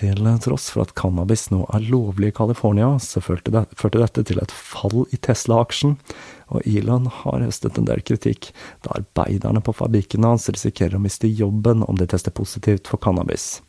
Til 0.00 0.26
tross 0.42 0.70
for 0.72 0.82
at 0.82 0.96
cannabis 0.98 1.48
nå 1.52 1.64
er 1.74 1.86
lovlig 1.86 2.32
i 2.32 2.34
California, 2.34 2.96
så 2.98 3.22
førte, 3.22 3.54
det, 3.54 3.66
førte 3.78 4.02
dette 4.02 4.26
til 4.26 4.42
et 4.42 4.54
fall 4.54 5.04
i 5.14 5.18
Tesla-aksjen, 5.22 5.98
og 6.50 6.66
Elon 6.66 7.08
har 7.22 7.44
høstet 7.44 7.78
en 7.78 7.88
del 7.88 8.02
kritikk, 8.06 8.50
da 8.84 8.98
arbeiderne 8.98 9.62
på 9.64 9.74
fabrikken 9.76 10.26
hans 10.26 10.48
risikerer 10.50 10.98
å 10.98 11.02
miste 11.02 11.30
jobben 11.30 11.84
om 11.86 11.98
de 11.98 12.08
tester 12.10 12.34
positivt 12.34 12.90
for 12.90 13.02
cannabis, 13.02 13.60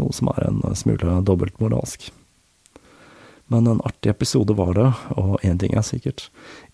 noe 0.00 0.14
som 0.14 0.30
er 0.36 0.48
en 0.48 0.62
smule 0.78 1.20
dobbeltmoralsk. 1.26 2.10
Men 3.48 3.64
en 3.64 3.80
artig 3.88 4.10
episode 4.12 4.52
var 4.52 4.74
det, 4.76 4.90
og 5.16 5.38
én 5.40 5.56
ting 5.56 5.72
er 5.72 5.86
sikkert. 5.86 6.26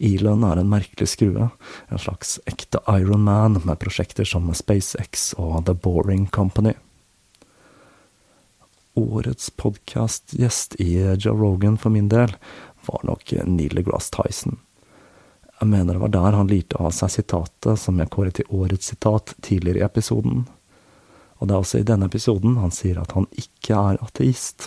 Elon 0.02 0.42
er 0.42 0.58
en 0.58 0.72
merkelig 0.72 1.06
skrue. 1.12 1.52
En 1.86 2.02
slags 2.02 2.40
ekte 2.50 2.80
Iron 2.90 3.22
Man 3.22 3.60
med 3.62 3.78
prosjekter 3.78 4.26
som 4.26 4.50
SpaceX 4.50 5.30
og 5.38 5.68
The 5.68 5.76
Boring 5.78 6.26
Company 6.34 6.74
årets 8.94 9.50
podkastgjest 9.50 10.74
i 10.74 11.16
Joe 11.18 11.36
Rogan 11.36 11.78
for 11.78 11.90
min 11.90 12.08
del, 12.08 12.34
var 12.86 13.00
nok 13.02 13.32
Neil 13.46 13.74
deGrasse 13.74 14.14
Tyson. 14.14 14.58
Jeg 15.64 15.70
mener 15.72 15.96
det 15.96 16.00
var 16.02 16.10
der 16.12 16.34
han 16.36 16.48
lirte 16.50 16.76
av 16.76 16.90
seg 16.92 17.08
sitatet 17.08 17.80
som 17.80 17.96
jeg 17.96 18.10
kåret 18.12 18.36
til 18.36 18.50
årets 18.52 18.90
sitat 18.90 19.32
tidligere 19.40 19.80
i 19.80 19.84
episoden. 19.86 20.42
Og 21.40 21.48
det 21.48 21.54
er 21.54 21.62
også 21.62 21.78
i 21.80 21.86
denne 21.88 22.04
episoden 22.10 22.58
han 22.60 22.74
sier 22.74 22.98
at 23.00 23.14
han 23.16 23.24
ikke 23.40 23.78
er 23.78 24.00
ateist, 24.04 24.66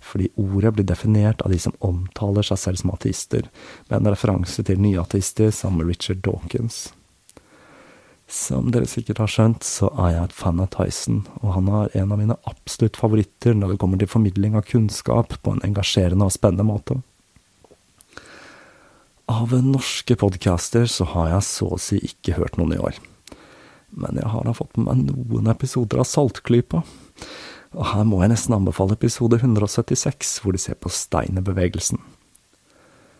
fordi 0.00 0.30
ordet 0.40 0.72
blir 0.78 0.86
definert 0.88 1.44
av 1.44 1.52
de 1.52 1.58
som 1.60 1.76
omtaler 1.84 2.48
seg 2.48 2.62
selv 2.62 2.80
som 2.80 2.94
ateister, 2.94 3.50
med 3.90 3.98
en 3.98 4.08
referanse 4.14 4.64
til 4.64 4.80
nyateister 4.80 5.52
som 5.52 5.82
Richard 5.84 6.24
Dawkins. 6.24 6.86
Som 8.24 8.72
dere 8.72 8.88
sikkert 8.88 9.20
har 9.20 9.34
skjønt, 9.34 9.68
så 9.68 9.92
er 10.00 10.14
jeg 10.14 10.30
et 10.30 10.38
fan 10.40 10.64
av 10.64 10.72
Tyson, 10.72 11.20
og 11.42 11.58
han 11.58 11.68
er 11.82 11.92
en 12.00 12.16
av 12.16 12.24
mine 12.24 12.40
absolutt 12.48 12.96
favoritter 12.96 13.52
når 13.52 13.74
det 13.74 13.80
kommer 13.84 14.00
til 14.00 14.08
formidling 14.16 14.56
av 14.56 14.64
kunnskap 14.68 15.36
på 15.44 15.52
en 15.52 15.64
engasjerende 15.68 16.24
og 16.24 16.36
spennende 16.40 16.68
måte. 16.72 17.02
Av 19.28 19.52
norske 19.64 20.16
podcaster 20.16 20.86
så 20.88 21.04
har 21.04 21.26
jeg 21.34 21.44
så 21.44 21.66
å 21.76 21.78
si 21.80 21.98
ikke 22.00 22.38
hørt 22.38 22.54
noen 22.56 22.72
i 22.72 22.80
år. 22.80 22.96
Men 23.92 24.16
jeg 24.16 24.30
har 24.32 24.46
da 24.46 24.54
fått 24.56 24.78
med 24.78 24.88
meg 24.88 25.10
noen 25.10 25.50
episoder 25.52 26.00
av 26.00 26.08
Saltklypa. 26.08 26.80
Og 27.76 27.90
her 27.90 28.06
må 28.08 28.22
jeg 28.22 28.32
nesten 28.32 28.56
anbefale 28.56 28.96
episode 28.96 29.36
176, 29.36 30.38
hvor 30.40 30.56
de 30.56 30.62
ser 30.62 30.78
på 30.80 30.88
steinerbevegelsen. 30.88 32.00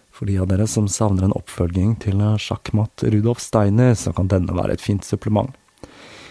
For 0.08 0.24
de 0.32 0.38
av 0.40 0.48
dere 0.48 0.64
som 0.64 0.88
savner 0.88 1.28
en 1.28 1.36
oppfølging 1.36 1.98
til 2.00 2.24
sjakkmatt 2.40 3.04
Rudolf 3.12 3.44
Steiner, 3.44 3.92
så 3.92 4.16
kan 4.16 4.32
denne 4.32 4.56
være 4.56 4.78
et 4.78 4.84
fint 4.84 5.04
supplement. 5.04 5.52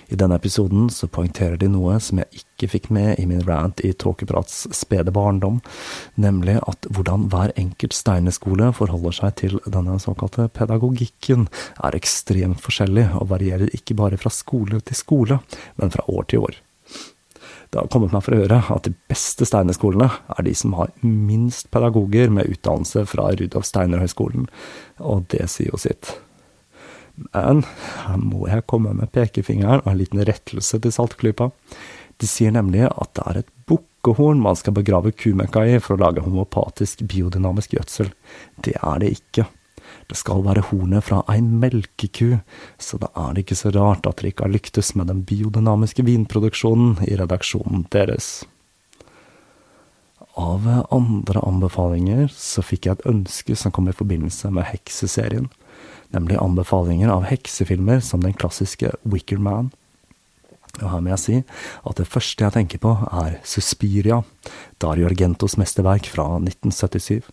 I 0.08 0.16
denne 0.16 0.38
episoden 0.40 0.88
så 0.94 1.10
poengterer 1.12 1.58
de 1.60 1.68
noe 1.72 1.98
som 2.04 2.22
jeg 2.22 2.42
ikke 2.42 2.70
fikk 2.72 2.86
med 2.96 3.20
i 3.20 3.26
min 3.28 3.44
rant 3.48 3.82
i 3.84 3.92
Tåkeprats 3.92 4.66
spede 4.76 5.12
barndom, 5.12 5.60
nemlig 6.16 6.58
at 6.64 6.88
hvordan 6.96 7.28
hver 7.34 7.52
enkelt 7.60 7.96
Steiner-skole 7.96 8.72
forholder 8.78 9.18
seg 9.18 9.36
til 9.42 9.58
denne 9.68 9.98
såkalte 10.00 10.48
pedagogikken, 10.56 11.50
er 11.84 11.98
ekstremt 11.98 12.64
forskjellig 12.64 13.10
og 13.20 13.28
varierer 13.34 13.74
ikke 13.76 13.98
bare 14.00 14.20
fra 14.22 14.32
skole 14.32 14.80
til 14.88 14.98
skole, 14.98 15.42
men 15.76 15.92
fra 15.92 16.08
år 16.08 16.30
til 16.32 16.48
år. 16.48 16.62
Det 17.68 17.82
har 17.82 17.90
kommet 17.92 18.14
meg 18.16 18.24
for 18.24 18.38
øre 18.38 18.62
at 18.72 18.86
de 18.88 18.94
beste 19.12 19.44
steinerskolene 19.48 20.08
er 20.08 20.46
de 20.48 20.54
som 20.56 20.78
har 20.80 20.94
minst 21.04 21.68
pedagoger 21.74 22.32
med 22.32 22.48
utdannelse 22.54 23.04
fra 23.12 23.28
Rudolf 23.36 23.68
Steiner-høgskolen, 23.68 24.48
og 25.04 25.28
det 25.34 25.50
sier 25.52 25.74
jo 25.74 25.82
sitt. 25.82 26.14
Men 27.18 27.64
her 28.06 28.18
må 28.22 28.48
jeg 28.50 28.66
komme 28.70 28.94
med 28.98 29.12
pekefingeren 29.16 29.84
og 29.84 29.92
en 29.92 30.02
liten 30.02 30.24
rettelse 30.28 30.80
til 30.82 30.94
Saltklypa. 30.94 31.50
De 32.18 32.30
sier 32.30 32.54
nemlig 32.54 32.86
at 32.88 33.14
det 33.18 33.26
er 33.30 33.40
et 33.42 33.52
bukkehorn 33.70 34.42
man 34.42 34.58
skal 34.58 34.76
begrave 34.78 35.14
kumøkka 35.14 35.66
i 35.70 35.78
for 35.84 35.98
å 35.98 36.02
lage 36.06 36.26
homopatisk 36.26 37.04
biodynamisk 37.10 37.78
gjødsel. 37.78 38.12
Det 38.66 38.78
er 38.78 39.02
det 39.04 39.14
ikke. 39.20 39.48
Det 40.08 40.18
skal 40.18 40.44
være 40.46 40.66
hornet 40.70 41.04
fra 41.04 41.22
ei 41.32 41.42
melkeku, 41.44 42.38
så 42.80 43.00
da 43.02 43.10
er 43.26 43.34
det 43.34 43.46
ikke 43.46 43.60
så 43.60 43.72
rart 43.76 44.08
at 44.08 44.20
dere 44.20 44.32
ikke 44.32 44.46
har 44.48 44.54
lyktes 44.54 44.94
med 44.96 45.10
den 45.12 45.24
biodynamiske 45.28 46.06
vinproduksjonen 46.08 47.02
i 47.08 47.18
redaksjonen 47.20 47.86
deres. 47.94 48.46
Av 50.38 50.66
andre 50.94 51.42
anbefalinger 51.42 52.28
så 52.34 52.62
fikk 52.62 52.88
jeg 52.88 52.98
et 52.98 53.08
ønske 53.10 53.56
som 53.58 53.74
kom 53.74 53.90
i 53.90 53.96
forbindelse 53.96 54.52
med 54.54 54.70
hekseserien, 54.70 55.50
nemlig 56.16 56.40
anbefalinger 56.42 57.12
av 57.12 57.28
heksefilmer 57.28 58.00
som 58.04 58.24
den 58.24 58.36
klassiske 58.38 58.94
Wicker 59.04 59.42
Man. 59.42 59.72
Og 60.78 60.92
her 60.92 61.02
må 61.02 61.14
jeg 61.16 61.24
si 61.24 61.38
at 61.42 61.98
det 62.00 62.08
første 62.10 62.46
jeg 62.46 62.56
tenker 62.56 62.82
på, 62.84 62.94
er 63.10 63.40
Suspiria, 63.48 64.22
Dario 64.82 65.10
Argentos 65.10 65.58
mesterverk 65.58 66.10
fra 66.12 66.30
1977. 66.38 67.26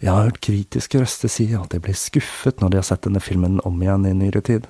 Jeg 0.00 0.12
har 0.14 0.30
hørt 0.30 0.40
kritiske 0.40 1.02
røster 1.02 1.32
si 1.32 1.50
at 1.56 1.72
de 1.74 1.80
blir 1.82 1.98
skuffet 1.98 2.62
når 2.62 2.72
de 2.72 2.80
har 2.80 2.86
sett 2.88 3.04
denne 3.04 3.20
filmen 3.20 3.58
om 3.68 3.82
igjen 3.82 4.06
i 4.08 4.16
nyere 4.16 4.40
tid, 4.46 4.68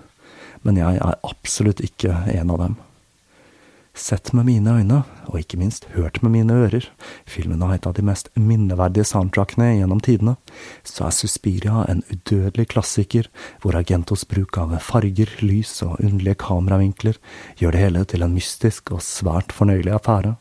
men 0.67 0.81
jeg 0.81 0.99
er 0.99 1.21
absolutt 1.27 1.83
ikke 1.85 2.17
en 2.33 2.51
av 2.57 2.65
dem. 2.65 2.81
Sett 3.95 4.31
med 4.33 4.47
mine 4.47 4.71
øyne, 4.79 5.01
og 5.27 5.41
ikke 5.41 5.59
minst 5.59 5.89
hørt 5.97 6.21
med 6.23 6.31
mine 6.31 6.55
ører, 6.55 6.85
filmen 7.27 7.63
har 7.65 7.75
et 7.75 7.89
av 7.91 7.97
de 7.97 8.05
mest 8.07 8.31
minneverdige 8.39 9.09
soundtrackene 9.11 9.73
gjennom 9.81 9.99
tidene, 10.07 10.37
så 10.87 11.09
er 11.09 11.17
Suspiria 11.17 11.83
en 11.91 12.05
udødelig 12.07 12.69
klassiker, 12.71 13.27
hvor 13.61 13.75
Argentos 13.75 14.23
bruk 14.31 14.61
av 14.63 14.77
farger, 14.87 15.35
lys 15.43 15.75
og 15.83 15.99
underlige 15.99 16.39
kameravinkler 16.47 17.19
gjør 17.59 17.75
det 17.75 17.83
hele 17.83 18.05
til 18.07 18.23
en 18.23 18.37
mystisk 18.39 18.95
og 18.95 19.03
svært 19.03 19.51
fornøyelig 19.57 19.99
affære. 19.99 20.37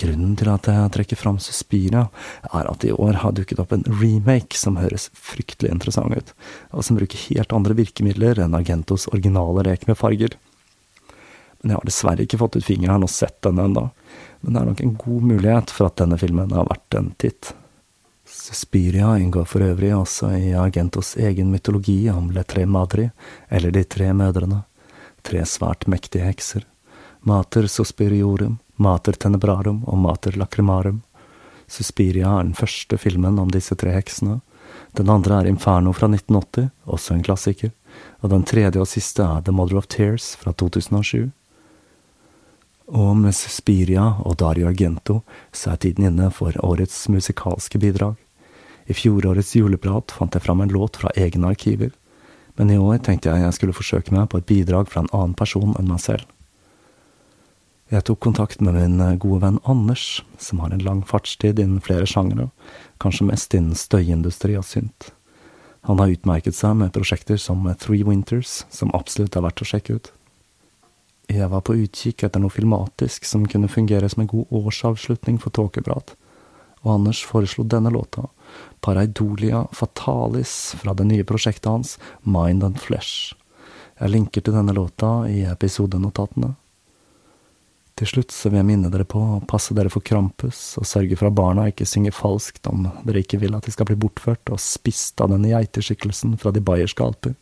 Grunnen 0.00 0.36
til 0.40 0.48
at 0.48 0.64
jeg 0.64 0.92
trekker 0.96 1.18
fram 1.20 1.38
Suspiria, 1.44 2.06
er 2.48 2.68
at 2.70 2.84
i 2.88 2.94
år 2.94 3.20
har 3.20 3.36
dukket 3.36 3.60
opp 3.60 3.74
en 3.76 3.84
remake 4.00 4.56
som 4.56 4.80
høres 4.80 5.10
fryktelig 5.12 5.74
interessant 5.74 6.16
ut, 6.16 6.32
og 6.72 6.86
som 6.86 6.96
bruker 6.96 7.28
helt 7.28 7.52
andre 7.52 7.76
virkemidler 7.76 8.40
enn 8.40 8.56
Argentos 8.56 9.10
originale 9.12 9.68
lek 9.68 9.84
med 9.90 10.00
farger. 10.00 10.40
Men 11.60 11.72
jeg 11.74 11.80
har 11.80 11.88
dessverre 11.88 12.24
ikke 12.24 12.40
fått 12.40 12.56
ut 12.56 12.64
fingeren 12.64 13.04
og 13.04 13.12
sett 13.12 13.36
denne 13.44 13.66
ennå, 13.68 13.88
men 14.40 14.54
det 14.54 14.60
er 14.60 14.68
nok 14.70 14.84
en 14.84 14.94
god 15.02 15.26
mulighet 15.32 15.72
for 15.76 15.90
at 15.90 15.98
denne 16.00 16.16
filmen 16.20 16.54
har 16.56 16.68
vært 16.70 16.96
en 16.96 17.10
titt. 17.20 17.52
Suspiria 18.30 19.16
inngår 19.18 19.44
for 19.50 19.64
øvrig 19.66 19.90
også 19.96 20.30
i 20.38 20.52
Argentos 20.56 21.16
egen 21.18 21.50
mytologi 21.50 22.08
om 22.12 22.30
Le 22.32 22.44
Tre 22.48 22.64
Madri, 22.66 23.10
eller 23.48 23.74
De 23.74 23.84
tre 23.84 24.12
mødrene, 24.14 24.62
tre 25.22 25.42
svært 25.44 25.88
mektige 25.90 26.24
hekser, 26.24 26.64
Mater 27.26 27.66
Suspiriorum, 27.68 28.58
Mater 28.76 29.12
Tenebrarum 29.12 29.82
og 29.84 29.98
Mater 29.98 30.38
Lacrimarum. 30.40 31.02
Suspiria 31.68 32.38
er 32.38 32.46
den 32.46 32.54
første 32.56 32.96
filmen 32.98 33.38
om 33.38 33.50
disse 33.52 33.76
tre 33.76 33.92
heksene. 33.92 34.38
Den 34.96 35.10
andre 35.12 35.42
er 35.42 35.50
Inferno 35.50 35.92
fra 35.92 36.08
1980, 36.08 36.70
også 36.86 37.14
en 37.14 37.26
klassiker. 37.26 37.74
Og 38.22 38.32
den 38.32 38.46
tredje 38.48 38.80
og 38.80 38.88
siste 38.88 39.26
er 39.26 39.44
The 39.44 39.52
Mother 39.52 39.76
of 39.82 39.90
Tears 39.92 40.32
fra 40.40 40.54
2007. 40.56 41.28
Og 42.90 43.14
med 43.16 43.36
Suspiria 43.38 44.16
og 44.26 44.36
Dario 44.42 44.66
Argento 44.66 45.20
så 45.54 45.72
er 45.72 45.82
tiden 45.84 46.08
inne 46.08 46.30
for 46.34 46.56
årets 46.66 47.04
musikalske 47.12 47.78
bidrag. 47.78 48.16
I 48.90 48.96
fjorårets 48.98 49.54
juleprat 49.54 50.10
fant 50.10 50.34
jeg 50.34 50.42
fram 50.42 50.64
en 50.64 50.72
låt 50.74 50.98
fra 50.98 51.12
egne 51.14 51.52
arkiver, 51.52 51.92
men 52.58 52.72
i 52.74 52.80
år 52.82 52.98
tenkte 53.06 53.30
jeg 53.30 53.44
jeg 53.44 53.56
skulle 53.56 53.76
forsøke 53.76 54.14
meg 54.14 54.26
på 54.32 54.40
et 54.40 54.48
bidrag 54.48 54.90
fra 54.90 55.04
en 55.04 55.12
annen 55.14 55.36
person 55.38 55.76
enn 55.78 55.86
meg 55.86 56.02
selv. 56.02 56.26
Jeg 57.90 58.06
tok 58.06 58.20
kontakt 58.22 58.60
med 58.62 58.74
min 58.74 58.98
gode 59.22 59.40
venn 59.42 59.62
Anders, 59.66 60.22
som 60.38 60.60
har 60.62 60.74
en 60.74 60.82
lang 60.82 61.00
fartstid 61.06 61.58
innen 61.58 61.82
flere 61.82 62.06
sjangere, 62.06 62.50
kanskje 63.02 63.26
mest 63.30 63.54
innen 63.54 63.78
støyindustri 63.78 64.58
og 64.58 64.66
synt. 64.66 65.10
Han 65.86 65.98
har 66.02 66.12
utmerket 66.12 66.58
seg 66.58 66.76
med 66.78 66.92
prosjekter 66.94 67.38
som 67.40 67.66
Three 67.80 68.06
Winters, 68.06 68.64
som 68.70 68.92
absolutt 68.94 69.38
er 69.38 69.46
verdt 69.46 69.62
å 69.62 69.70
sjekke 69.70 69.96
ut. 69.98 70.10
Jeg 71.30 71.46
var 71.46 71.62
på 71.62 71.76
utkikk 71.78 72.24
etter 72.26 72.42
noe 72.42 72.50
filmatisk 72.50 73.26
som 73.28 73.44
kunne 73.46 73.70
fungere 73.70 74.08
som 74.10 74.24
en 74.24 74.30
god 74.30 74.50
årsavslutning 74.50 75.36
for 75.38 75.54
Tåkeprat, 75.54 76.16
og 76.82 76.94
Anders 76.96 77.20
foreslo 77.22 77.62
denne 77.62 77.92
låta, 77.94 78.24
Paraidolia 78.82 79.66
Fatalis, 79.70 80.74
fra 80.80 80.94
det 80.98 81.06
nye 81.06 81.26
prosjektet 81.28 81.70
hans, 81.70 81.98
Mind 82.26 82.64
and 82.66 82.80
Flesh. 82.82 83.36
Jeg 84.00 84.10
linker 84.10 84.42
til 84.42 84.56
denne 84.56 84.74
låta 84.74 85.28
i 85.30 85.44
episodenotatene. 85.46 86.54
Til 88.00 88.08
slutt 88.08 88.34
så 88.34 88.48
vil 88.48 88.62
jeg 88.62 88.68
minne 88.70 88.90
dere 88.90 89.04
på 89.04 89.20
å 89.20 89.42
passe 89.46 89.76
dere 89.76 89.92
for 89.92 90.02
Krampus, 90.02 90.78
og 90.80 90.88
sørge 90.88 91.18
for 91.20 91.28
at 91.28 91.36
barna 91.36 91.68
ikke 91.70 91.86
synger 91.86 92.16
falskt 92.16 92.66
om 92.70 92.88
dere 93.04 93.22
ikke 93.22 93.38
vil 93.42 93.54
at 93.54 93.68
de 93.68 93.74
skal 93.76 93.86
bli 93.86 93.98
bortført 94.00 94.50
og 94.50 94.62
spist 94.64 95.20
av 95.20 95.30
denne 95.34 95.52
geiteskikkelsen 95.52 96.34
fra 96.40 96.50
de 96.56 96.64
bayerske 96.64 97.06
alper. 97.06 97.36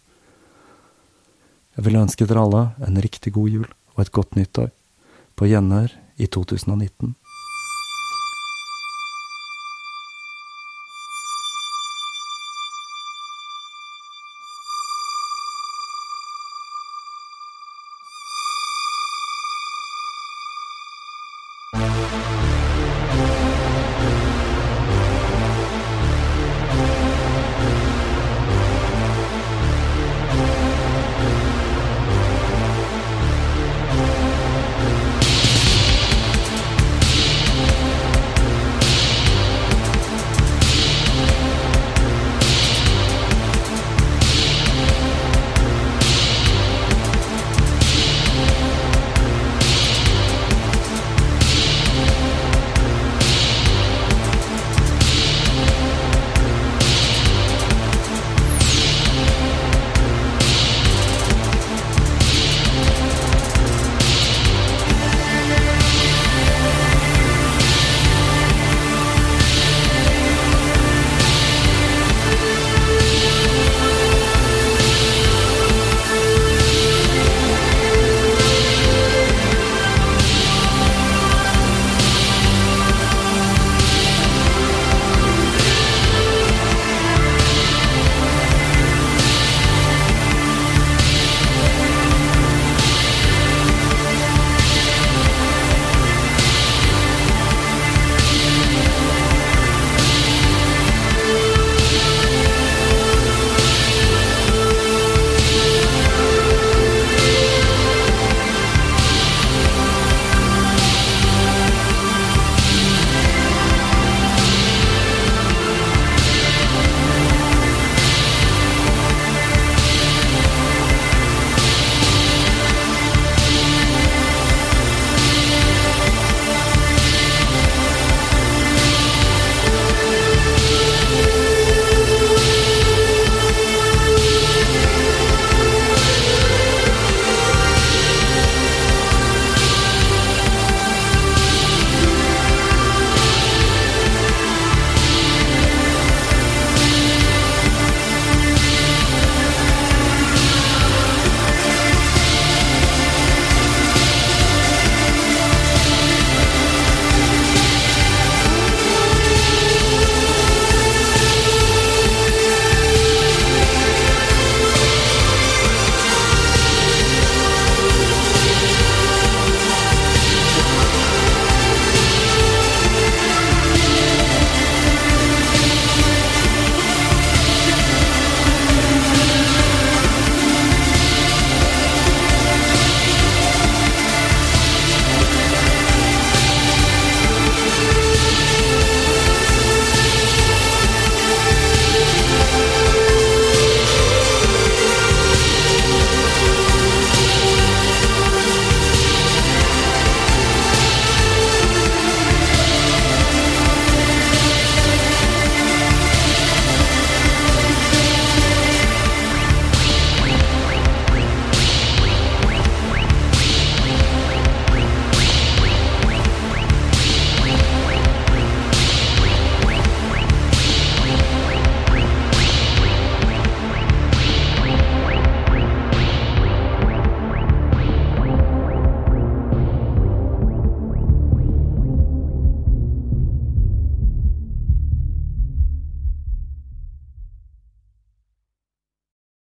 Jeg 1.79 1.87
vil 1.87 1.95
ønske 2.01 2.27
dere 2.27 2.43
alle 2.43 2.61
en 2.83 2.97
riktig 2.99 3.31
god 3.37 3.53
jul 3.55 3.67
og 3.95 4.01
et 4.03 4.11
godt 4.11 4.35
nyttår, 4.35 4.73
på 5.39 5.47
gjenhør 5.47 5.93
i 6.19 6.27
2019. 6.27 7.13